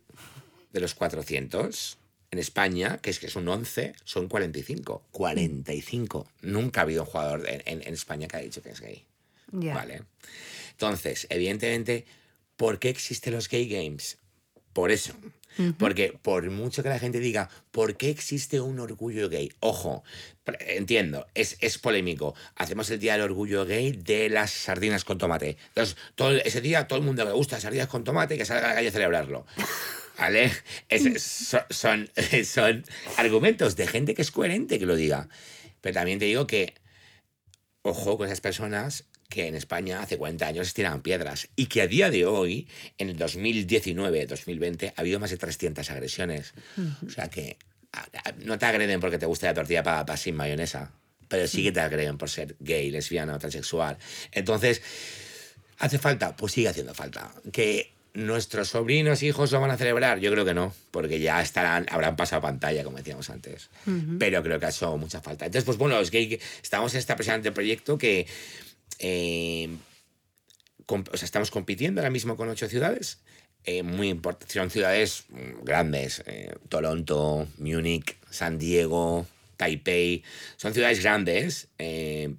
de 0.72 0.80
los 0.80 0.94
400, 0.94 1.98
en 2.32 2.40
España, 2.40 3.00
que 3.00 3.10
es 3.10 3.20
que 3.20 3.28
son 3.28 3.46
11, 3.46 3.94
son 4.06 4.30
45. 4.30 5.04
45. 5.12 6.28
Nunca 6.44 6.80
ha 6.80 6.84
habido 6.84 7.04
un 7.04 7.10
jugador 7.10 7.46
en, 7.46 7.82
España 7.94 8.30
que 8.30 8.38
haya 8.38 8.46
dicho 8.46 8.62
que 8.62 8.70
es 8.70 8.80
gay. 8.80 9.04
Vale. 9.52 10.04
Entonces, 10.72 11.28
evidentemente, 11.30 12.06
¿por 12.56 12.80
qué 12.80 12.88
existen 12.88 13.34
los 13.34 13.50
gay 13.50 13.68
games? 13.68 14.18
Por 14.72 14.92
eso. 14.92 15.12
Porque 15.80 16.18
por 16.22 16.50
mucho 16.52 16.84
que 16.84 16.90
la 16.90 17.00
gente 17.00 17.20
diga, 17.20 17.50
¿por 17.72 17.98
qué 17.98 18.10
existe 18.10 18.62
un 18.62 18.80
orgullo 18.80 19.28
gay? 19.28 19.52
Ojo, 19.60 20.04
entiendo, 20.60 21.26
es, 21.34 21.58
es 21.62 21.78
polémico. 21.78 22.36
Hacemos 22.56 22.90
el 22.92 23.00
Día 23.00 23.14
del 23.14 23.24
Orgullo 23.24 23.66
Gay 23.66 23.92
de 23.92 24.30
las 24.30 24.52
sardinas 24.52 25.04
con 25.04 25.18
tomate. 25.18 25.58
Entonces, 25.70 25.98
todo, 26.16 26.32
ese 26.32 26.62
día 26.62 26.88
todo 26.88 27.00
el 27.00 27.06
mundo 27.06 27.26
le 27.26 27.32
gusta 27.32 27.60
sardinas 27.60 27.88
con 27.88 28.04
tomate 28.04 28.38
que 28.38 28.46
salga 28.46 28.66
a 28.66 28.70
la 28.70 28.76
calle 28.76 28.90
a 28.90 28.92
celebrarlo. 28.92 29.46
¿Vale? 30.18 30.52
son, 31.70 32.10
son 32.46 32.84
argumentos 33.18 33.76
de 33.76 33.88
gente 33.88 34.16
que 34.16 34.22
es 34.22 34.32
coherente 34.32 34.80
que 34.80 34.86
lo 34.86 34.96
diga. 34.96 35.28
Pero 35.82 35.94
también 35.94 36.20
te 36.20 36.26
digo 36.26 36.48
que, 36.48 36.74
ojo 37.84 38.18
con 38.18 38.26
esas 38.26 38.42
personas 38.42 39.06
que 39.30 39.48
en 39.48 39.56
España 39.56 40.02
hace 40.02 40.18
40 40.18 40.48
años 40.48 40.68
estiraban 40.68 41.02
piedras 41.02 41.50
y 41.56 41.66
que 41.68 41.82
a 41.82 41.88
día 41.88 42.10
de 42.10 42.26
hoy, 42.26 42.68
en 42.98 43.10
el 43.10 43.18
2019-2020, 43.18 44.94
ha 44.96 45.02
habido 45.02 45.20
más 45.20 45.32
de 45.32 45.38
300 45.38 45.90
agresiones. 45.92 46.54
O 47.06 47.10
sea 47.10 47.30
que 47.30 47.58
no 48.44 48.58
te 48.58 48.66
agreden 48.66 49.00
porque 49.00 49.18
te 49.18 49.26
gusta 49.26 49.48
la 49.48 49.54
tortilla 49.54 49.84
para, 49.84 50.18
sin 50.18 50.36
mayonesa, 50.36 50.92
pero 51.28 51.48
sí 51.48 51.64
que 51.64 51.72
te 51.72 51.80
agreden 51.80 52.18
por 52.18 52.30
ser 52.30 52.56
gay, 52.60 52.90
lesbiana 52.90 53.36
o 53.36 53.40
transexual. 53.40 53.98
Entonces, 54.32 54.82
¿hace 55.80 55.98
falta? 55.98 56.36
Pues 56.36 56.54
sigue 56.54 56.70
haciendo 56.70 56.94
falta. 56.94 57.32
Que 57.52 57.94
nuestros 58.14 58.70
sobrinos, 58.70 59.22
hijos 59.24 59.52
lo 59.52 59.60
van 59.60 59.72
a 59.72 59.78
celebrar, 59.78 60.20
yo 60.20 60.32
creo 60.32 60.44
que 60.44 60.54
no, 60.54 60.74
porque 60.92 61.20
ya 61.20 61.42
estarán, 61.42 61.86
habrán 61.90 62.16
pasado 62.16 62.42
pantalla, 62.42 62.84
como 62.84 62.98
decíamos 62.98 63.30
antes. 63.30 63.70
Pero 64.18 64.42
creo 64.42 64.60
que 64.60 64.66
ha 64.66 64.70
hecho 64.70 64.98
mucha 64.98 65.22
falta. 65.22 65.46
Entonces, 65.46 65.66
pues 65.66 65.78
bueno, 65.78 66.00
los 66.00 66.12
gay, 66.12 66.40
estamos 66.64 66.94
en 66.94 67.00
este 67.00 67.16
presente 67.16 67.52
proyecto 67.52 67.98
que 67.98 68.26
eh, 69.00 69.70
estamos 71.14 71.52
compitiendo 71.52 72.02
ahora 72.02 72.10
mismo 72.12 72.36
con 72.38 72.50
ocho 72.50 72.68
ciudades. 72.68 73.20
eh, 73.64 73.84
muy 73.84 74.08
importantes. 74.10 74.54
Son 74.54 74.70
ciudades 74.70 75.26
grandes. 75.64 76.24
eh, 76.26 76.56
Toronto, 76.70 77.48
Múnich, 77.58 78.16
San 78.30 78.58
Diego, 78.58 79.26
Taipei. 79.58 80.24
Son 80.56 80.74
ciudades 80.74 81.02
grandes 81.04 81.68
eh, 81.78 82.34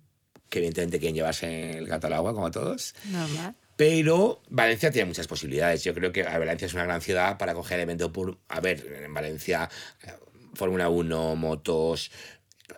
que 0.48 0.58
evidentemente 0.60 0.98
quieren 0.98 1.16
llevarse 1.16 1.76
el 1.78 1.86
gato 1.86 2.06
al 2.06 2.14
agua, 2.14 2.32
como 2.32 2.50
todos. 2.50 2.94
Normal. 3.04 3.54
Pero 3.76 4.42
Valencia 4.48 4.90
tiene 4.90 5.06
muchas 5.06 5.26
posibilidades. 5.26 5.84
Yo 5.84 5.94
creo 5.94 6.10
que 6.10 6.22
Valencia 6.22 6.66
es 6.66 6.74
una 6.74 6.84
gran 6.84 7.00
ciudad 7.02 7.36
para 7.38 7.54
coger 7.54 7.78
eventos 7.80 8.10
por... 8.10 8.38
A 8.48 8.60
ver, 8.60 9.02
en 9.04 9.12
Valencia, 9.12 9.68
eh, 10.02 10.12
Fórmula 10.54 10.88
1, 10.88 11.36
motos, 11.36 12.10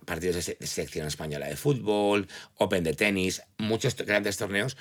partidos 0.06 0.36
de, 0.36 0.42
se- 0.42 0.56
de 0.58 0.66
selección 0.66 1.06
española 1.06 1.46
de 1.48 1.56
fútbol, 1.56 2.28
Open 2.56 2.84
de 2.84 2.94
tenis, 2.94 3.42
muchos 3.58 3.96
grandes 3.96 4.36
torneos. 4.36 4.76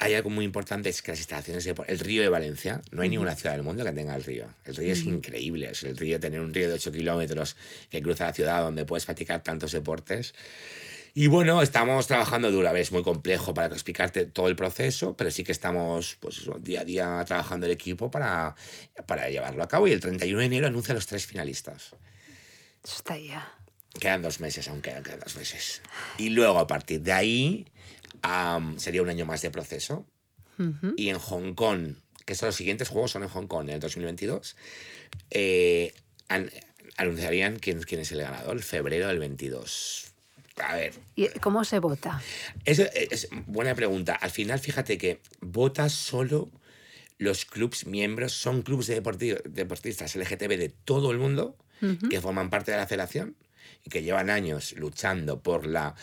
Hay 0.00 0.12
algo 0.14 0.28
muy 0.28 0.44
importante, 0.44 0.88
es 0.88 1.02
que 1.02 1.12
las 1.12 1.20
instalaciones 1.20 1.64
de... 1.64 1.74
El 1.86 2.00
río 2.00 2.20
de 2.22 2.28
Valencia, 2.28 2.82
no 2.90 3.02
hay 3.02 3.08
ninguna 3.08 3.36
ciudad 3.36 3.54
del 3.54 3.62
mundo 3.62 3.84
que 3.84 3.92
tenga 3.92 4.16
el 4.16 4.24
río. 4.24 4.48
El 4.64 4.74
río 4.74 4.92
es 4.92 5.04
increíble. 5.04 5.70
Es 5.70 5.84
el 5.84 5.96
río, 5.96 6.18
tener 6.18 6.40
un 6.40 6.52
río 6.52 6.66
de 6.68 6.74
8 6.74 6.90
kilómetros 6.90 7.56
que 7.90 8.02
cruza 8.02 8.24
la 8.26 8.32
ciudad 8.32 8.60
donde 8.62 8.84
puedes 8.84 9.04
practicar 9.04 9.42
tantos 9.44 9.70
deportes. 9.70 10.34
Y 11.14 11.28
bueno, 11.28 11.62
estamos 11.62 12.08
trabajando 12.08 12.50
duro. 12.50 12.68
A 12.68 12.72
ver, 12.72 12.82
es 12.82 12.90
muy 12.90 13.04
complejo 13.04 13.54
para 13.54 13.72
explicarte 13.72 14.26
todo 14.26 14.48
el 14.48 14.56
proceso, 14.56 15.16
pero 15.16 15.30
sí 15.30 15.44
que 15.44 15.52
estamos 15.52 16.16
pues, 16.18 16.42
día 16.58 16.80
a 16.80 16.84
día 16.84 17.24
trabajando 17.24 17.66
el 17.66 17.72
equipo 17.72 18.10
para, 18.10 18.56
para 19.06 19.30
llevarlo 19.30 19.62
a 19.62 19.68
cabo. 19.68 19.86
Y 19.86 19.92
el 19.92 20.00
31 20.00 20.40
de 20.40 20.44
enero 20.46 20.66
anuncia 20.66 20.90
a 20.90 20.96
los 20.96 21.06
tres 21.06 21.24
finalistas. 21.24 21.94
Está 22.82 23.16
ya. 23.16 23.48
Quedan 24.00 24.22
dos 24.22 24.40
meses, 24.40 24.68
aún 24.68 24.82
quedan, 24.82 25.02
quedan 25.02 25.20
dos 25.20 25.36
meses. 25.36 25.80
Y 26.18 26.30
luego, 26.30 26.58
a 26.58 26.66
partir 26.66 27.00
de 27.00 27.12
ahí, 27.12 27.66
sería 28.76 29.02
un 29.02 29.08
año 29.08 29.24
más 29.26 29.42
de 29.42 29.50
proceso. 29.50 30.06
Y 30.96 31.08
en 31.08 31.18
Hong 31.18 31.54
Kong, 31.54 31.94
que 32.24 32.34
son 32.34 32.46
los 32.46 32.56
siguientes 32.56 32.88
juegos 32.88 33.10
son 33.10 33.22
en 33.22 33.28
Hong 33.28 33.46
Kong 33.46 33.68
en 33.68 33.74
el 33.74 33.80
2022, 33.80 34.56
eh, 35.30 35.92
an- 36.28 36.50
anunciarían 36.96 37.58
quién, 37.58 37.82
quién 37.82 38.00
es 38.00 38.12
el 38.12 38.20
ganador, 38.20 38.60
febrero 38.62 39.08
del 39.08 39.18
22. 39.18 40.12
A 40.58 40.76
ver, 40.76 40.92
¿Y 41.16 41.26
cómo 41.40 41.64
se 41.64 41.80
vota? 41.80 42.22
es, 42.64 42.78
es 42.78 43.28
buena 43.46 43.74
pregunta. 43.74 44.14
Al 44.14 44.30
final, 44.30 44.60
fíjate 44.60 44.96
que 44.98 45.20
vota 45.40 45.88
solo 45.88 46.50
los 47.18 47.44
clubs 47.44 47.86
miembros, 47.86 48.32
son 48.32 48.62
clubes 48.62 48.86
de 48.86 49.02
deporti- 49.02 49.42
deportistas 49.44 50.14
LGTB 50.14 50.56
de 50.56 50.68
todo 50.68 51.10
el 51.10 51.18
mundo 51.18 51.56
que 52.08 52.20
forman 52.20 52.48
parte 52.50 52.70
de 52.70 52.76
la 52.78 52.86
federación 52.86 53.36
y 53.84 53.90
que 53.90 54.02
llevan 54.02 54.30
años 54.30 54.72
luchando 54.76 55.42
por 55.42 55.66
la 55.66 55.94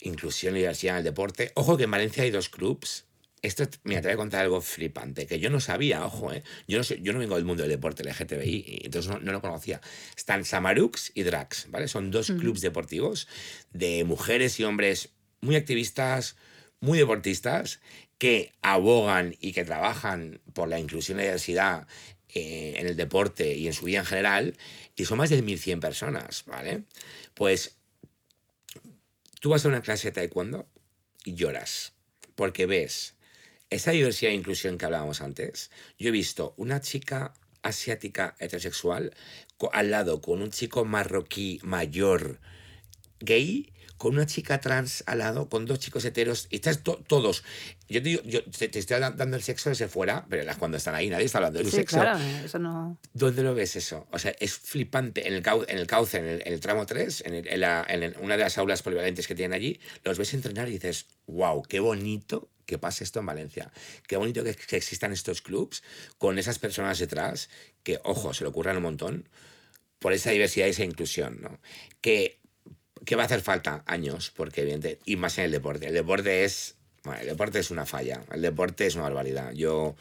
inclusión 0.00 0.54
y 0.56 0.60
diversidad 0.60 0.94
en 0.94 0.98
el 0.98 1.04
deporte. 1.04 1.52
Ojo 1.54 1.76
que 1.76 1.84
en 1.84 1.90
Valencia 1.90 2.22
hay 2.24 2.30
dos 2.30 2.48
clubs. 2.48 3.06
Esto, 3.40 3.64
mira, 3.82 4.00
te 4.00 4.06
voy 4.08 4.14
a 4.14 4.16
contar 4.18 4.42
algo 4.42 4.60
flipante, 4.60 5.26
que 5.26 5.40
yo 5.40 5.50
no 5.50 5.58
sabía, 5.58 6.04
ojo, 6.04 6.32
¿eh? 6.32 6.44
Yo 6.68 6.78
no, 6.78 6.84
soy- 6.84 7.00
yo 7.02 7.12
no 7.12 7.18
vengo 7.18 7.34
del 7.34 7.44
mundo 7.44 7.64
del 7.64 7.72
deporte 7.72 8.04
LGTBI, 8.04 8.64
y 8.68 8.80
entonces 8.86 9.10
no, 9.10 9.18
no 9.18 9.32
lo 9.32 9.40
conocía. 9.40 9.80
Están 10.16 10.44
Samarux 10.44 11.10
y 11.14 11.24
Drax, 11.24 11.66
¿vale? 11.68 11.88
Son 11.88 12.12
dos 12.12 12.30
clubs 12.38 12.60
deportivos 12.60 13.26
de 13.72 14.04
mujeres 14.04 14.60
y 14.60 14.64
hombres 14.64 15.08
muy 15.40 15.56
activistas, 15.56 16.36
muy 16.78 16.98
deportistas, 16.98 17.80
que 18.18 18.52
abogan 18.62 19.34
y 19.40 19.50
que 19.52 19.64
trabajan 19.64 20.40
por 20.52 20.68
la 20.68 20.78
inclusión 20.78 21.18
y 21.18 21.22
la 21.22 21.24
diversidad 21.24 21.88
eh, 22.34 22.74
en 22.76 22.86
el 22.86 22.96
deporte 22.96 23.56
y 23.56 23.66
en 23.66 23.72
su 23.72 23.86
vida 23.86 23.98
en 23.98 24.04
general, 24.06 24.56
y 24.94 25.04
son 25.04 25.18
más 25.18 25.30
de 25.30 25.42
1.100 25.42 25.80
personas, 25.80 26.44
¿vale? 26.46 26.84
Pues 27.34 27.76
tú 29.40 29.50
vas 29.50 29.64
a 29.64 29.68
una 29.68 29.82
clase 29.82 30.08
de 30.08 30.12
taekwondo 30.12 30.66
y 31.24 31.34
lloras, 31.34 31.92
porque 32.34 32.66
ves 32.66 33.14
esa 33.70 33.92
diversidad 33.92 34.32
e 34.32 34.36
inclusión 34.36 34.78
que 34.78 34.84
hablábamos 34.84 35.20
antes. 35.20 35.70
Yo 35.98 36.08
he 36.08 36.12
visto 36.12 36.54
una 36.56 36.80
chica 36.80 37.32
asiática 37.62 38.36
heterosexual 38.38 39.14
al 39.72 39.90
lado 39.90 40.20
con 40.20 40.42
un 40.42 40.50
chico 40.50 40.84
marroquí 40.84 41.60
mayor 41.62 42.40
gay 43.20 43.72
con 44.02 44.14
una 44.14 44.26
chica 44.26 44.60
trans 44.60 45.04
al 45.06 45.18
lado, 45.18 45.48
con 45.48 45.64
dos 45.64 45.78
chicos 45.78 46.04
heteros, 46.04 46.48
y 46.50 46.56
estás 46.56 46.82
to- 46.82 47.00
todos. 47.06 47.44
Yo 47.88 48.02
te, 48.02 48.08
digo- 48.08 48.22
yo 48.24 48.42
te, 48.42 48.68
te 48.68 48.80
estoy 48.80 48.98
da- 48.98 49.12
dando 49.12 49.36
el 49.36 49.44
sexo 49.44 49.68
desde 49.70 49.86
fuera, 49.86 50.26
pero 50.28 50.42
cuando 50.58 50.76
están 50.76 50.96
ahí 50.96 51.08
nadie 51.08 51.26
está 51.26 51.38
hablando 51.38 51.60
del 51.60 51.70
Sí, 51.70 51.76
sexo. 51.76 52.00
claro, 52.00 52.18
eso 52.44 52.58
no. 52.58 52.98
¿Dónde 53.12 53.44
lo 53.44 53.54
ves 53.54 53.76
eso? 53.76 54.08
O 54.10 54.18
sea, 54.18 54.34
es 54.40 54.54
flipante. 54.54 55.28
En 55.28 55.34
el, 55.34 55.42
cau- 55.44 55.64
en 55.68 55.78
el 55.78 55.86
cauce, 55.86 56.18
en 56.18 56.24
el, 56.26 56.42
en 56.44 56.52
el 56.52 56.58
tramo 56.58 56.84
3, 56.84 57.22
en, 57.26 57.34
el- 57.34 57.46
en 57.46 57.60
la- 57.60 57.86
en 57.88 58.02
el- 58.02 58.16
una 58.20 58.36
de 58.36 58.42
las 58.42 58.58
aulas 58.58 58.82
polivalentes 58.82 59.28
que 59.28 59.36
tienen 59.36 59.52
allí, 59.54 59.78
los 60.02 60.18
ves 60.18 60.34
entrenar 60.34 60.66
y 60.68 60.72
dices, 60.72 61.06
wow, 61.28 61.62
qué 61.62 61.78
bonito 61.78 62.48
que 62.66 62.78
pase 62.78 63.04
esto 63.04 63.20
en 63.20 63.26
Valencia. 63.26 63.70
Qué 64.08 64.16
bonito 64.16 64.42
que, 64.42 64.56
que 64.56 64.76
existan 64.78 65.12
estos 65.12 65.42
clubs 65.42 65.84
con 66.18 66.40
esas 66.40 66.58
personas 66.58 66.98
detrás 66.98 67.50
que, 67.84 68.00
ojo, 68.02 68.34
se 68.34 68.42
le 68.42 68.48
ocurran 68.50 68.78
un 68.78 68.82
montón 68.82 69.28
por 70.00 70.12
esa 70.12 70.32
diversidad 70.32 70.66
y 70.66 70.70
esa 70.70 70.82
inclusión, 70.82 71.40
¿no? 71.40 71.60
Que, 72.00 72.40
que 73.04 73.16
va 73.16 73.22
a 73.22 73.26
hacer 73.26 73.40
falta 73.40 73.82
años, 73.86 74.32
porque 74.34 74.62
evidente, 74.62 74.98
y 75.04 75.16
más 75.16 75.38
en 75.38 75.44
el 75.44 75.50
deporte. 75.50 75.88
El 75.88 75.94
deporte 75.94 76.44
es, 76.44 76.76
el 77.20 77.26
deporte 77.26 77.58
es 77.58 77.70
una 77.70 77.86
falla, 77.86 78.22
el 78.32 78.42
deporte 78.42 78.86
es 78.86 78.94
una 78.94 79.04
barbaridad. 79.04 79.52
Yo 79.52 79.96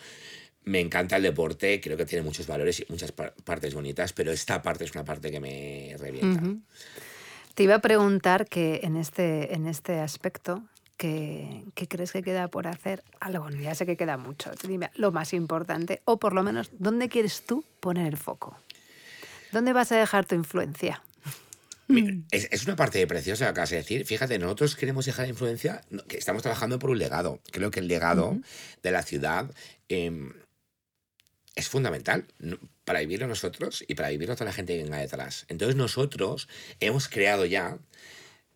me 0.64 0.80
encanta 0.80 1.18
el 1.18 1.24
deporte, 1.24 1.82
creo 1.82 1.98
que 1.98 2.06
tiene 2.06 2.24
muchos 2.24 2.46
valores 2.46 2.80
y 2.80 2.86
muchas 2.90 3.12
par- 3.12 3.34
partes 3.44 3.74
bonitas, 3.74 4.14
pero 4.14 4.32
esta 4.32 4.62
parte 4.62 4.84
es 4.84 4.92
una 4.92 5.04
parte 5.04 5.32
que 5.32 5.40
me 5.40 5.96
revienta. 5.98 6.42
Te 7.56 7.64
iba 7.64 7.76
a 7.76 7.80
preguntar 7.80 8.48
que 8.48 8.82
en 8.84 8.96
este, 8.96 9.56
en 9.56 9.68
este 9.68 10.00
aspecto, 10.00 10.64
¿qué, 10.98 11.64
qué 11.74 11.88
crees 11.88 12.12
que 12.12 12.22
queda 12.22 12.48
por 12.48 12.68
hacer? 12.68 13.04
Algo, 13.20 13.50
ya 13.50 13.74
sé 13.74 13.86
que 13.88 13.98
queda 13.98 14.18
mucho. 14.18 14.52
Dime 14.66 14.92
lo 14.94 15.12
más 15.12 15.34
importante, 15.34 16.02
o 16.06 16.18
por 16.18 16.34
lo 16.34 16.44
menos, 16.44 16.70
¿dónde 16.78 17.10
quieres 17.10 17.44
tú 17.46 17.66
poner 17.80 18.08
el 18.08 18.18
foco? 18.18 18.56
¿Dónde 19.52 19.74
vas 19.74 19.92
a 19.92 19.98
dejar 19.98 20.26
tu 20.26 20.36
influencia? 20.36 21.02
Mira, 21.92 22.14
Es, 22.32 22.48
es 22.52 22.66
una 22.66 22.76
parte 22.76 23.06
preciosa 23.08 23.48
lo 23.48 23.54
que 23.54 23.62
de 23.62 23.76
decir. 23.76 24.06
Fíjate, 24.06 24.40
nosotros 24.40 24.76
queremos 24.76 25.06
dejar 25.06 25.28
influencia, 25.28 25.82
no, 25.90 26.04
que 26.06 26.18
estamos 26.18 26.42
trabajando 26.42 26.80
por 26.80 26.90
un 26.90 27.00
legado. 27.00 27.42
Creo 27.52 27.72
que 27.72 27.80
el 27.80 27.88
legado 27.88 28.40
de 28.82 28.92
la 28.92 29.04
ciudad 29.04 29.52
em, 29.90 30.34
es 31.56 31.68
fundamental 31.68 32.26
para 32.86 33.00
vivirlo 33.00 33.28
nosotros 33.28 33.84
y 33.88 33.96
para 33.96 34.10
vivirlo 34.10 34.36
toda 34.36 34.46
la 34.46 34.54
gente 34.54 34.76
que 34.76 34.84
venga 34.84 34.98
detrás. 34.98 35.46
Entonces 35.48 35.76
nosotros 35.76 36.48
hemos 36.80 37.08
creado 37.08 37.46
ya 37.46 37.78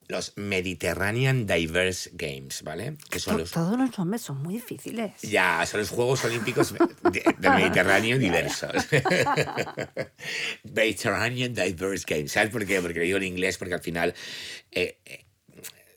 los 0.08 0.34
Mediterranean 0.36 1.47
Diverse 1.47 2.12
Games, 2.14 2.62
¿vale? 2.64 2.95
Que 3.10 3.20
son 3.20 3.38
los... 3.39 3.51
Todos 3.51 3.78
los 3.78 3.97
nombres 3.97 4.22
son 4.22 4.38
muy 4.43 4.56
difíciles. 4.56 5.14
Ya, 5.24 5.66
son 5.66 5.80
los 5.80 5.89
Juegos 5.89 6.24
Olímpicos 6.26 6.74
de- 6.74 7.24
del 7.39 7.51
Mediterráneo 7.51 8.18
diversos. 8.20 8.86
Mediterranean 10.64 11.53
Diverse 11.53 12.06
Games. 12.08 12.32
¿Sabes 12.32 12.51
por 12.51 12.66
qué? 12.66 12.82
Porque 12.82 12.99
lo 12.99 13.06
digo 13.06 13.18
en 13.18 13.24
inglés, 13.24 13.58
porque 13.58 13.74
al 13.74 13.82
final 13.82 14.14
eh, 14.72 14.99
eh, 15.06 15.26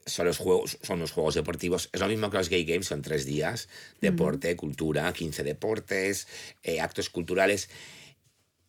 son 0.06 0.26
los 0.26 0.38
juegos, 0.38 0.78
son 0.82 1.00
los 1.00 1.12
juegos 1.12 1.34
deportivos. 1.34 1.90
Es 1.92 2.00
lo 2.00 2.08
mismo 2.08 2.30
que 2.30 2.38
los 2.38 2.48
Gay 2.48 2.64
Games, 2.64 2.86
son 2.86 3.02
tres 3.02 3.24
días. 3.26 3.68
Deporte, 4.00 4.56
cultura, 4.56 5.12
15 5.12 5.44
deportes, 5.44 6.28
eh, 6.62 6.80
actos 6.80 7.10
culturales. 7.10 7.68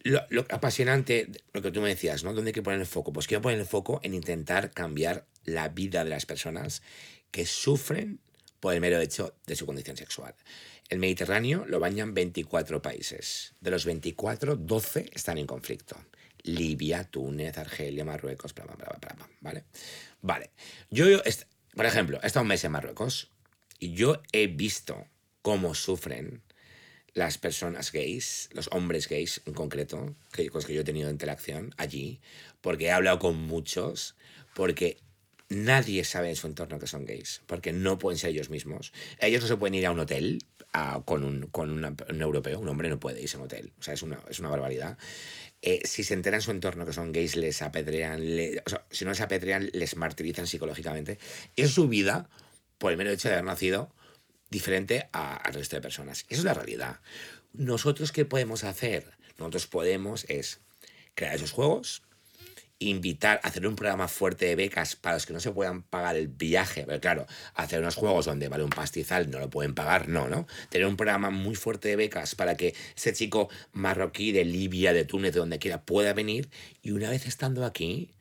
Lo, 0.01 0.21
lo 0.29 0.45
apasionante, 0.49 1.27
lo 1.51 1.61
que 1.61 1.71
tú 1.71 1.81
me 1.81 1.89
decías, 1.89 2.23
¿no? 2.23 2.33
¿Dónde 2.33 2.49
hay 2.49 2.53
que 2.53 2.61
poner 2.61 2.79
el 2.79 2.85
foco? 2.85 3.11
Pues 3.11 3.27
quiero 3.27 3.41
poner 3.41 3.59
el 3.59 3.65
foco 3.65 3.99
en 4.01 4.13
intentar 4.13 4.71
cambiar 4.71 5.25
la 5.53 5.69
vida 5.69 6.03
de 6.03 6.09
las 6.09 6.25
personas 6.25 6.81
que 7.31 7.45
sufren 7.45 8.19
por 8.59 8.73
el 8.73 8.81
mero 8.81 8.99
hecho 8.99 9.35
de 9.45 9.55
su 9.55 9.65
condición 9.65 9.97
sexual. 9.97 10.35
El 10.89 10.99
Mediterráneo 10.99 11.65
lo 11.67 11.79
bañan 11.79 12.13
24 12.13 12.81
países. 12.81 13.53
De 13.61 13.71
los 13.71 13.85
24, 13.85 14.55
12 14.55 15.11
están 15.13 15.37
en 15.37 15.45
conflicto. 15.47 15.95
Libia, 16.43 17.03
Túnez, 17.03 17.57
Argelia, 17.57 18.05
Marruecos, 18.05 18.53
bla, 18.55 18.65
bla, 18.65 18.75
bla, 18.75 18.97
bla, 18.99 19.29
¿vale? 19.41 19.65
Vale. 20.21 20.51
Yo, 20.89 21.05
por 21.75 21.85
ejemplo, 21.85 22.19
he 22.23 22.27
estado 22.27 22.43
un 22.43 22.47
mes 22.47 22.63
en 22.63 22.71
Marruecos 22.71 23.31
y 23.77 23.93
yo 23.93 24.21
he 24.31 24.47
visto 24.47 25.05
cómo 25.41 25.75
sufren 25.75 26.41
las 27.13 27.37
personas 27.37 27.91
gays, 27.91 28.49
los 28.53 28.69
hombres 28.71 29.07
gays 29.07 29.41
en 29.45 29.53
concreto, 29.53 30.15
que, 30.31 30.49
con 30.49 30.59
los 30.59 30.65
que 30.65 30.73
yo 30.73 30.81
he 30.81 30.85
tenido 30.85 31.09
interacción 31.09 31.73
allí, 31.77 32.21
porque 32.61 32.85
he 32.85 32.91
hablado 32.91 33.19
con 33.19 33.35
muchos, 33.35 34.15
porque 34.53 34.97
nadie 35.49 36.03
sabe 36.03 36.29
en 36.29 36.35
su 36.35 36.47
entorno 36.47 36.79
que 36.79 36.87
son 36.87 37.05
gays, 37.05 37.41
porque 37.47 37.73
no 37.73 37.97
pueden 37.99 38.17
ser 38.17 38.29
ellos 38.31 38.49
mismos. 38.49 38.93
Ellos 39.19 39.41
no 39.41 39.47
se 39.47 39.57
pueden 39.57 39.75
ir 39.75 39.85
a 39.85 39.91
un 39.91 39.99
hotel 39.99 40.39
con, 41.05 41.23
un, 41.23 41.47
con 41.47 41.71
un 41.71 42.21
europeo, 42.21 42.59
un 42.59 42.69
hombre 42.69 42.89
no 42.89 42.99
puede 42.99 43.21
irse 43.21 43.35
a 43.37 43.39
un 43.39 43.45
hotel, 43.45 43.73
o 43.79 43.83
sea, 43.83 43.95
es 43.95 44.03
una, 44.03 44.19
es 44.29 44.39
una 44.39 44.49
barbaridad. 44.49 44.97
Eh, 45.61 45.81
si 45.83 46.03
se 46.03 46.13
enteran 46.13 46.37
en 46.37 46.41
su 46.43 46.51
entorno 46.51 46.85
que 46.85 46.93
son 46.93 47.11
gays, 47.11 47.35
les 47.35 47.61
apedrean, 47.61 48.21
si 48.91 49.03
no 49.03 49.11
les 49.11 49.19
apedrean, 49.21 49.69
les 49.73 49.95
martirizan 49.97 50.47
psicológicamente. 50.47 51.17
Es 51.55 51.71
su 51.71 51.87
vida 51.89 52.29
por 52.77 52.91
el 52.91 52.97
mero 52.97 53.09
hecho 53.11 53.27
de 53.27 53.33
haber 53.33 53.45
nacido 53.45 53.91
diferente 54.49 55.09
a- 55.11 55.35
al 55.35 55.53
resto 55.53 55.75
de 55.75 55.81
personas. 55.81 56.25
Esa 56.29 56.39
es 56.39 56.43
la 56.45 56.53
realidad. 56.53 57.01
Nosotros, 57.53 58.11
¿qué 58.11 58.23
podemos 58.25 58.63
hacer? 58.63 59.17
Nosotros 59.37 59.67
podemos 59.67 60.25
es 60.29 60.59
crear 61.15 61.35
esos 61.35 61.51
juegos 61.51 62.03
invitar, 62.79 63.41
hacer 63.43 63.67
un 63.67 63.75
programa 63.75 64.07
fuerte 64.07 64.45
de 64.45 64.55
becas 64.55 64.95
para 64.95 65.15
los 65.15 65.25
que 65.25 65.33
no 65.33 65.41
se 65.41 65.51
puedan 65.51 65.83
pagar 65.83 66.15
el 66.15 66.29
viaje, 66.29 66.85
pero 66.87 66.99
claro, 67.01 67.27
hacer 67.53 67.81
unos 67.81 67.95
juegos 67.95 68.25
donde 68.25 68.47
vale 68.47 68.63
un 68.63 68.69
pastizal, 68.69 69.29
no 69.29 69.39
lo 69.39 69.49
pueden 69.49 69.75
pagar, 69.75 70.07
no, 70.07 70.29
¿no? 70.29 70.47
Tener 70.69 70.87
un 70.87 70.95
programa 70.95 71.29
muy 71.29 71.55
fuerte 71.55 71.89
de 71.89 71.97
becas 71.97 72.35
para 72.35 72.55
que 72.55 72.73
ese 72.95 73.13
chico 73.13 73.49
marroquí 73.73 74.31
de 74.31 74.45
Libia, 74.45 74.93
de 74.93 75.03
Túnez, 75.03 75.33
de 75.33 75.39
donde 75.39 75.59
quiera, 75.59 75.81
pueda 75.81 76.13
venir 76.13 76.49
y 76.81 76.91
una 76.91 77.09
vez 77.09 77.27
estando 77.27 77.65
aquí, 77.65 78.11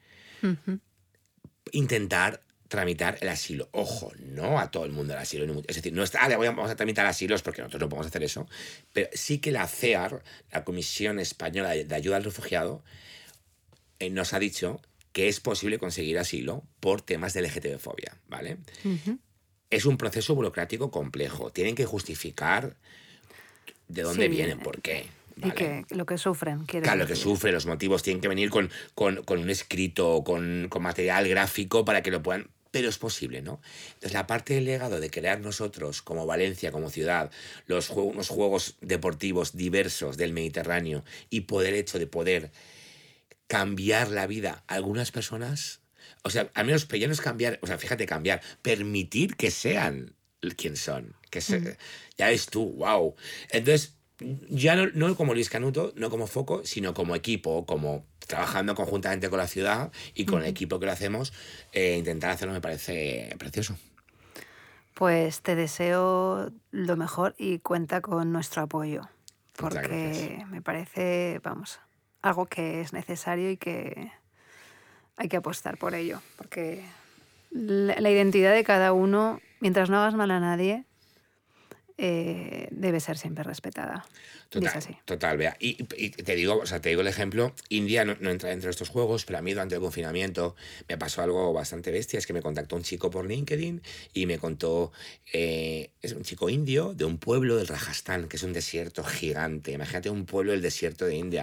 intentar 1.70 2.42
tramitar 2.66 3.16
el 3.20 3.28
asilo. 3.28 3.68
Ojo, 3.72 4.12
no 4.18 4.58
a 4.58 4.70
todo 4.70 4.84
el 4.84 4.90
mundo 4.92 5.14
el 5.14 5.20
asilo. 5.20 5.62
Es 5.66 5.76
decir, 5.76 5.92
no 5.92 6.02
está, 6.02 6.24
ah, 6.24 6.36
vamos 6.36 6.70
a 6.70 6.76
tramitar 6.76 7.06
asilos 7.06 7.42
porque 7.42 7.62
nosotros 7.62 7.80
no 7.82 7.88
podemos 7.88 8.08
hacer 8.08 8.22
eso, 8.22 8.46
pero 8.92 9.08
sí 9.12 9.38
que 9.38 9.52
la 9.52 9.66
CEAR, 9.66 10.22
la 10.52 10.64
Comisión 10.64 11.18
Española 11.18 11.70
de 11.70 11.94
Ayuda 11.94 12.16
al 12.16 12.24
Refugiado, 12.24 12.82
nos 14.10 14.32
ha 14.32 14.38
dicho 14.38 14.80
que 15.12 15.28
es 15.28 15.40
posible 15.40 15.78
conseguir 15.78 16.18
asilo 16.18 16.62
por 16.80 17.02
temas 17.02 17.34
de 17.34 17.42
LGTB-fobia, 17.42 18.16
¿vale? 18.28 18.58
Es 19.70 19.84
un 19.84 19.96
proceso 19.96 20.34
burocrático 20.34 20.90
complejo. 20.90 21.50
Tienen 21.50 21.74
que 21.74 21.84
justificar 21.84 22.76
de 23.88 24.02
dónde 24.02 24.28
vienen, 24.28 24.60
por 24.60 24.80
qué. 24.80 25.06
Y 25.36 25.50
que 25.52 25.84
lo 25.90 26.04
que 26.06 26.18
sufren. 26.18 26.64
Claro, 26.66 26.96
lo 26.96 27.06
que 27.06 27.16
sufren, 27.16 27.54
los 27.54 27.66
motivos 27.66 28.02
tienen 28.02 28.20
que 28.20 28.28
venir 28.28 28.50
con, 28.50 28.70
con, 28.94 29.22
con 29.22 29.38
un 29.38 29.50
escrito, 29.50 30.22
con, 30.24 30.66
con, 30.68 30.82
material 30.82 31.28
gráfico 31.28 31.84
para 31.84 32.02
que 32.02 32.10
lo 32.10 32.22
puedan 32.22 32.48
pero 32.70 32.88
es 32.90 32.98
posible, 32.98 33.40
¿no? 33.40 33.60
Entonces, 33.94 34.12
la 34.12 34.26
parte 34.26 34.54
del 34.54 34.66
legado 34.66 35.00
de 35.00 35.10
crear 35.10 35.40
nosotros, 35.40 36.02
como 36.02 36.26
Valencia, 36.26 36.70
como 36.70 36.90
ciudad, 36.90 37.30
los 37.66 37.88
juegos, 37.88 38.14
unos 38.14 38.28
juegos 38.28 38.76
deportivos 38.82 39.56
diversos 39.56 40.18
del 40.18 40.34
Mediterráneo 40.34 41.02
y 41.30 41.42
poder 41.42 41.74
hecho 41.74 41.98
de 41.98 42.06
poder 42.06 42.50
cambiar 43.48 44.10
la 44.10 44.26
vida 44.26 44.62
a 44.68 44.74
algunas 44.74 45.10
personas, 45.10 45.80
o 46.22 46.30
sea, 46.30 46.50
al 46.54 46.66
menos 46.66 46.86
ya 46.86 47.06
no 47.06 47.12
es 47.12 47.20
cambiar, 47.20 47.58
o 47.62 47.66
sea, 47.66 47.78
fíjate, 47.78 48.06
cambiar, 48.06 48.40
permitir 48.62 49.36
que 49.36 49.50
sean 49.50 50.14
quien 50.56 50.76
son, 50.76 51.14
que 51.30 51.40
se, 51.40 51.76
ya 52.16 52.30
es 52.30 52.46
tú, 52.46 52.74
wow. 52.74 53.16
Entonces, 53.50 53.96
ya 54.48 54.76
no, 54.76 54.86
no 54.94 55.16
como 55.16 55.34
Luis 55.34 55.48
Canuto, 55.48 55.92
no 55.96 56.10
como 56.10 56.26
foco, 56.26 56.64
sino 56.64 56.94
como 56.94 57.14
equipo, 57.14 57.66
como 57.66 58.04
trabajando 58.26 58.74
conjuntamente 58.74 59.30
con 59.30 59.38
la 59.38 59.46
ciudad 59.46 59.90
y 60.14 60.26
con 60.26 60.42
el 60.42 60.48
equipo 60.48 60.78
que 60.78 60.86
lo 60.86 60.92
hacemos, 60.92 61.32
eh, 61.72 61.96
intentar 61.96 62.30
hacerlo 62.30 62.52
me 62.52 62.60
parece 62.60 63.34
precioso. 63.38 63.76
Pues 64.94 65.40
te 65.42 65.54
deseo 65.54 66.52
lo 66.72 66.96
mejor 66.96 67.34
y 67.38 67.60
cuenta 67.60 68.00
con 68.00 68.32
nuestro 68.32 68.62
apoyo, 68.62 69.08
porque 69.56 70.44
me 70.50 70.60
parece, 70.60 71.40
vamos, 71.42 71.80
algo 72.22 72.46
que 72.46 72.80
es 72.80 72.92
necesario 72.92 73.50
y 73.50 73.56
que 73.56 74.10
hay 75.16 75.28
que 75.28 75.36
apostar 75.36 75.78
por 75.78 75.94
ello, 75.94 76.20
porque 76.36 76.84
la 77.50 78.10
identidad 78.10 78.52
de 78.52 78.64
cada 78.64 78.92
uno, 78.92 79.40
mientras 79.60 79.90
no 79.90 79.98
hagas 79.98 80.14
mal 80.14 80.30
a 80.30 80.40
nadie, 80.40 80.84
eh, 82.00 82.68
debe 82.70 83.00
ser 83.00 83.18
siempre 83.18 83.42
respetada. 83.42 84.06
Total, 84.48 84.82
total, 85.04 85.36
vea. 85.36 85.56
Y, 85.58 85.82
te 85.82 86.36
digo, 86.36 86.58
o 86.58 86.64
sea, 86.64 86.80
te 86.80 86.90
digo 86.90 87.00
el 87.00 87.08
ejemplo, 87.08 87.52
India 87.68 88.04
no, 88.04 88.12
entra 88.30 88.50
dentro 88.50 88.68
de 88.68 88.70
estos 88.70 88.88
juegos, 88.88 89.24
pero 89.24 89.40
a 89.40 89.42
mí 89.42 89.50
durante 89.50 89.74
el 89.74 89.80
confinamiento 89.80 90.54
me 90.88 90.96
pasó 90.96 91.22
algo 91.22 91.52
bastante 91.52 91.90
bestia, 91.90 92.18
es 92.18 92.26
que 92.26 92.32
me 92.32 92.40
contactó 92.40 92.76
un 92.76 92.82
chico 92.82 93.10
por 93.10 93.26
LinkedIn 93.26 93.82
y 94.14 94.26
me 94.26 94.38
contó, 94.38 94.92
eh, 95.32 95.90
es 96.00 96.12
un 96.12 96.22
chico 96.22 96.48
indio 96.48 96.94
de 96.94 97.04
un 97.04 97.18
pueblo 97.18 97.56
del 97.56 97.66
Rajasthan, 97.66 98.28
que 98.28 98.36
es 98.36 98.44
un 98.44 98.52
desierto 98.52 99.02
gigante, 99.02 99.72
imagínate 99.72 100.08
un 100.08 100.24
pueblo 100.24 100.52
del 100.52 100.62
desierto 100.62 101.04
de 101.04 101.16
India, 101.16 101.42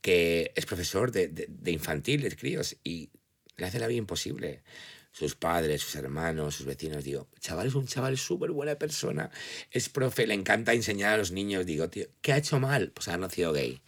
que 0.00 0.52
es 0.54 0.64
profesor 0.64 1.10
de, 1.10 1.26
de, 1.26 1.46
de 1.48 1.72
infantil, 1.72 2.22
de 2.22 2.36
críos, 2.36 2.76
y 2.84 3.10
le 3.56 3.66
hace 3.66 3.80
la 3.80 3.88
vida 3.88 3.98
imposible 3.98 4.62
sus 5.10 5.34
padres, 5.34 5.82
sus 5.82 5.96
hermanos, 5.96 6.56
sus 6.56 6.66
vecinos. 6.66 7.04
Digo, 7.04 7.28
chaval 7.40 7.66
es 7.66 7.74
un 7.74 7.86
chaval 7.86 8.16
súper 8.16 8.50
buena 8.50 8.76
persona, 8.76 9.30
es 9.70 9.88
profe, 9.88 10.26
le 10.26 10.34
encanta 10.34 10.72
enseñar 10.72 11.14
a 11.14 11.16
los 11.16 11.32
niños. 11.32 11.66
Digo, 11.66 11.88
tío, 11.88 12.06
¿qué 12.20 12.32
ha 12.32 12.36
hecho 12.38 12.60
mal? 12.60 12.90
Pues 12.92 13.08
ha 13.08 13.16
nacido 13.16 13.52
gay. 13.52 13.80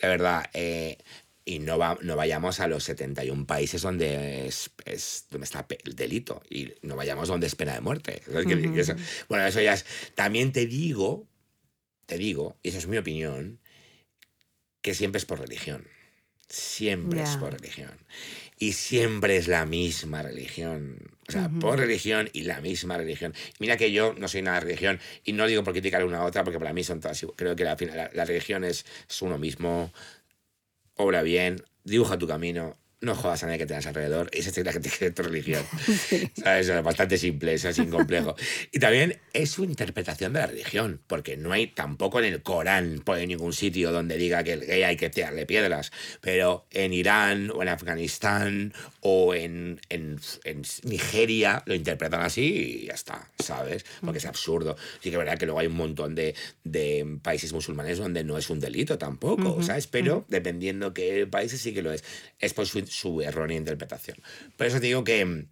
De 0.00 0.08
verdad, 0.08 0.48
eh, 0.54 0.98
y 1.44 1.58
no, 1.58 1.78
va, 1.78 1.98
no 2.02 2.16
vayamos 2.16 2.60
a 2.60 2.68
los 2.68 2.84
71 2.84 3.46
países 3.46 3.82
donde, 3.82 4.46
es, 4.46 4.70
es, 4.84 5.26
donde 5.30 5.44
está 5.44 5.66
el 5.84 5.96
delito 5.96 6.42
y 6.48 6.72
no 6.82 6.96
vayamos 6.96 7.28
donde 7.28 7.46
es 7.46 7.54
pena 7.54 7.74
de 7.74 7.80
muerte. 7.80 8.22
bueno, 9.28 9.46
eso 9.46 9.60
ya 9.60 9.74
es... 9.74 9.84
También 10.14 10.52
te 10.52 10.66
digo, 10.66 11.26
te 12.06 12.18
digo, 12.18 12.58
y 12.62 12.68
esa 12.68 12.78
es 12.78 12.86
mi 12.86 12.98
opinión, 12.98 13.60
que 14.82 14.94
siempre 14.94 15.18
es 15.18 15.24
por 15.24 15.40
religión. 15.40 15.86
Siempre 16.48 17.22
es 17.22 17.36
por 17.36 17.52
religión 17.52 17.96
y 18.60 18.74
siempre 18.74 19.38
es 19.38 19.48
la 19.48 19.64
misma 19.64 20.22
religión. 20.22 20.98
O 21.26 21.32
sea, 21.32 21.48
por 21.48 21.78
religión 21.78 22.28
y 22.34 22.42
la 22.42 22.60
misma 22.60 22.98
religión. 22.98 23.32
Mira 23.58 23.78
que 23.78 23.90
yo 23.90 24.14
no 24.18 24.28
soy 24.28 24.42
nada 24.42 24.60
de 24.60 24.66
religión 24.66 25.00
y 25.24 25.32
no 25.32 25.46
digo 25.46 25.64
por 25.64 25.72
criticar 25.72 26.04
una 26.04 26.18
a 26.18 26.24
otra 26.24 26.44
porque 26.44 26.58
para 26.58 26.74
mí 26.74 26.84
son 26.84 27.00
todas 27.00 27.24
Creo 27.36 27.56
que 27.56 27.64
la, 27.64 27.76
la, 28.12 28.24
religión 28.26 28.62
es, 28.64 28.84
es, 29.08 29.22
uno 29.22 29.38
mismo, 29.38 29.90
obra 30.96 31.22
bien, 31.22 31.64
dibuja 31.84 32.18
tu 32.18 32.26
camino, 32.26 32.76
no 33.00 33.14
jodas 33.14 33.42
a 33.42 33.46
nadie 33.46 33.58
que 33.58 33.66
tengas 33.66 33.86
alrededor. 33.86 34.28
Esa 34.32 34.50
es 34.50 34.64
la 34.64 34.72
que 34.72 34.80
tiene 34.80 35.10
tu 35.12 35.22
religión. 35.22 35.64
¿Sabes? 36.36 36.68
Es 36.68 36.82
bastante 36.82 37.16
simple, 37.16 37.54
eso 37.54 37.68
es 37.68 37.78
incomplejo. 37.78 38.36
Y 38.72 38.78
también 38.78 39.18
es 39.32 39.50
su 39.50 39.64
interpretación 39.64 40.32
de 40.32 40.40
la 40.40 40.46
religión, 40.46 41.00
porque 41.06 41.36
no 41.36 41.52
hay 41.52 41.68
tampoco 41.68 42.18
en 42.18 42.26
el 42.26 42.42
Corán, 42.42 43.00
por 43.04 43.18
ningún 43.18 43.52
sitio 43.52 43.90
donde 43.92 44.16
diga 44.16 44.44
que 44.44 44.52
el 44.52 44.66
gay 44.66 44.82
hay 44.82 44.96
que 44.96 45.08
tirarle 45.08 45.46
piedras. 45.46 45.92
Pero 46.20 46.66
en 46.70 46.92
Irán 46.92 47.50
o 47.54 47.62
en 47.62 47.68
Afganistán 47.68 48.74
o 49.00 49.34
en, 49.34 49.80
en, 49.88 50.20
Nigeria 50.84 51.62
lo 51.66 51.74
interpretan 51.74 52.20
así 52.20 52.80
y 52.82 52.86
ya 52.86 52.94
está, 52.94 53.30
¿sabes? 53.38 53.84
Porque 54.00 54.18
es 54.18 54.26
absurdo. 54.26 54.76
Sí 55.00 55.10
que 55.10 55.16
es 55.16 55.18
verdad 55.18 55.38
que 55.38 55.46
luego 55.46 55.60
hay 55.60 55.66
un 55.66 55.76
montón 55.76 56.14
de, 56.14 56.34
de 56.64 57.18
países 57.22 57.52
musulmanes 57.52 57.98
donde 57.98 58.24
no 58.24 58.36
es 58.36 58.50
un 58.50 58.60
delito 58.60 58.98
tampoco, 58.98 59.62
¿sabes? 59.62 59.86
Pero 59.86 60.24
dependiendo 60.28 60.92
qué 60.92 61.26
países 61.26 61.60
sí 61.60 61.72
que 61.72 61.82
lo 61.82 61.92
es. 61.92 62.04
Es 62.38 62.54
por 62.54 62.66
su 62.66 62.86
su 62.86 63.22
errónea 63.22 63.56
interpretación. 63.56 64.18
Por 64.56 64.66
eso 64.66 64.80
te 64.80 64.86
digo 64.86 65.04
que 65.04 65.24
mm, 65.24 65.46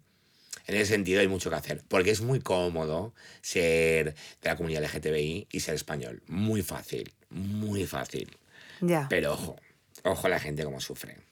en 0.67 0.75
ese 0.75 0.85
sentido 0.85 1.21
hay 1.21 1.27
mucho 1.27 1.49
que 1.49 1.55
hacer, 1.55 1.81
porque 1.87 2.11
es 2.11 2.21
muy 2.21 2.39
cómodo 2.39 3.13
ser 3.41 4.13
de 4.13 4.49
la 4.49 4.55
comunidad 4.55 4.83
LGTBI 4.83 5.47
y 5.51 5.59
ser 5.61 5.75
español. 5.75 6.21
Muy 6.27 6.61
fácil, 6.61 7.11
muy 7.29 7.85
fácil. 7.85 8.29
Ya. 8.81 9.07
Pero 9.09 9.33
ojo, 9.33 9.55
ojo 10.03 10.27
a 10.27 10.29
la 10.29 10.39
gente 10.39 10.63
cómo 10.63 10.79
sufre. 10.79 11.28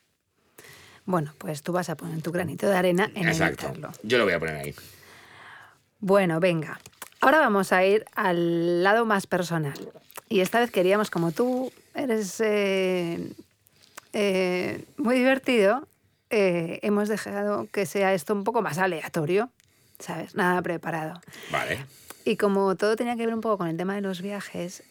Bueno, 1.08 1.34
pues 1.38 1.64
tú 1.64 1.72
vas 1.72 1.90
a 1.90 1.96
poner 1.96 2.22
tu 2.22 2.34
granito 2.34 2.68
de 2.68 2.76
arena 2.76 3.10
en 3.16 3.30
Exacto. 3.30 3.72
Yo 4.04 4.18
lo 4.18 4.26
voy 4.26 4.34
a 4.34 4.40
poner 4.40 4.56
ahí. 4.58 4.76
Bueno, 6.02 6.42
venga. 6.42 6.80
Ahora 7.22 7.40
vamos 7.40 7.72
a 7.72 7.86
ir 7.86 8.06
al 8.14 8.84
lado 8.84 9.06
más 9.06 9.26
personal. 9.26 9.74
Y 10.28 10.42
esta 10.42 10.60
vez 10.60 10.70
queríamos, 10.70 11.10
como 11.10 11.32
tú 11.32 11.72
eres 11.96 12.42
eh, 12.42 13.32
eh, 14.12 14.84
muy 14.98 15.18
divertido, 15.18 15.88
eh, 16.30 16.80
hemos 16.84 17.08
dejado 17.08 17.70
que 17.72 17.86
sea 17.86 18.14
esto 18.14 18.34
un 18.34 18.44
poco 18.44 18.62
más 18.62 18.78
aleatorio, 18.78 19.50
¿sabes? 20.00 20.36
Nada 20.36 20.62
preparado. 20.62 21.22
Vale. 21.52 21.86
Y 22.26 22.36
como 22.36 22.76
todo 22.76 22.98
tenía 22.98 23.16
que 23.16 23.26
ver 23.26 23.34
un 23.34 23.40
poco 23.40 23.60
con 23.60 23.70
el 23.70 23.78
tema 23.78 23.96
de 23.96 24.02
los 24.02 24.22
viajes, 24.22 24.84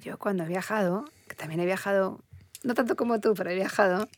yo 0.00 0.16
cuando 0.16 0.44
he 0.44 0.48
viajado, 0.48 1.04
que 1.28 1.34
también 1.34 1.60
he 1.60 1.66
viajado, 1.66 2.20
no 2.64 2.74
tanto 2.74 2.96
como 2.96 3.20
tú, 3.20 3.34
pero 3.34 3.50
he 3.50 3.54
viajado, 3.54 4.08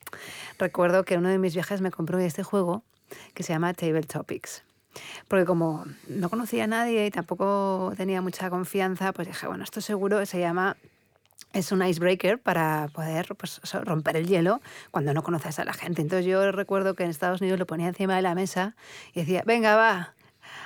recuerdo 0.59 1.05
que 1.05 1.15
en 1.15 1.21
uno 1.21 1.29
de 1.31 1.39
mis 1.39 1.55
viajes 1.55 1.81
me 1.81 1.91
compró 1.91 2.19
este 2.19 2.43
juego 2.43 2.83
que 3.35 3.43
se 3.43 3.53
llama 3.53 3.75
Table 3.75 4.03
Topics. 4.03 4.63
Porque 5.29 5.45
como 5.45 5.85
no 6.09 6.31
conocía 6.31 6.65
a 6.65 6.67
nadie 6.69 7.07
y 7.07 7.11
tampoco 7.11 7.93
tenía 7.97 8.23
mucha 8.23 8.49
confianza, 8.51 9.13
pues 9.13 9.29
dije, 9.29 9.47
bueno, 9.47 9.65
esto 9.65 9.81
seguro 9.81 10.25
se 10.25 10.39
llama 10.39 10.77
es 11.53 11.71
un 11.73 11.83
icebreaker 11.85 12.39
para 12.39 12.89
poder 12.93 13.35
pues, 13.37 13.61
romper 13.85 14.17
el 14.17 14.27
hielo 14.27 14.61
cuando 14.91 15.15
no 15.15 15.23
conoces 15.23 15.59
a 15.59 15.65
la 15.65 15.73
gente. 15.73 16.03
Entonces 16.03 16.27
yo 16.27 16.51
recuerdo 16.53 16.95
que 16.95 17.05
en 17.05 17.11
Estados 17.11 17.41
Unidos 17.41 17.59
lo 17.59 17.67
ponía 17.67 17.89
encima 17.89 18.17
de 18.17 18.23
la 18.23 18.35
mesa 18.35 18.75
y 19.15 19.21
decía, 19.21 19.43
venga, 19.47 19.77
va, 19.77 20.15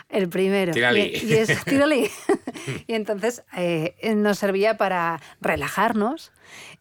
el 0.08 0.28
primero. 0.28 0.72
Tírale. 0.72 1.12
Y, 1.22 1.32
es, 1.34 1.50
y 2.86 2.94
entonces 2.94 3.42
eh, 3.56 3.94
nos 4.16 4.38
servía 4.38 4.76
para 4.76 5.20
relajarnos 5.40 6.32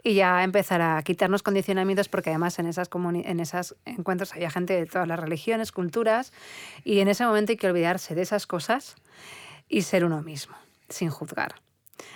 y 0.03 0.16
ya 0.16 0.43
empezar 0.43 0.82
a 0.82 1.01
quitarnos 1.03 1.43
condicionamientos 1.43 2.08
porque 2.08 2.30
además 2.30 2.60
en 2.60 2.68
esas, 2.68 2.89
en 2.93 3.39
esos 3.39 3.76
encuentros 3.86 4.34
había 4.34 4.49
gente 4.49 4.74
de 4.74 4.86
todas 4.86 5.08
las 5.08 5.20
religiones, 5.20 5.72
culturas 5.72 6.32
y 6.84 6.99
en 6.99 7.08
ese 7.08 7.26
momento 7.26 7.51
hay 7.51 7.58
que 7.58 7.68
olvidarse 7.68 8.16
de 8.16 8.22
esas 8.22 8.47
cosas 8.47 8.95
y 9.68 9.82
ser 9.82 10.05
uno 10.05 10.22
mismo, 10.22 10.55
sin 10.89 11.10
juzgar. 11.10 11.55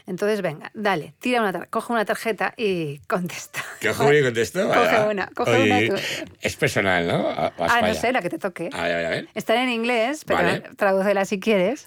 Entonces, 0.08 0.42
venga, 0.42 0.72
dale, 0.74 1.14
tira 1.20 1.42
una 1.42 1.66
coge 1.66 1.94
una 1.94 2.06
tarjeta 2.06 2.54
y 2.58 3.00
contesta. 3.08 3.64
Coge 3.82 4.04
una 4.04 4.20
y 4.20 4.24
contesto. 4.24 4.68
Coge 4.68 5.00
una, 5.10 5.28
coge 5.28 5.64
una 5.64 5.80
tú. 5.88 6.02
Es 6.42 6.56
personal, 6.56 7.08
¿no? 7.08 7.30
ah, 7.30 7.82
no 7.82 7.94
sé, 7.94 8.12
la 8.12 8.22
que 8.22 8.30
te 8.30 8.40
toque. 8.40 8.70
A 8.74 8.84
ver, 8.84 9.06
a 9.06 9.10
ver. 9.10 9.30
Está 9.34 9.62
en 9.62 9.70
inglés, 9.70 10.24
pero 10.26 10.44
vale. 10.44 10.64
tradúcela 10.78 11.26
si 11.26 11.40
quieres. 11.40 11.86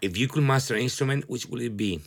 If 0.00 0.12
you 0.16 0.28
could 0.28 0.44
master 0.44 0.76
an 0.76 0.82
instrument, 0.82 1.24
which 1.28 1.46
would 1.46 1.62
it 1.62 1.76
be? 1.76 2.00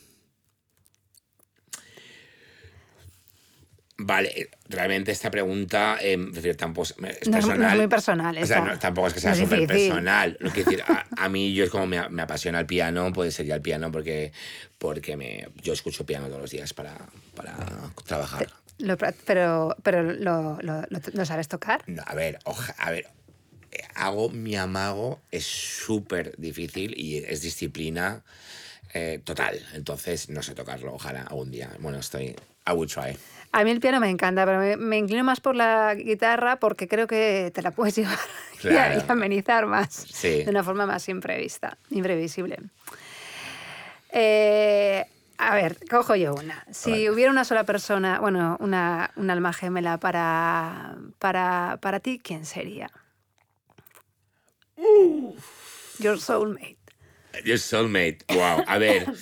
Vale, 4.01 4.49
realmente 4.69 5.11
esta 5.11 5.29
pregunta 5.29 5.97
eh, 6.01 6.17
tampoco 6.57 6.87
es 6.87 6.97
No 6.97 7.07
es, 7.09 7.27
no 7.27 7.31
personal. 7.33 7.71
es 7.71 7.77
muy 7.77 7.87
personal. 7.87 8.37
O 8.41 8.45
sea, 8.45 8.61
no, 8.61 8.79
tampoco 8.79 9.07
es 9.07 9.13
que 9.13 9.19
sea 9.19 9.31
No 9.31 9.37
súper 9.43 9.67
personal. 9.67 10.37
Lo 10.39 10.53
que 10.53 10.63
decir, 10.63 10.81
a, 10.87 11.05
a 11.17 11.27
mí 11.27 11.53
yo 11.53 11.65
es 11.65 11.69
como 11.69 11.85
me, 11.85 12.07
me 12.07 12.21
apasiona 12.21 12.61
el 12.61 12.65
piano, 12.65 13.11
pues 13.11 13.35
sería 13.35 13.55
el 13.55 13.61
piano 13.61 13.91
porque, 13.91 14.31
porque 14.77 15.17
me, 15.17 15.49
yo 15.61 15.73
escucho 15.73 16.05
piano 16.05 16.27
todos 16.27 16.39
los 16.41 16.49
días 16.51 16.73
para, 16.73 16.95
para 17.35 17.57
trabajar. 18.05 18.47
Lo 18.77 18.95
pero 18.97 19.75
pero 19.83 20.01
lo, 20.03 20.57
lo- 20.61 20.83
lo- 20.89 21.01
¿lo 21.11 21.25
sabes 21.25 21.49
tocar? 21.49 21.83
No, 21.87 22.01
a 22.05 22.15
ver, 22.15 22.39
oja- 22.45 22.75
a 22.77 22.91
ver, 22.91 23.07
eh, 23.73 23.81
hago 23.95 24.29
mi 24.29 24.55
amago, 24.55 25.19
es 25.31 25.45
súper 25.45 26.37
difícil 26.37 26.97
y 26.97 27.17
es 27.17 27.41
disciplina 27.41 28.23
eh, 28.93 29.19
total. 29.25 29.59
Entonces, 29.73 30.29
no 30.29 30.41
sé 30.41 30.55
tocarlo, 30.55 30.93
ojalá 30.93 31.23
algún 31.23 31.51
día. 31.51 31.69
Bueno, 31.79 31.99
estoy, 31.99 32.33
I 32.65 32.71
will 32.73 32.89
try. 32.89 33.17
A 33.51 33.63
mí 33.63 33.71
el 33.71 33.79
piano 33.79 33.99
me 33.99 34.09
encanta, 34.09 34.45
pero 34.45 34.59
me, 34.59 34.77
me 34.77 34.97
inclino 34.97 35.23
más 35.23 35.39
por 35.41 35.55
la 35.55 35.95
guitarra 35.95 36.59
porque 36.59 36.87
creo 36.87 37.07
que 37.07 37.51
te 37.53 37.61
la 37.61 37.71
puedes 37.71 37.95
llevar 37.97 38.17
y 38.63 38.67
a- 38.67 38.69
Claro. 38.91 39.03
y, 39.07 39.11
amenizar 39.11 39.65
más 39.65 40.05
Sí. 40.11 40.43
de 40.43 40.49
una 40.49 40.63
forma 40.63 40.85
más 40.85 41.07
imprevista, 41.09 41.77
imprevisible. 41.89 42.59
Eh, 44.11 45.05
a 45.37 45.55
ver, 45.55 45.77
cojo 45.89 46.15
yo 46.15 46.33
una. 46.35 46.65
Si 46.71 47.09
hubiera 47.09 47.31
una 47.31 47.45
sola 47.45 47.63
persona, 47.63 48.19
bueno, 48.19 48.57
una, 48.59 49.11
un 49.15 49.29
alma 49.29 49.53
gemela 49.53 49.97
para, 49.97 50.97
para, 51.17 51.77
para 51.81 51.99
ti, 51.99 52.19
¿quién 52.23 52.45
sería? 52.45 52.91
Your 55.99 56.19
soulmate. 56.19 56.77
Your 57.45 57.57
soulmate, 57.59 58.19
wow. 58.29 58.63
A 58.67 58.77
ver. 58.77 59.07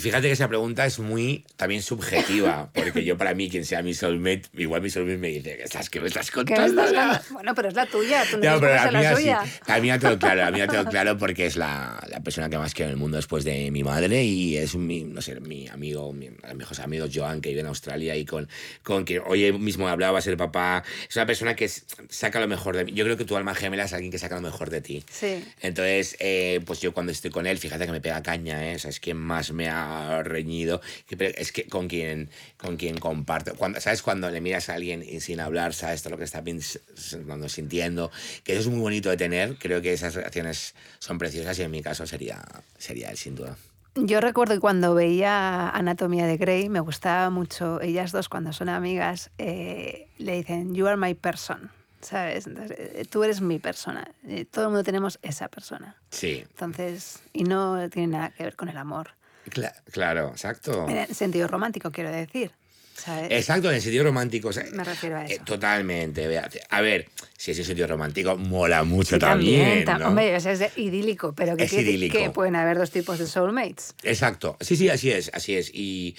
Fíjate 0.00 0.26
que 0.28 0.32
esa 0.32 0.48
pregunta 0.48 0.86
es 0.86 0.98
muy 0.98 1.44
también 1.56 1.82
subjetiva, 1.82 2.70
porque 2.74 3.04
yo 3.04 3.16
para 3.16 3.34
mí, 3.34 3.48
quien 3.48 3.64
sea 3.64 3.82
mi 3.82 3.94
soulmate, 3.94 4.42
igual 4.56 4.82
mi 4.82 4.90
soulmate 4.90 5.18
me 5.18 5.28
dice, 5.28 5.56
¿qué 5.56 5.62
estás, 5.64 5.90
qué 5.90 6.00
me 6.00 6.08
estás 6.08 6.30
¿Qué 6.30 6.38
me 6.38 6.44
contando? 6.46 6.84
estás? 6.84 7.30
Bueno, 7.30 7.54
pero 7.54 7.68
es 7.68 7.74
la 7.74 7.86
tuya, 7.86 8.24
tú 8.30 8.38
no 8.38 8.52
No, 8.54 8.60
pero 8.60 8.74
la 8.74 8.90
la 8.90 8.98
mía 9.00 9.14
suya. 9.16 9.42
sí. 9.44 9.50
La 9.66 9.80
mía 9.80 9.98
todo 9.98 10.18
claro, 10.18 10.40
la 10.42 10.50
mía 10.50 10.66
todo 10.66 10.84
claro 10.86 11.18
porque 11.18 11.46
es 11.46 11.56
la, 11.56 12.02
la 12.08 12.20
persona 12.20 12.48
que 12.48 12.58
más 12.58 12.74
quiero 12.74 12.90
en 12.90 12.94
el 12.94 12.98
mundo 12.98 13.16
después 13.16 13.44
de 13.44 13.70
mi 13.70 13.82
madre 13.84 14.24
y 14.24 14.56
es 14.56 14.74
mi, 14.76 15.04
no 15.04 15.20
sé, 15.22 15.38
mi 15.40 15.68
amigo, 15.68 16.12
mi, 16.12 16.30
mis 16.30 16.54
mejores 16.54 16.80
amigos 16.80 17.10
Joan, 17.14 17.40
que 17.40 17.50
vive 17.50 17.60
en 17.60 17.66
Australia 17.66 18.16
y 18.16 18.24
con, 18.24 18.48
con 18.82 19.04
quien 19.04 19.22
hoy 19.26 19.52
mismo 19.52 19.88
hablaba, 19.88 20.20
ser 20.20 20.36
papá. 20.36 20.84
Es 21.08 21.16
una 21.16 21.26
persona 21.26 21.54
que 21.56 21.68
saca 22.08 22.40
lo 22.40 22.48
mejor 22.48 22.76
de 22.76 22.84
mí. 22.84 22.92
Yo 22.92 23.04
creo 23.04 23.16
que 23.16 23.24
tu 23.24 23.36
alma 23.36 23.54
gemela 23.54 23.84
es 23.84 23.92
alguien 23.92 24.10
que 24.10 24.18
saca 24.18 24.34
lo 24.36 24.42
mejor 24.42 24.70
de 24.70 24.80
ti. 24.80 25.04
Sí. 25.10 25.44
Entonces, 25.60 26.16
eh, 26.20 26.60
pues 26.66 26.80
yo 26.80 26.92
cuando 26.92 27.12
estoy 27.12 27.30
con 27.30 27.46
él, 27.46 27.58
fíjate 27.58 27.86
que 27.86 27.92
me 27.92 28.00
pega 28.00 28.22
caña, 28.22 28.70
¿eh? 28.70 28.76
O 28.76 28.78
sea, 28.78 28.90
es 28.90 29.00
quien 29.00 29.16
más 29.16 29.52
me 29.52 29.68
ha 29.68 29.87
reñido. 30.22 30.80
pero 31.08 31.36
Es 31.36 31.52
que 31.52 31.64
con 31.64 31.88
quien, 31.88 32.30
con 32.56 32.76
quien 32.76 32.98
comparto. 32.98 33.54
Cuando, 33.54 33.80
¿Sabes? 33.80 34.02
Cuando 34.02 34.30
le 34.30 34.40
miras 34.40 34.68
a 34.68 34.74
alguien 34.74 35.02
y 35.02 35.20
sin 35.20 35.40
hablar, 35.40 35.74
sabes 35.74 36.02
todo 36.02 36.12
lo 36.12 36.18
que 36.18 36.24
está 36.24 36.42
pensando, 36.42 37.48
sintiendo. 37.48 38.10
Que 38.44 38.52
eso 38.52 38.62
es 38.62 38.68
muy 38.68 38.80
bonito 38.80 39.10
de 39.10 39.16
tener. 39.16 39.56
Creo 39.56 39.82
que 39.82 39.92
esas 39.92 40.14
relaciones 40.14 40.74
son 40.98 41.18
preciosas 41.18 41.58
y 41.58 41.62
en 41.62 41.70
mi 41.70 41.82
caso 41.82 42.06
sería, 42.06 42.44
sería 42.78 43.10
él, 43.10 43.16
sin 43.16 43.34
duda. 43.34 43.56
Yo 43.94 44.20
recuerdo 44.20 44.54
que 44.54 44.60
cuando 44.60 44.94
veía 44.94 45.70
Anatomía 45.70 46.26
de 46.26 46.36
Grey, 46.36 46.68
me 46.68 46.80
gustaba 46.80 47.30
mucho, 47.30 47.80
ellas 47.80 48.12
dos 48.12 48.28
cuando 48.28 48.52
son 48.52 48.68
amigas, 48.68 49.30
eh, 49.38 50.08
le 50.18 50.36
dicen, 50.36 50.74
you 50.74 50.86
are 50.86 50.96
my 50.96 51.14
person, 51.14 51.70
¿sabes? 52.00 52.46
Entonces, 52.46 52.78
eh, 52.78 53.04
tú 53.10 53.24
eres 53.24 53.40
mi 53.40 53.58
persona, 53.58 54.08
eh, 54.28 54.44
todo 54.44 54.66
el 54.66 54.70
mundo 54.70 54.84
tenemos 54.84 55.18
esa 55.22 55.48
persona. 55.48 55.96
Sí, 56.10 56.44
Entonces, 56.50 57.20
y 57.32 57.42
no 57.42 57.88
tiene 57.90 58.08
nada 58.08 58.30
que 58.30 58.44
ver 58.44 58.54
con 58.54 58.68
el 58.68 58.76
amor. 58.76 59.17
Cla- 59.50 59.74
claro, 59.90 60.28
exacto. 60.30 60.86
En 60.88 60.98
el 60.98 61.14
sentido 61.14 61.48
romántico, 61.48 61.90
quiero 61.90 62.10
decir. 62.10 62.50
¿sabes? 62.94 63.28
Exacto, 63.30 63.68
en 63.70 63.76
el 63.76 63.80
sentido 63.82 64.02
romántico. 64.04 64.48
o 64.48 64.52
sea, 64.52 64.64
Me 64.72 64.82
refiero 64.82 65.16
a 65.18 65.24
eh, 65.24 65.34
eso. 65.34 65.44
totalmente. 65.44 66.26
vea, 66.26 66.48
A 66.70 66.80
ver, 66.80 67.08
si 67.36 67.52
es 67.52 67.58
el 67.60 67.64
sentido 67.64 67.86
romántico, 67.86 68.36
mola 68.36 68.82
mucho 68.82 69.14
Sí, 69.16 69.20
también. 69.20 69.84
tam- 69.86 70.00
¿no? 70.00 70.08
Hombre, 70.08 70.34
es 70.34 70.46
idílico, 70.76 71.32
pero 71.32 71.56
que, 71.56 71.64
Es 71.64 71.72
idílico. 71.74 72.18
que 72.18 72.30
pueden 72.30 72.56
haber 72.56 72.76
dos 72.76 72.90
tipos 72.90 73.20
de 73.20 73.26
soulmates. 73.28 73.94
Exacto. 74.02 74.56
Sí, 74.60 74.74
sí, 74.76 74.88
así 74.88 75.12
es, 75.12 75.30
así 75.32 75.54
es. 75.56 75.70
Y 75.72 76.16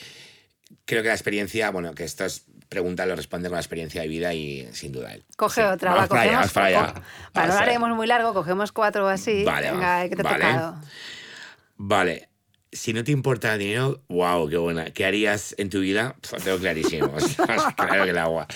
creo 0.85 1.01
que 1.01 1.09
la 1.09 1.15
experiencia, 1.15 1.69
bueno, 1.71 1.93
que 1.93 2.05
estas 2.05 2.43
preguntas 2.69 3.07
lo 3.09 3.15
responde 3.17 3.49
con 3.49 3.55
la 3.57 3.61
experiencia 3.61 4.01
de 4.01 4.07
vida 4.07 4.33
y 4.33 4.69
sin 4.71 4.93
duda 4.93 5.13
él. 5.13 5.25
Coge 5.35 5.61
Sí. 5.63 5.67
otra, 5.67 5.89
Vamos 5.91 6.05
va, 6.05 6.07
para 6.07 6.21
allá. 6.67 6.93
no 7.47 7.53
haremos 7.57 7.89
muy 7.89 8.07
largo, 8.07 8.33
cogemos 8.33 8.71
cuatro 8.71 9.05
o 9.05 9.09
así. 9.09 9.43
Vale, 9.43 9.71
Venga, 9.71 10.07
¿qué 10.07 10.15
te 10.15 10.21
ha 10.21 10.23
vale. 10.23 10.45
tocado? 10.45 10.81
Vale. 11.75 12.28
Si 12.71 12.93
no 12.93 13.03
te 13.03 13.11
importa 13.11 13.53
el 13.53 13.59
dinero, 13.59 14.03
wow, 14.09 14.47
qué 14.47 14.57
buena. 14.57 14.91
¿Qué 14.91 15.05
harías 15.05 15.55
en 15.57 15.69
tu 15.69 15.79
vida? 15.79 16.15
Tengo 16.43 16.57
clarísimo. 16.59 17.11
Claro 17.75 18.03
que 18.03 18.11
el 18.11 18.17
agua. 18.17 18.47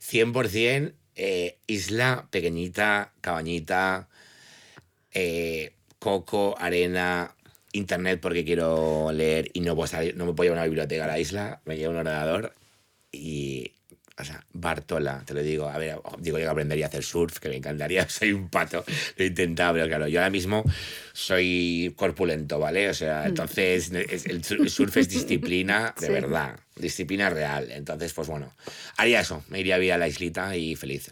100% 0.00 0.92
eh, 1.16 1.58
isla 1.66 2.26
pequeñita, 2.30 3.12
cabañita, 3.20 4.08
eh, 5.12 5.72
coco, 5.98 6.56
arena, 6.58 7.34
internet 7.72 8.20
porque 8.20 8.44
quiero 8.44 9.10
leer 9.12 9.50
y 9.54 9.60
no, 9.60 9.74
puedo 9.74 9.86
salir- 9.88 10.14
no 10.14 10.26
me 10.26 10.32
puedo 10.34 10.46
llevar 10.50 10.58
una 10.58 10.66
biblioteca 10.66 11.04
a 11.04 11.08
la 11.08 11.18
isla, 11.18 11.60
me 11.64 11.76
llevo 11.76 11.92
un 11.92 11.98
ordenador 11.98 12.54
y... 13.12 13.72
O 14.16 14.24
sea, 14.24 14.44
Bartola, 14.52 15.22
te 15.26 15.34
lo 15.34 15.42
digo. 15.42 15.68
A 15.68 15.76
ver, 15.76 15.98
digo 16.18 16.38
yo 16.38 16.44
que 16.44 16.50
aprendería 16.50 16.86
a 16.86 16.88
hacer 16.88 17.02
surf, 17.02 17.38
que 17.40 17.48
me 17.48 17.56
encantaría. 17.56 18.08
Soy 18.08 18.32
un 18.32 18.48
pato. 18.48 18.84
Lo 19.16 19.24
he 19.24 19.28
intentado, 19.28 19.74
pero 19.74 19.86
claro, 19.88 20.06
yo 20.08 20.20
ahora 20.20 20.30
mismo 20.30 20.64
soy 21.12 21.92
corpulento, 21.96 22.58
¿vale? 22.58 22.88
O 22.88 22.94
sea, 22.94 23.26
entonces 23.26 23.90
es- 23.92 24.26
el 24.26 24.44
sur- 24.44 24.60
el 24.60 24.70
surf 24.70 24.96
es 24.98 25.08
disciplina 25.08 25.94
de 26.00 26.06
Sí. 26.06 26.12
verdad, 26.12 26.58
disciplina 26.76 27.30
real. 27.30 27.70
Entonces, 27.72 28.12
pues 28.12 28.28
bueno, 28.28 28.52
haría 28.96 29.20
eso. 29.20 29.44
Me 29.48 29.60
iría 29.60 29.76
a 29.76 29.78
vivir 29.78 29.92
a 29.94 29.98
la 29.98 30.08
islita 30.08 30.56
y 30.56 30.76
feliz. 30.76 31.10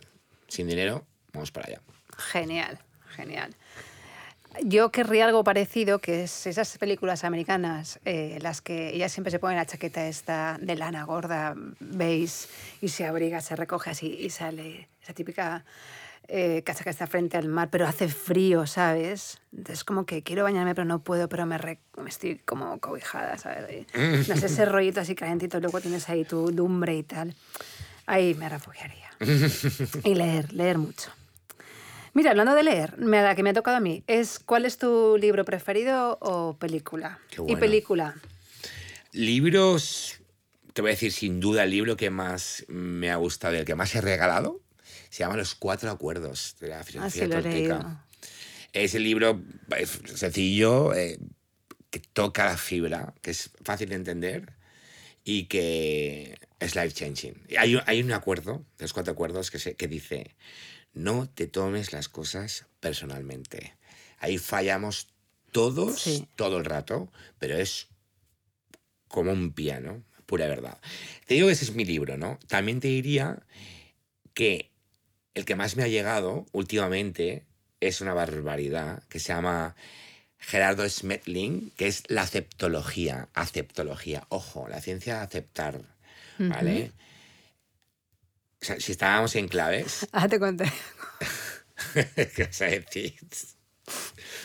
Sin 0.49 0.69
dinero, 0.69 1.07
vamos 1.33 1.51
para 1.51 1.67
allá. 1.69 1.81
Genial, 2.19 2.79
genial. 3.17 3.55
Yo 4.65 4.91
querría 4.93 5.25
algo 5.27 5.43
parecido, 5.45 5.99
que 5.99 6.25
es 6.25 6.47
esas 6.47 6.77
películas 6.79 7.25
americanas, 7.25 7.99
eh, 8.05 8.39
las 8.43 8.61
que 8.61 8.91
ellas 8.95 9.11
siempre 9.11 9.31
se 9.31 9.39
ponen 9.39 9.57
la 9.57 9.67
chaqueta 9.67 10.07
esta 10.07 10.59
de 10.61 10.77
lana 10.77 11.05
gorda, 11.05 11.55
beige, 11.81 12.47
y 12.81 12.89
se 12.89 13.07
abriga, 13.07 13.41
se 13.41 13.57
recoge 13.57 13.91
así 13.91 14.07
y 14.21 14.31
sale 14.31 14.89
esa 15.03 15.15
típica 15.15 15.65
eh, 16.29 16.63
casaca 16.65 16.91
está 16.91 17.07
frente 17.07 17.37
al 17.37 17.49
mar, 17.49 17.69
pero 17.71 17.87
hace 17.87 18.09
frío, 18.09 18.67
¿sabes? 18.67 19.41
Entonces 19.53 19.83
como 19.85 20.07
que 20.07 20.23
quiero 20.23 20.45
bañarme, 20.45 20.75
pero 20.75 20.85
no 20.85 21.01
puedo, 21.01 21.29
pero 21.29 21.45
me, 21.47 21.59
re- 21.59 21.81
me 21.97 22.09
estoy 22.11 22.37
como 22.39 22.79
cobijada, 22.79 23.39
¿sabes? 23.39 23.87
No 24.29 24.37
sé, 24.37 24.47
ese 24.47 24.65
rollito 24.67 25.01
así 25.01 25.15
calentito, 25.15 25.59
luego 25.61 25.81
tienes 25.81 26.09
ahí 26.09 26.25
tu 26.25 26.51
lumbre 26.51 26.95
y 26.97 27.03
tal. 27.03 27.35
Ahí 28.07 28.35
me 28.35 28.49
refugiaría. 28.49 29.11
Y 30.05 30.15
leer, 30.15 30.53
leer 30.53 30.79
mucho. 30.79 31.11
Mira, 32.15 32.31
hablando 32.31 32.55
de 32.55 32.63
leer, 32.63 32.99
me- 32.99 33.35
que 33.35 33.43
me 33.43 33.51
ha 33.51 33.55
tocado 33.55 33.79
a 33.79 33.81
mí, 33.81 34.05
es 34.07 34.39
¿cuál 34.39 34.67
es 34.67 34.77
tu 34.77 35.17
libro 35.19 35.45
preferido 35.45 36.19
o 36.21 36.57
película? 36.59 37.19
Qué 37.31 37.37
Y 37.41 37.45
bueno. 37.45 37.61
película. 37.61 38.15
Libros, 39.13 40.19
te 40.73 40.83
voy 40.83 40.91
a 40.91 40.95
decir 40.95 41.13
sin 41.13 41.41
duda 41.41 41.65
el 41.65 41.71
libro 41.71 41.97
que 41.97 42.11
más 42.11 42.65
me 42.69 43.11
ha 43.11 43.17
gustado, 43.17 43.55
el 43.57 43.65
que 43.65 43.75
más 43.75 43.95
he 43.95 44.01
regalado, 44.01 44.61
se 45.11 45.21
llama 45.21 45.37
Los 45.37 45.55
Cuatro 45.55 45.91
Acuerdos 45.91 46.57
de 46.61 46.69
la 46.69 46.81
Ah, 46.81 46.85
filosofía 46.85 47.25
sí, 47.25 47.31
lo 47.31 47.39
he 47.39 47.43
leído. 47.43 47.99
Es 48.73 48.95
el 48.95 49.03
libro 49.05 49.41
es 49.79 50.01
sencillo, 50.15 50.95
eh, 50.95 51.19
que 51.91 52.01
toca 52.01 52.45
la 52.47 52.57
fibra, 52.57 53.13
que 53.23 53.31
es 53.31 53.51
fácil 53.65 53.91
de 53.91 53.97
entender 53.97 54.53
y 55.25 55.45
que 55.45 56.39
es 56.59 56.75
life 56.75 56.93
changing. 56.93 57.35
Hay, 57.59 57.75
un- 57.77 57.83
hay 57.87 58.03
un 58.03 58.13
acuerdo, 58.13 58.65
los 58.79 58.93
cuatro 58.95 59.13
acuerdos, 59.13 59.51
que, 59.51 59.59
se, 59.59 59.75
que 59.77 59.89
dice, 59.89 60.35
no 60.95 61.29
te 61.29 61.47
tomes 61.47 61.93
las 61.93 62.09
cosas 62.09 62.67
personalmente. 62.81 63.75
Ahí 64.19 64.39
fallamos 64.39 65.09
todos, 65.51 66.01
Sí. 66.01 66.27
todo 66.37 66.59
el 66.59 66.65
rato, 66.65 67.11
pero 67.39 67.57
es 67.57 67.89
como 69.09 69.33
un 69.33 69.53
piano, 69.53 70.03
pura 70.27 70.47
verdad. 70.47 70.79
Te 71.27 71.35
digo 71.35 71.47
que 71.49 71.53
ese 71.53 71.65
es 71.65 71.75
mi 71.75 71.85
libro, 71.85 72.17
¿no? 72.17 72.39
También 72.49 72.81
te 72.81 72.89
diría 72.89 73.43
que 74.35 74.71
el 75.35 75.45
que 75.45 75.57
más 75.57 75.77
me 75.77 75.83
ha 75.83 75.89
llegado 75.89 76.47
últimamente 76.53 77.45
es 77.81 78.01
una 78.01 78.15
barbaridad 78.15 79.03
que 79.09 79.19
se 79.19 79.29
llama 79.33 79.75
Gerardo 80.39 80.89
Smetling, 80.89 81.71
que 81.77 81.87
es 81.89 82.05
la 82.09 82.23
aceptología. 82.23 83.29
Aceptología, 83.35 84.25
ojo, 84.29 84.69
la 84.69 84.81
ciencia 84.81 85.17
de 85.17 85.21
aceptar, 85.23 85.81
¿vale? 86.39 86.93
O 88.63 88.65
sea, 88.65 88.79
si 88.81 88.93
estábamos 88.93 89.35
en 89.37 89.49
claves, 89.49 90.07
Ah, 90.13 90.29
te 90.29 90.39
conté. 90.39 90.65
¿qué 91.95 92.45
vas 92.45 92.63
a 92.63 92.67
decir? 92.67 93.15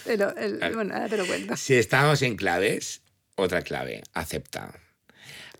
Pero, 0.05 0.35
el- 0.35 0.57
Vale. 0.57 0.75
bueno, 0.75 0.93
ahora 0.95 1.07
te 1.09 1.17
lo 1.17 1.25
cuento. 1.27 1.55
Si 1.55 1.75
estábamos 1.75 2.21
en 2.23 2.35
claves, 2.35 3.01
otra 3.35 3.61
clave, 3.61 4.01
acepta. 4.13 4.73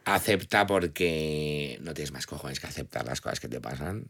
Acepta 0.06 0.66
porque 0.66 1.78
no 1.82 1.94
tienes 1.94 2.12
más 2.14 2.26
cojones 2.26 2.60
que 2.60 2.68
aceptar 2.68 3.06
las 3.06 3.20
cosas 3.22 3.40
que 3.42 3.50
te 3.50 3.60
pasan. 3.60 4.06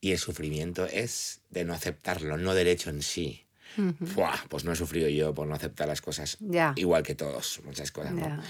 Y 0.00 0.12
el 0.12 0.18
sufrimiento 0.18 0.86
es 0.86 1.40
de 1.50 1.64
no 1.64 1.74
aceptarlo, 1.74 2.36
no 2.38 2.54
derecho 2.54 2.90
en 2.90 3.02
sí. 3.02 3.46
Buah, 3.76 4.38
pues 4.48 4.64
no 4.64 4.72
he 4.72 4.76
sufrido 4.76 5.08
yo 5.08 5.34
por 5.34 5.46
no 5.46 5.54
aceptar 5.54 5.86
las 5.88 6.00
cosas. 6.00 6.36
Ya. 6.40 6.72
Igual 6.76 7.02
que 7.02 7.14
todos, 7.14 7.60
muchas 7.64 7.90
cosas. 7.92 8.12
¿no? 8.12 8.42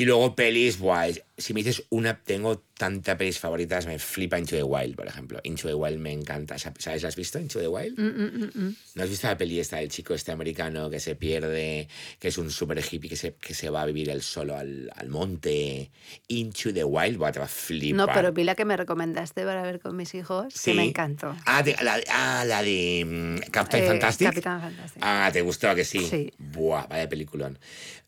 Y 0.00 0.06
luego 0.06 0.34
pelis, 0.34 0.78
buah, 0.78 1.08
si 1.36 1.52
me 1.52 1.62
dices 1.62 1.84
una, 1.90 2.18
tengo 2.22 2.62
tantas 2.78 3.16
pelis 3.16 3.38
favoritas, 3.38 3.84
me 3.84 3.98
flipa 3.98 4.38
Into 4.38 4.56
the 4.56 4.62
Wild, 4.62 4.96
por 4.96 5.06
ejemplo. 5.06 5.40
Into 5.44 5.68
the 5.68 5.74
Wild 5.74 5.98
me 5.98 6.10
encanta. 6.10 6.56
¿Sabes? 6.58 7.02
¿La 7.02 7.08
has 7.08 7.16
visto, 7.16 7.38
Into 7.38 7.58
the 7.60 7.68
Wild? 7.68 7.98
Mm, 7.98 8.04
mm, 8.06 8.50
mm, 8.54 8.76
¿No 8.94 9.02
has 9.02 9.10
visto 9.10 9.26
la 9.26 9.36
peli 9.36 9.60
esta 9.60 9.76
del 9.76 9.90
chico 9.90 10.14
este 10.14 10.32
americano 10.32 10.88
que 10.88 11.00
se 11.00 11.16
pierde, 11.16 11.86
que 12.18 12.28
es 12.28 12.38
un 12.38 12.50
super 12.50 12.82
hippie 12.82 13.10
que 13.10 13.16
se, 13.16 13.34
que 13.34 13.52
se 13.52 13.68
va 13.68 13.82
a 13.82 13.84
vivir 13.84 14.08
él 14.08 14.22
solo 14.22 14.56
al, 14.56 14.90
al 14.96 15.10
monte? 15.10 15.90
Into 16.28 16.72
the 16.72 16.84
Wild, 16.84 17.18
te 17.32 17.38
va 17.38 17.44
a 17.44 17.48
flipar. 17.48 18.06
No, 18.06 18.06
pero 18.14 18.32
vi 18.32 18.44
la 18.44 18.54
que 18.54 18.64
me 18.64 18.78
recomendaste 18.78 19.44
para 19.44 19.60
ver 19.60 19.80
con 19.80 19.96
mis 19.98 20.14
hijos, 20.14 20.54
Sí. 20.54 20.70
que 20.70 20.76
me 20.78 20.84
encantó. 20.84 21.36
Ah, 21.44 21.62
la, 21.82 22.00
ah, 22.08 22.44
la 22.46 22.62
de 22.62 23.38
Captain 23.50 23.84
Eh, 23.84 23.86
Fantastic. 23.86 24.28
Capitán 24.28 24.62
Fantastic. 24.62 25.02
Ah, 25.04 25.28
¿te 25.30 25.42
gustó 25.42 25.74
que 25.74 25.84
sí? 25.84 26.06
Sí. 26.08 26.32
Buah, 26.38 26.86
vaya 26.86 27.06
peliculón. 27.06 27.58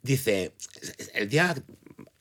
Dice, 0.03 0.53
el 1.14 1.28
día, 1.28 1.55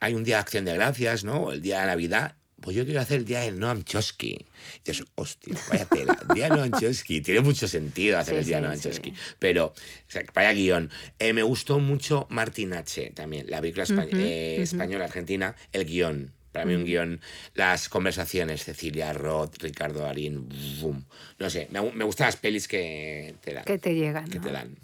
hay 0.01 0.13
un 0.15 0.25
día 0.25 0.35
de 0.35 0.41
acción 0.41 0.65
de 0.65 0.73
gracias, 0.73 1.23
¿no? 1.23 1.51
El 1.53 1.61
día 1.61 1.79
de 1.81 1.85
Navidad. 1.87 2.35
Pues 2.59 2.75
yo 2.75 2.85
quiero 2.85 2.99
hacer 3.01 3.17
el 3.19 3.25
día 3.25 3.39
de 3.39 3.51
Noam 3.51 3.83
Chomsky. 3.83 4.33
Y 4.33 4.45
dices, 4.85 5.03
hostia, 5.15 5.55
vaya 5.69 5.85
tela. 5.85 6.15
El 6.29 6.35
día 6.35 6.49
de 6.49 6.55
Noam 6.57 6.71
Chomsky. 6.71 7.21
Tiene 7.21 7.41
mucho 7.41 7.67
sentido 7.67 8.19
hacer 8.19 8.35
Sí, 8.35 8.39
el 8.39 8.45
día 8.45 8.57
de 8.57 8.61
sí, 8.61 8.67
Noam 8.67 8.77
sí. 8.77 8.83
Chomsky. 8.83 9.13
Pero, 9.39 9.65
o 9.67 9.73
sea, 10.07 10.23
vaya 10.35 10.51
guion. 10.53 10.91
Eh, 11.17 11.33
me 11.33 11.41
gustó 11.41 11.79
mucho 11.79 12.27
Martin 12.29 12.73
H. 12.73 13.13
también, 13.15 13.47
la 13.49 13.61
película 13.61 13.85
eh, 14.13 14.57
española 14.61 15.05
argentina, 15.05 15.55
el 15.71 15.85
guion. 15.85 16.33
Para 16.51 16.65
mí 16.65 16.75
un 16.75 16.83
guion, 16.83 17.21
las 17.55 17.87
conversaciones, 17.87 18.65
Cecilia 18.65 19.13
Roth, 19.13 19.55
Ricardo 19.59 20.01
Darín, 20.01 20.49
boom. 20.81 21.05
no 21.39 21.49
sé, 21.49 21.67
me, 21.71 21.81
me 21.93 22.03
gustan 22.03 22.27
las 22.27 22.35
pelis 22.35 22.67
que 22.67 23.35
te 23.41 23.53
dan. 23.53 23.63
Que 23.63 23.77
te 23.77 23.95
llegan. 23.95 24.27
que 24.29 24.37
¿no? 24.39 24.43
te 24.47 24.51
dan. 24.51 24.75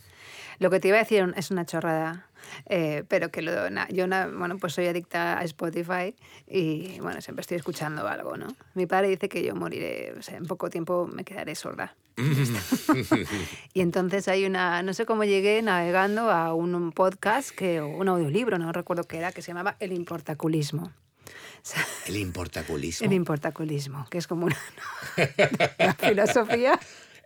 Lo 0.60 0.70
que 0.70 0.80
te 0.80 0.88
iba 0.88 0.98
a 0.98 1.02
decir 1.02 1.26
es 1.36 1.52
una 1.52 1.66
chorrada, 1.66 2.26
eh, 2.68 3.04
pero 3.08 3.30
que 3.30 3.42
lo, 3.42 3.70
na- 3.70 3.88
yo 3.90 4.08
na- 4.08 4.28
bueno, 4.28 4.58
pues 4.58 4.74
soy 4.74 4.88
adicta 4.88 5.40
a 5.40 5.44
Spotify 5.44 6.16
y 6.48 7.00
bueno, 7.00 7.22
siempre 7.22 7.42
estoy 7.42 7.58
escuchando 7.58 8.08
algo, 8.08 8.38
¿no? 8.38 8.48
Mi 8.74 8.86
padre 8.86 9.10
dice 9.10 9.30
que 9.30 9.44
yo 9.44 9.56
moriré, 9.56 10.14
o 10.18 10.22
sea, 10.22 10.38
en 10.38 10.46
poco 10.46 10.70
tiempo 10.70 11.08
me 11.08 11.24
quedaré 11.24 11.56
sorda. 11.56 11.96
y 13.74 13.82
entonces 13.82 14.28
hay 14.28 14.46
una, 14.46 14.82
no 14.84 14.94
sé 14.94 15.06
cómo 15.06 15.24
llegué 15.24 15.62
navegando 15.62 16.32
a 16.32 16.54
un, 16.54 16.74
un 16.76 16.92
podcast, 16.92 17.52
que, 17.52 17.80
o 17.82 17.88
un 17.88 18.08
audiolibro, 18.10 18.58
no 18.58 18.72
recuerdo 18.72 19.04
qué 19.04 19.18
era, 19.18 19.32
que 19.32 19.42
se 19.42 19.50
llamaba 19.50 19.76
El 19.80 19.92
Importaculismo. 19.94 20.92
El 22.08 22.16
importaculismo. 22.18 23.06
el 23.06 23.14
importaculismo, 23.14 24.08
que 24.10 24.18
es 24.20 24.28
como 24.28 24.46
una, 24.46 24.58
una 25.80 25.94
filosofía 25.96 26.80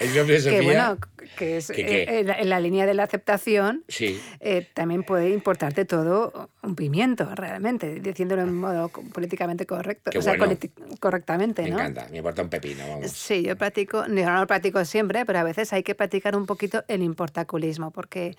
Filosofía. 0.10 0.52
que, 0.60 0.62
bueno, 0.66 0.98
que 1.38 1.58
es 1.58 1.70
en 1.70 2.28
la- 2.28 2.40
en 2.40 2.50
la 2.50 2.60
línea 2.60 2.86
de 2.86 2.94
la 2.94 3.04
aceptación, 3.04 3.84
Sí. 3.88 4.20
eh, 4.40 4.68
también 4.74 5.04
puede 5.04 5.30
importarte 5.30 5.86
todo 5.86 6.50
un 6.64 6.76
pimiento, 6.76 7.34
realmente, 7.36 8.00
diciéndolo 8.00 8.42
en 8.44 8.56
modo 8.56 8.90
políticamente 8.90 9.66
correcto, 9.66 10.12
Qué 10.12 10.18
o 10.20 10.22
sea, 10.22 10.36
bueno. 10.38 10.58
correctamente, 11.00 11.64
Me 11.64 11.70
¿no? 11.70 11.76
encanta, 11.80 12.08
me 12.12 12.18
importa 12.18 12.42
un 12.42 12.50
pepino, 12.50 12.88
vamos. 12.88 13.12
Sí, 13.12 13.44
yo 13.44 13.56
practico, 13.56 14.08
no, 14.08 14.40
lo 14.40 14.48
practico 14.48 14.84
siempre, 14.86 15.26
pero 15.26 15.40
a 15.40 15.44
veces 15.44 15.72
hay 15.74 15.84
que 15.84 15.96
practicar 15.96 16.36
un 16.36 16.46
poquito 16.46 16.84
el 16.88 17.02
importaculismo, 17.04 17.92
porque 17.92 18.36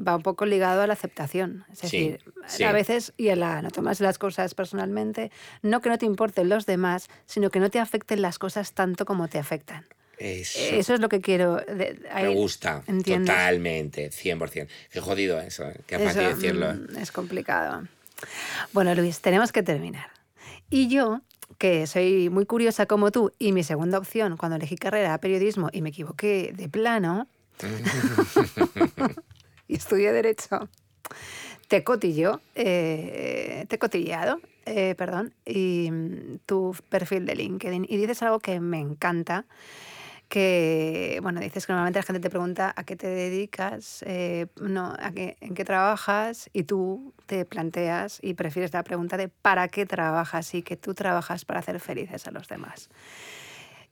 va 0.00 0.16
un 0.16 0.22
poco 0.22 0.46
ligado 0.46 0.82
a 0.82 0.86
la 0.86 0.92
aceptación. 0.94 1.64
Es 1.72 1.78
Sí, 1.90 2.10
decir, 2.10 2.32
sí. 2.46 2.64
a 2.64 2.72
veces, 2.72 3.12
y 3.16 3.28
a 3.30 3.36
la, 3.36 3.62
no 3.62 3.70
tomas 3.70 4.00
las 4.00 4.18
cosas 4.18 4.54
personalmente, 4.54 5.30
no 5.62 5.80
que 5.80 5.88
no 5.88 5.98
te 5.98 6.06
importen 6.06 6.48
los 6.48 6.66
demás, 6.66 7.08
sino 7.26 7.50
que 7.50 7.60
no 7.60 7.70
te 7.70 7.78
afecten 7.80 8.22
las 8.22 8.38
cosas 8.38 8.72
tanto 8.72 9.04
como 9.04 9.28
te 9.28 9.38
afectan. 9.38 9.86
Eso, 10.18 10.58
Eso 10.76 10.94
es 10.94 11.00
lo 11.00 11.08
que 11.08 11.20
quiero. 11.20 11.56
de- 11.56 11.98
me 12.14 12.28
gusta, 12.28 12.82
¿entiendes? 12.86 13.34
totalmente, 13.34 14.10
100%. 14.10 14.68
Qué 14.90 15.00
jodido 15.00 15.40
eso, 15.40 15.64
¿eh? 15.68 15.76
qué 15.86 15.98
fácil 15.98 16.22
Eso, 16.22 16.36
decirlo. 16.36 16.74
mm, 16.74 16.96
Es 16.98 17.12
complicado. 17.12 17.86
Bueno, 18.72 18.94
Luis, 18.94 19.20
tenemos 19.20 19.52
que 19.52 19.62
terminar. 19.62 20.08
Y 20.70 20.88
yo, 20.88 21.20
que 21.58 21.86
soy 21.86 22.30
muy 22.30 22.46
curiosa 22.46 22.86
como 22.86 23.12
tú, 23.12 23.32
y 23.38 23.52
mi 23.52 23.62
segunda 23.62 23.98
opción 23.98 24.36
cuando 24.36 24.56
elegí 24.56 24.76
carrera 24.76 25.08
era 25.08 25.18
periodismo 25.18 25.68
y 25.72 25.82
me 25.82 25.90
equivoqué 25.90 26.52
de 26.56 26.68
plano, 26.68 27.28
y 29.68 29.76
estudié 29.76 30.12
Derecho, 30.12 30.68
te 31.68 31.84
cotillo, 31.84 32.40
eh, 32.54 33.66
te 33.68 33.76
he 33.76 33.78
cotilleado, 33.78 34.40
eh, 34.64 34.94
perdón, 34.96 35.34
y 35.44 35.90
mm, 35.90 36.38
tu 36.46 36.74
perfil 36.88 37.26
de 37.26 37.36
LinkedIn. 37.36 37.86
Y 37.88 37.96
dices 37.96 38.22
algo 38.22 38.40
que 38.40 38.60
me 38.60 38.80
encanta, 38.80 39.44
que, 40.28 41.18
bueno, 41.22 41.40
dices 41.40 41.66
que 41.66 41.72
normalmente 41.72 42.00
la 42.00 42.02
gente 42.02 42.20
te 42.20 42.30
pregunta 42.30 42.72
a 42.76 42.84
qué 42.84 42.96
te 42.96 43.06
dedicas, 43.06 44.02
eh, 44.06 44.46
no, 44.60 44.94
a 44.98 45.12
qué, 45.12 45.36
en 45.40 45.54
qué 45.54 45.64
trabajas, 45.64 46.50
y 46.52 46.64
tú 46.64 47.14
te 47.26 47.44
planteas 47.44 48.18
y 48.22 48.34
prefieres 48.34 48.72
la 48.72 48.82
pregunta 48.82 49.16
de 49.16 49.28
para 49.28 49.68
qué 49.68 49.86
trabajas 49.86 50.54
y 50.54 50.62
que 50.62 50.76
tú 50.76 50.94
trabajas 50.94 51.44
para 51.44 51.60
hacer 51.60 51.78
felices 51.80 52.26
a 52.26 52.32
los 52.32 52.48
demás. 52.48 52.90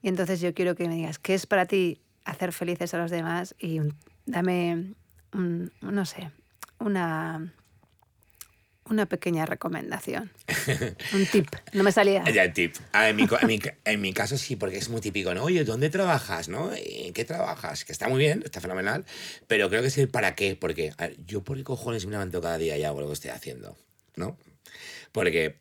Y 0.03 0.09
entonces 0.09 0.41
yo 0.41 0.55
quiero 0.55 0.75
que 0.75 0.89
me 0.89 0.97
digas, 0.97 1.19
¿qué 1.19 1.35
es 1.35 1.47
para 1.47 1.67
ti 1.67 2.01
hacer 2.25 2.53
felices 2.53 2.93
a 2.95 2.99
los 2.99 3.11
demás? 3.11 3.55
Y 3.59 3.81
dame, 4.27 4.95
no 5.33 6.05
sé, 6.05 6.31
una, 6.79 7.55
una 8.89 9.07
pequeña 9.07 9.47
recomendación, 9.47 10.31
un 11.13 11.27
tip. 11.27 11.49
No 11.73 11.83
me 11.83 11.93
salía. 11.93 12.25
Ya 12.35 12.53
tip. 12.53 12.75
En, 12.93 14.01
mi, 14.01 14.13
caso 14.13 14.37
sí, 14.37 14.57
porque 14.57 14.79
es 14.79 14.89
muy 14.89 15.01
típico, 15.01 15.35
¿no? 15.35 15.45
Oye, 15.45 15.65
¿dónde 15.65 15.91
trabajas? 15.91 16.49
¿No? 16.49 16.71
¿En 16.75 17.13
qué 17.13 17.25
trabajas? 17.25 17.85
Que 17.85 17.93
está 17.93 18.09
muy 18.09 18.19
bien, 18.19 18.43
está 18.45 18.61
fenomenal, 18.61 19.05
pero 19.47 19.69
creo 19.69 19.83
que 19.83 19.89
es 19.89 19.99
el 19.99 20.09
para 20.09 20.35
qué, 20.35 20.57
porque 20.57 20.93
yo 21.27 21.43
por 21.45 21.57
qué 21.57 21.65
cojones 21.65 22.07
me 22.07 22.13
levanto 22.13 22.41
cada 22.41 22.59
día 22.59 22.77
y 22.77 22.85
hago 22.85 23.01
lo 23.01 23.07
que 23.07 23.13
estoy 23.15 23.31
haciendo, 23.31 23.77
¿no? 24.17 24.37
Porque 25.13 25.57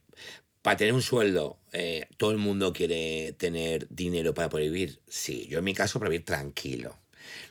para 0.64 0.78
tener 0.78 0.94
un 0.94 1.02
sueldo, 1.02 1.60
eh, 1.74 2.08
todo 2.18 2.32
el 2.32 2.38
mundo 2.38 2.74
quiere 2.74 3.34
tener 3.34 3.88
dinero 3.90 4.34
para 4.34 4.50
poder 4.50 4.72
vivir. 4.72 5.02
Sí, 5.08 5.46
yo 5.50 5.60
en 5.60 5.66
mi 5.66 5.74
caso 5.74 6.00
para 6.00 6.10
vivir 6.10 6.26
tranquilo. 6.26 6.98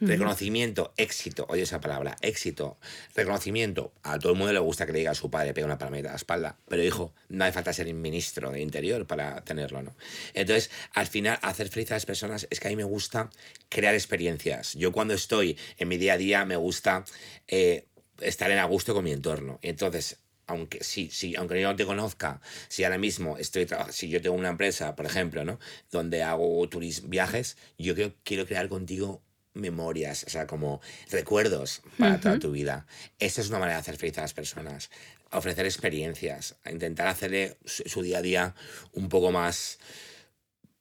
Reconocimiento, 0.01 0.93
éxito, 0.97 1.47
oye 1.49 1.63
esa 1.63 1.81
palabra, 1.81 2.17
éxito, 2.21 2.79
reconocimiento. 3.15 3.93
A 4.03 4.19
todo 4.19 4.33
el 4.33 4.39
mundo 4.39 4.53
le 4.53 4.59
gusta 4.59 4.87
que 4.87 4.93
le 4.93 4.99
diga 4.99 5.13
a 5.13 5.15
su 5.15 5.31
padre, 5.31 5.55
pega 5.55 5.67
una 5.67 5.79
palmeta 5.79 6.09
a 6.09 6.13
la 6.13 6.17
espalda, 6.17 6.59
pero 6.69 6.83
hijo, 6.83 7.15
no 7.29 7.45
hace 7.45 7.53
falta 7.53 7.73
ser 7.73 7.93
ministro 7.95 8.51
de 8.51 8.61
Interior 8.61 9.07
para 9.07 9.43
tenerlo, 9.45 9.83
¿no? 9.83 9.95
Entonces, 10.35 10.71
al 10.93 11.07
final, 11.07 11.39
hacer 11.43 11.69
feliz 11.69 11.91
a 11.93 11.95
las 11.95 12.07
personas 12.07 12.47
es 12.51 12.61
que 12.61 12.69
a 12.69 12.71
mí 12.71 12.77
me 12.77 12.85
gusta 12.85 13.31
crear 13.69 13.95
experiencias. 13.95 14.75
Yo 14.75 14.93
cuando 14.93 15.15
estoy 15.15 15.57
en 15.79 15.89
mi 15.89 15.97
día 15.97 16.15
a 16.15 16.19
día 16.19 16.45
me 16.45 16.57
gusta 16.57 17.05
eh, 17.49 17.87
estar 18.21 18.51
en 18.51 18.59
a 18.59 18.65
gusto 18.65 18.95
con 18.95 19.05
mi 19.05 19.13
entorno. 19.13 19.59
Entonces, 19.63 20.19
aunque 20.47 20.83
sí, 20.83 21.09
sí, 21.11 21.35
aunque 21.37 21.61
yo 21.61 21.69
no 21.69 21.77
te 21.77 21.87
conozca, 21.87 22.41
si 22.69 22.85
ahora 22.85 22.99
mismo 22.99 23.39
estoy 23.39 23.67
si 23.91 24.09
yo 24.09 24.21
tengo 24.21 24.37
una 24.37 24.51
empresa, 24.51 24.95
por 24.97 25.07
ejemplo, 25.07 25.45
¿no? 25.45 25.59
Donde 25.91 26.23
hago 26.23 26.69
turismo, 26.69 27.09
viajes, 27.09 27.57
yo 27.79 27.95
creo, 27.95 28.15
quiero 28.25 28.47
crear 28.47 28.69
contigo 28.69 29.23
memorias, 29.55 30.25
o 30.27 30.31
sea, 30.31 30.47
como 30.47 30.81
recuerdos 31.11 31.83
para 31.99 32.21
toda 32.21 32.39
tu 32.39 32.53
vida. 32.53 32.87
Esta 33.19 33.41
es 33.41 33.49
una 33.49 33.59
manera 33.59 33.77
de 33.77 33.81
hacer 33.81 33.97
feliz 33.97 34.19
a 34.19 34.23
las 34.23 34.35
personas. 34.35 34.91
Ofrecer 35.31 35.67
experiencias, 35.67 36.57
a 36.65 36.71
intentar 36.71 37.09
hacerle 37.09 37.57
su, 37.65 37.83
su 37.87 38.03
día 38.03 38.19
a 38.19 38.23
día 38.23 38.55
un 38.93 39.09
poco 39.09 39.31
más 39.31 39.79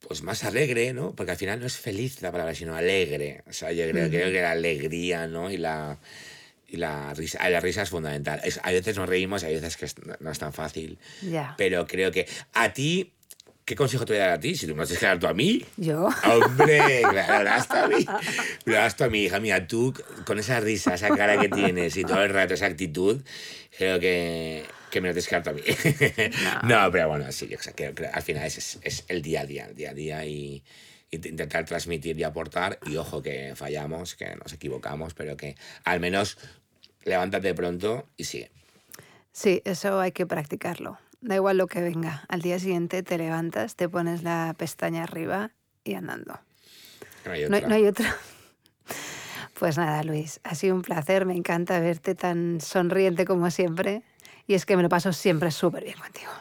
pues 0.08 0.24
más 0.24 0.44
alegre, 0.44 0.94
¿no? 0.94 1.16
Porque 1.16 1.32
al 1.32 1.38
final 1.38 1.60
no 1.60 1.68
es 1.68 1.78
feliz 1.78 2.22
la 2.22 2.32
palabra, 2.32 2.56
sino 2.56 2.76
alegre. 2.76 3.44
O 3.48 3.54
sea, 3.54 3.72
yo 3.72 3.88
creo, 3.90 4.10
creo 4.10 4.32
que 4.32 4.42
la 4.42 4.52
alegría, 4.52 5.28
¿no? 5.28 5.52
Y 5.52 5.58
la, 5.58 6.00
y 6.68 6.78
la 6.78 7.14
risa, 7.14 7.48
la 7.50 7.60
risa 7.60 7.84
es 7.84 7.90
fundamental. 7.90 8.42
Es, 8.44 8.60
hay 8.64 8.76
veces 8.76 8.98
nos 8.98 9.08
reímos, 9.08 9.44
hay 9.44 9.60
veces 9.60 9.78
que 9.78 9.88
no 10.20 10.32
es 10.32 10.40
tan 10.40 10.54
fácil. 10.54 10.98
Pero 11.58 11.86
creo 11.86 12.12
que 12.12 12.28
a 12.54 12.74
ti, 12.74 13.14
¿qué 13.66 13.76
consejo 13.76 14.06
te 14.06 14.14
voy 14.14 14.22
a 14.22 14.26
dar 14.26 14.34
a 14.34 14.40
ti? 14.40 14.56
Si 14.56 14.68
tú 14.68 14.76
me 14.76 14.86
dar 14.86 15.20
tú 15.20 15.28
a 15.28 15.34
mí. 15.34 15.66
Yo. 15.78 16.10
Hombre, 16.26 17.02
claro, 17.10 17.66
tú 17.68 17.76
a 17.76 17.88
mí. 17.88 18.06
Das 18.66 18.96
tú 18.96 19.04
a 19.04 19.10
mí, 19.10 19.24
hija 19.24 19.40
mía. 19.40 19.68
Tú, 19.68 19.94
con 20.26 20.40
esa 20.40 20.60
risa, 20.60 20.96
esa 20.96 21.10
cara 21.16 21.40
que 21.40 21.50
tienes 21.50 21.96
y 21.98 22.04
todo 22.04 22.22
el 22.24 22.34
rato 22.34 22.54
esa 22.54 22.66
actitud, 22.66 23.22
creo 23.78 24.00
que, 24.00 24.66
que 24.90 25.02
me 25.02 25.14
lo 25.14 25.22
tú 25.22 25.50
a 25.50 25.54
mí. 25.54 25.62
No, 26.64 26.92
pero 26.92 27.08
bueno, 27.08 27.32
sí, 27.32 27.48
que, 27.48 27.94
que 27.94 28.08
al 28.08 28.22
final 28.22 28.46
es, 28.46 28.58
es, 28.58 28.80
es 28.84 29.06
el 29.08 29.22
día 29.22 29.42
a 29.42 29.46
día, 29.46 29.66
el 29.66 29.76
día 29.76 29.92
a 29.92 29.94
día 29.94 30.26
y, 30.26 30.64
y 31.12 31.16
intentar 31.16 31.66
transmitir 31.66 32.20
y 32.20 32.24
aportar. 32.24 32.80
Y 32.86 32.98
ojo 32.98 33.22
que 33.22 33.54
fallamos, 33.56 34.16
que 34.16 34.36
nos 34.36 34.54
equivocamos, 34.54 35.14
pero 35.14 35.38
que 35.38 35.56
al 35.84 36.00
menos 36.00 36.38
levántate 37.04 37.54
pronto 37.54 38.08
y 38.18 38.26
sigue. 38.26 38.52
Sí, 39.32 39.62
eso 39.66 40.00
hay 40.00 40.12
que 40.12 40.26
practicarlo. 40.26 40.98
Da 41.22 41.36
igual 41.36 41.58
lo 41.58 41.68
que 41.68 41.82
venga. 41.82 42.24
Al 42.28 42.42
día 42.42 42.60
siguiente 42.60 43.04
te 43.04 43.18
levantas, 43.18 43.76
te 43.76 43.88
pones 43.88 44.24
la 44.24 44.54
pestaña 44.58 45.04
arriba 45.04 45.52
y 45.84 45.94
andando. 45.94 46.40
No 47.26 47.32
hay 47.32 47.48
No 47.48 47.56
hay, 47.56 47.60
otra. 47.64 47.68
no 47.70 47.76
hay 47.76 47.86
otra. 47.86 48.16
Pues 49.60 49.78
nada, 49.78 50.04
Luis, 50.04 50.40
ha 50.44 50.56
sido 50.56 50.74
un 50.74 50.82
placer. 50.82 51.28
Me 51.28 51.36
encanta 51.36 51.80
verte 51.80 52.16
tan 52.16 52.60
sonriente 52.62 53.26
como 53.26 53.52
siempre. 53.52 54.02
Y 54.48 54.56
es 54.56 54.66
que 54.66 54.76
me 54.76 54.82
lo 54.82 54.90
paso 54.90 55.14
siempre 55.14 55.52
súper 55.52 55.84
bien 55.84 56.00
contigo. 56.00 56.32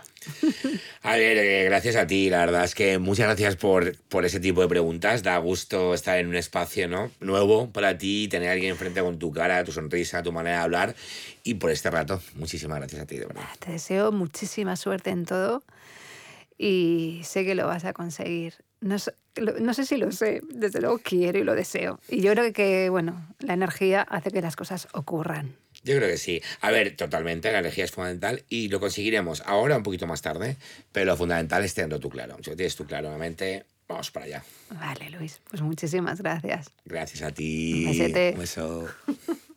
A 1.02 1.16
ver, 1.16 1.38
eh, 1.38 1.64
gracias 1.64 1.96
a 1.96 2.06
ti, 2.06 2.28
la 2.28 2.38
verdad 2.38 2.64
es 2.64 2.74
que 2.74 2.98
muchas 2.98 3.26
gracias 3.26 3.56
por, 3.56 3.96
por 4.08 4.24
ese 4.24 4.38
tipo 4.38 4.60
de 4.60 4.68
preguntas. 4.68 5.22
Da 5.22 5.38
gusto 5.38 5.94
estar 5.94 6.18
en 6.18 6.28
un 6.28 6.34
espacio 6.34 6.88
¿no? 6.88 7.10
nuevo 7.20 7.70
para 7.70 7.96
ti, 7.96 8.28
tener 8.28 8.50
a 8.50 8.52
alguien 8.52 8.72
enfrente 8.72 9.00
con 9.00 9.18
tu 9.18 9.32
cara, 9.32 9.64
tu 9.64 9.72
sonrisa, 9.72 10.22
tu 10.22 10.32
manera 10.32 10.58
de 10.58 10.62
hablar 10.62 10.94
y 11.42 11.54
por 11.54 11.70
este 11.70 11.90
rato. 11.90 12.20
Muchísimas 12.34 12.78
gracias 12.78 13.02
a 13.02 13.06
ti, 13.06 13.16
de 13.16 13.26
verdad. 13.26 13.42
Te 13.58 13.72
deseo 13.72 14.12
muchísima 14.12 14.76
suerte 14.76 15.10
en 15.10 15.24
todo 15.24 15.62
y 16.58 17.22
sé 17.24 17.44
que 17.44 17.54
lo 17.54 17.66
vas 17.66 17.84
a 17.86 17.94
conseguir. 17.94 18.54
No, 18.80 18.96
no, 19.60 19.74
sé 19.74 19.86
si 19.86 19.96
lo 19.96 20.12
sé, 20.12 20.42
desde 20.50 20.80
luego 20.80 20.98
quiero 21.02 21.38
y 21.38 21.44
lo 21.44 21.54
deseo. 21.54 21.98
Y 22.08 22.20
yo 22.20 22.32
creo 22.32 22.52
que, 22.52 22.90
bueno, 22.90 23.26
la 23.38 23.54
energía 23.54 24.02
hace 24.02 24.30
que 24.30 24.42
las 24.42 24.56
cosas 24.56 24.88
ocurran. 24.92 25.56
Yo 25.82 25.96
creo 25.96 26.08
que 26.08 26.18
sí. 26.18 26.42
A 26.60 26.70
ver, 26.70 26.96
totalmente, 26.96 27.50
la 27.50 27.60
energía 27.60 27.84
es 27.84 27.90
fundamental 27.90 28.44
y 28.48 28.68
lo 28.68 28.80
conseguiremos 28.80 29.42
ahora 29.46 29.76
un 29.76 29.82
poquito 29.82 30.06
más 30.06 30.20
tarde, 30.20 30.56
pero 30.92 31.06
lo 31.06 31.16
fundamental 31.16 31.64
es 31.64 31.74
tenerlo 31.74 31.98
tú 31.98 32.10
claro. 32.10 32.36
Si 32.42 32.50
lo 32.50 32.56
tienes 32.56 32.76
tú 32.76 32.84
claro 32.84 33.12
en 33.12 33.18
mente, 33.18 33.64
vamos 33.88 34.10
para 34.10 34.26
allá. 34.26 34.44
Vale, 34.70 35.10
Luis, 35.10 35.40
pues 35.48 35.62
muchísimas 35.62 36.20
gracias. 36.20 36.70
Gracias 36.84 37.22
a 37.22 37.32
ti. 37.32 37.86
Un 37.86 38.38
beso. 38.38 38.88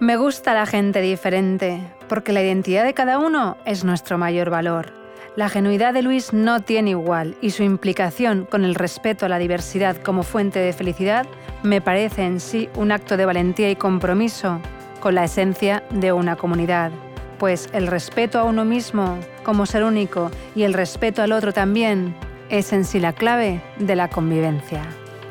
Me 0.00 0.16
gusta 0.16 0.54
la 0.54 0.66
gente 0.66 1.00
diferente, 1.00 1.80
porque 2.08 2.32
la 2.32 2.42
identidad 2.42 2.84
de 2.84 2.94
cada 2.94 3.18
uno 3.18 3.56
es 3.64 3.84
nuestro 3.84 4.18
mayor 4.18 4.50
valor. 4.50 5.03
La 5.36 5.48
genuidad 5.48 5.92
de 5.92 6.02
Luis 6.02 6.32
no 6.32 6.60
tiene 6.60 6.90
igual 6.90 7.36
y 7.40 7.50
su 7.50 7.64
implicación 7.64 8.46
con 8.48 8.64
el 8.64 8.76
respeto 8.76 9.26
a 9.26 9.28
la 9.28 9.40
diversidad 9.40 9.96
como 9.96 10.22
fuente 10.22 10.60
de 10.60 10.72
felicidad 10.72 11.26
me 11.64 11.80
parece 11.80 12.24
en 12.24 12.38
sí 12.38 12.68
un 12.76 12.92
acto 12.92 13.16
de 13.16 13.26
valentía 13.26 13.68
y 13.68 13.74
compromiso 13.74 14.60
con 15.00 15.16
la 15.16 15.24
esencia 15.24 15.82
de 15.90 16.12
una 16.12 16.36
comunidad, 16.36 16.92
pues 17.40 17.68
el 17.72 17.88
respeto 17.88 18.38
a 18.38 18.44
uno 18.44 18.64
mismo 18.64 19.18
como 19.42 19.66
ser 19.66 19.82
único 19.82 20.30
y 20.54 20.62
el 20.62 20.72
respeto 20.72 21.20
al 21.20 21.32
otro 21.32 21.52
también 21.52 22.14
es 22.48 22.72
en 22.72 22.84
sí 22.84 23.00
la 23.00 23.12
clave 23.12 23.60
de 23.80 23.96
la 23.96 24.08
convivencia. 24.08 24.82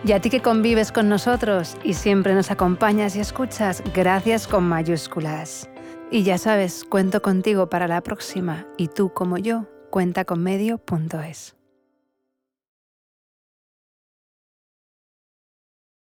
Y 0.06 0.12
a 0.12 0.20
ti 0.20 0.30
que 0.30 0.42
convives 0.42 0.92
con 0.92 1.08
nosotros 1.08 1.78
y 1.82 1.94
siempre 1.94 2.34
nos 2.34 2.52
acompañas 2.52 3.16
y 3.16 3.22
escuchas, 3.22 3.82
gracias 3.94 4.50
con 4.50 4.66
mayúsculas. 4.66 5.70
Y 6.12 6.24
ya 6.24 6.38
sabes, 6.38 6.84
cuento 6.84 7.22
contigo 7.22 7.70
para 7.70 7.88
la 7.88 8.02
próxima 8.02 8.68
y 8.78 8.90
tú 8.90 9.14
como 9.14 9.38
yo, 9.38 9.66
cuenta 9.94 10.26
con 10.26 10.42
medio.es. 10.42 11.56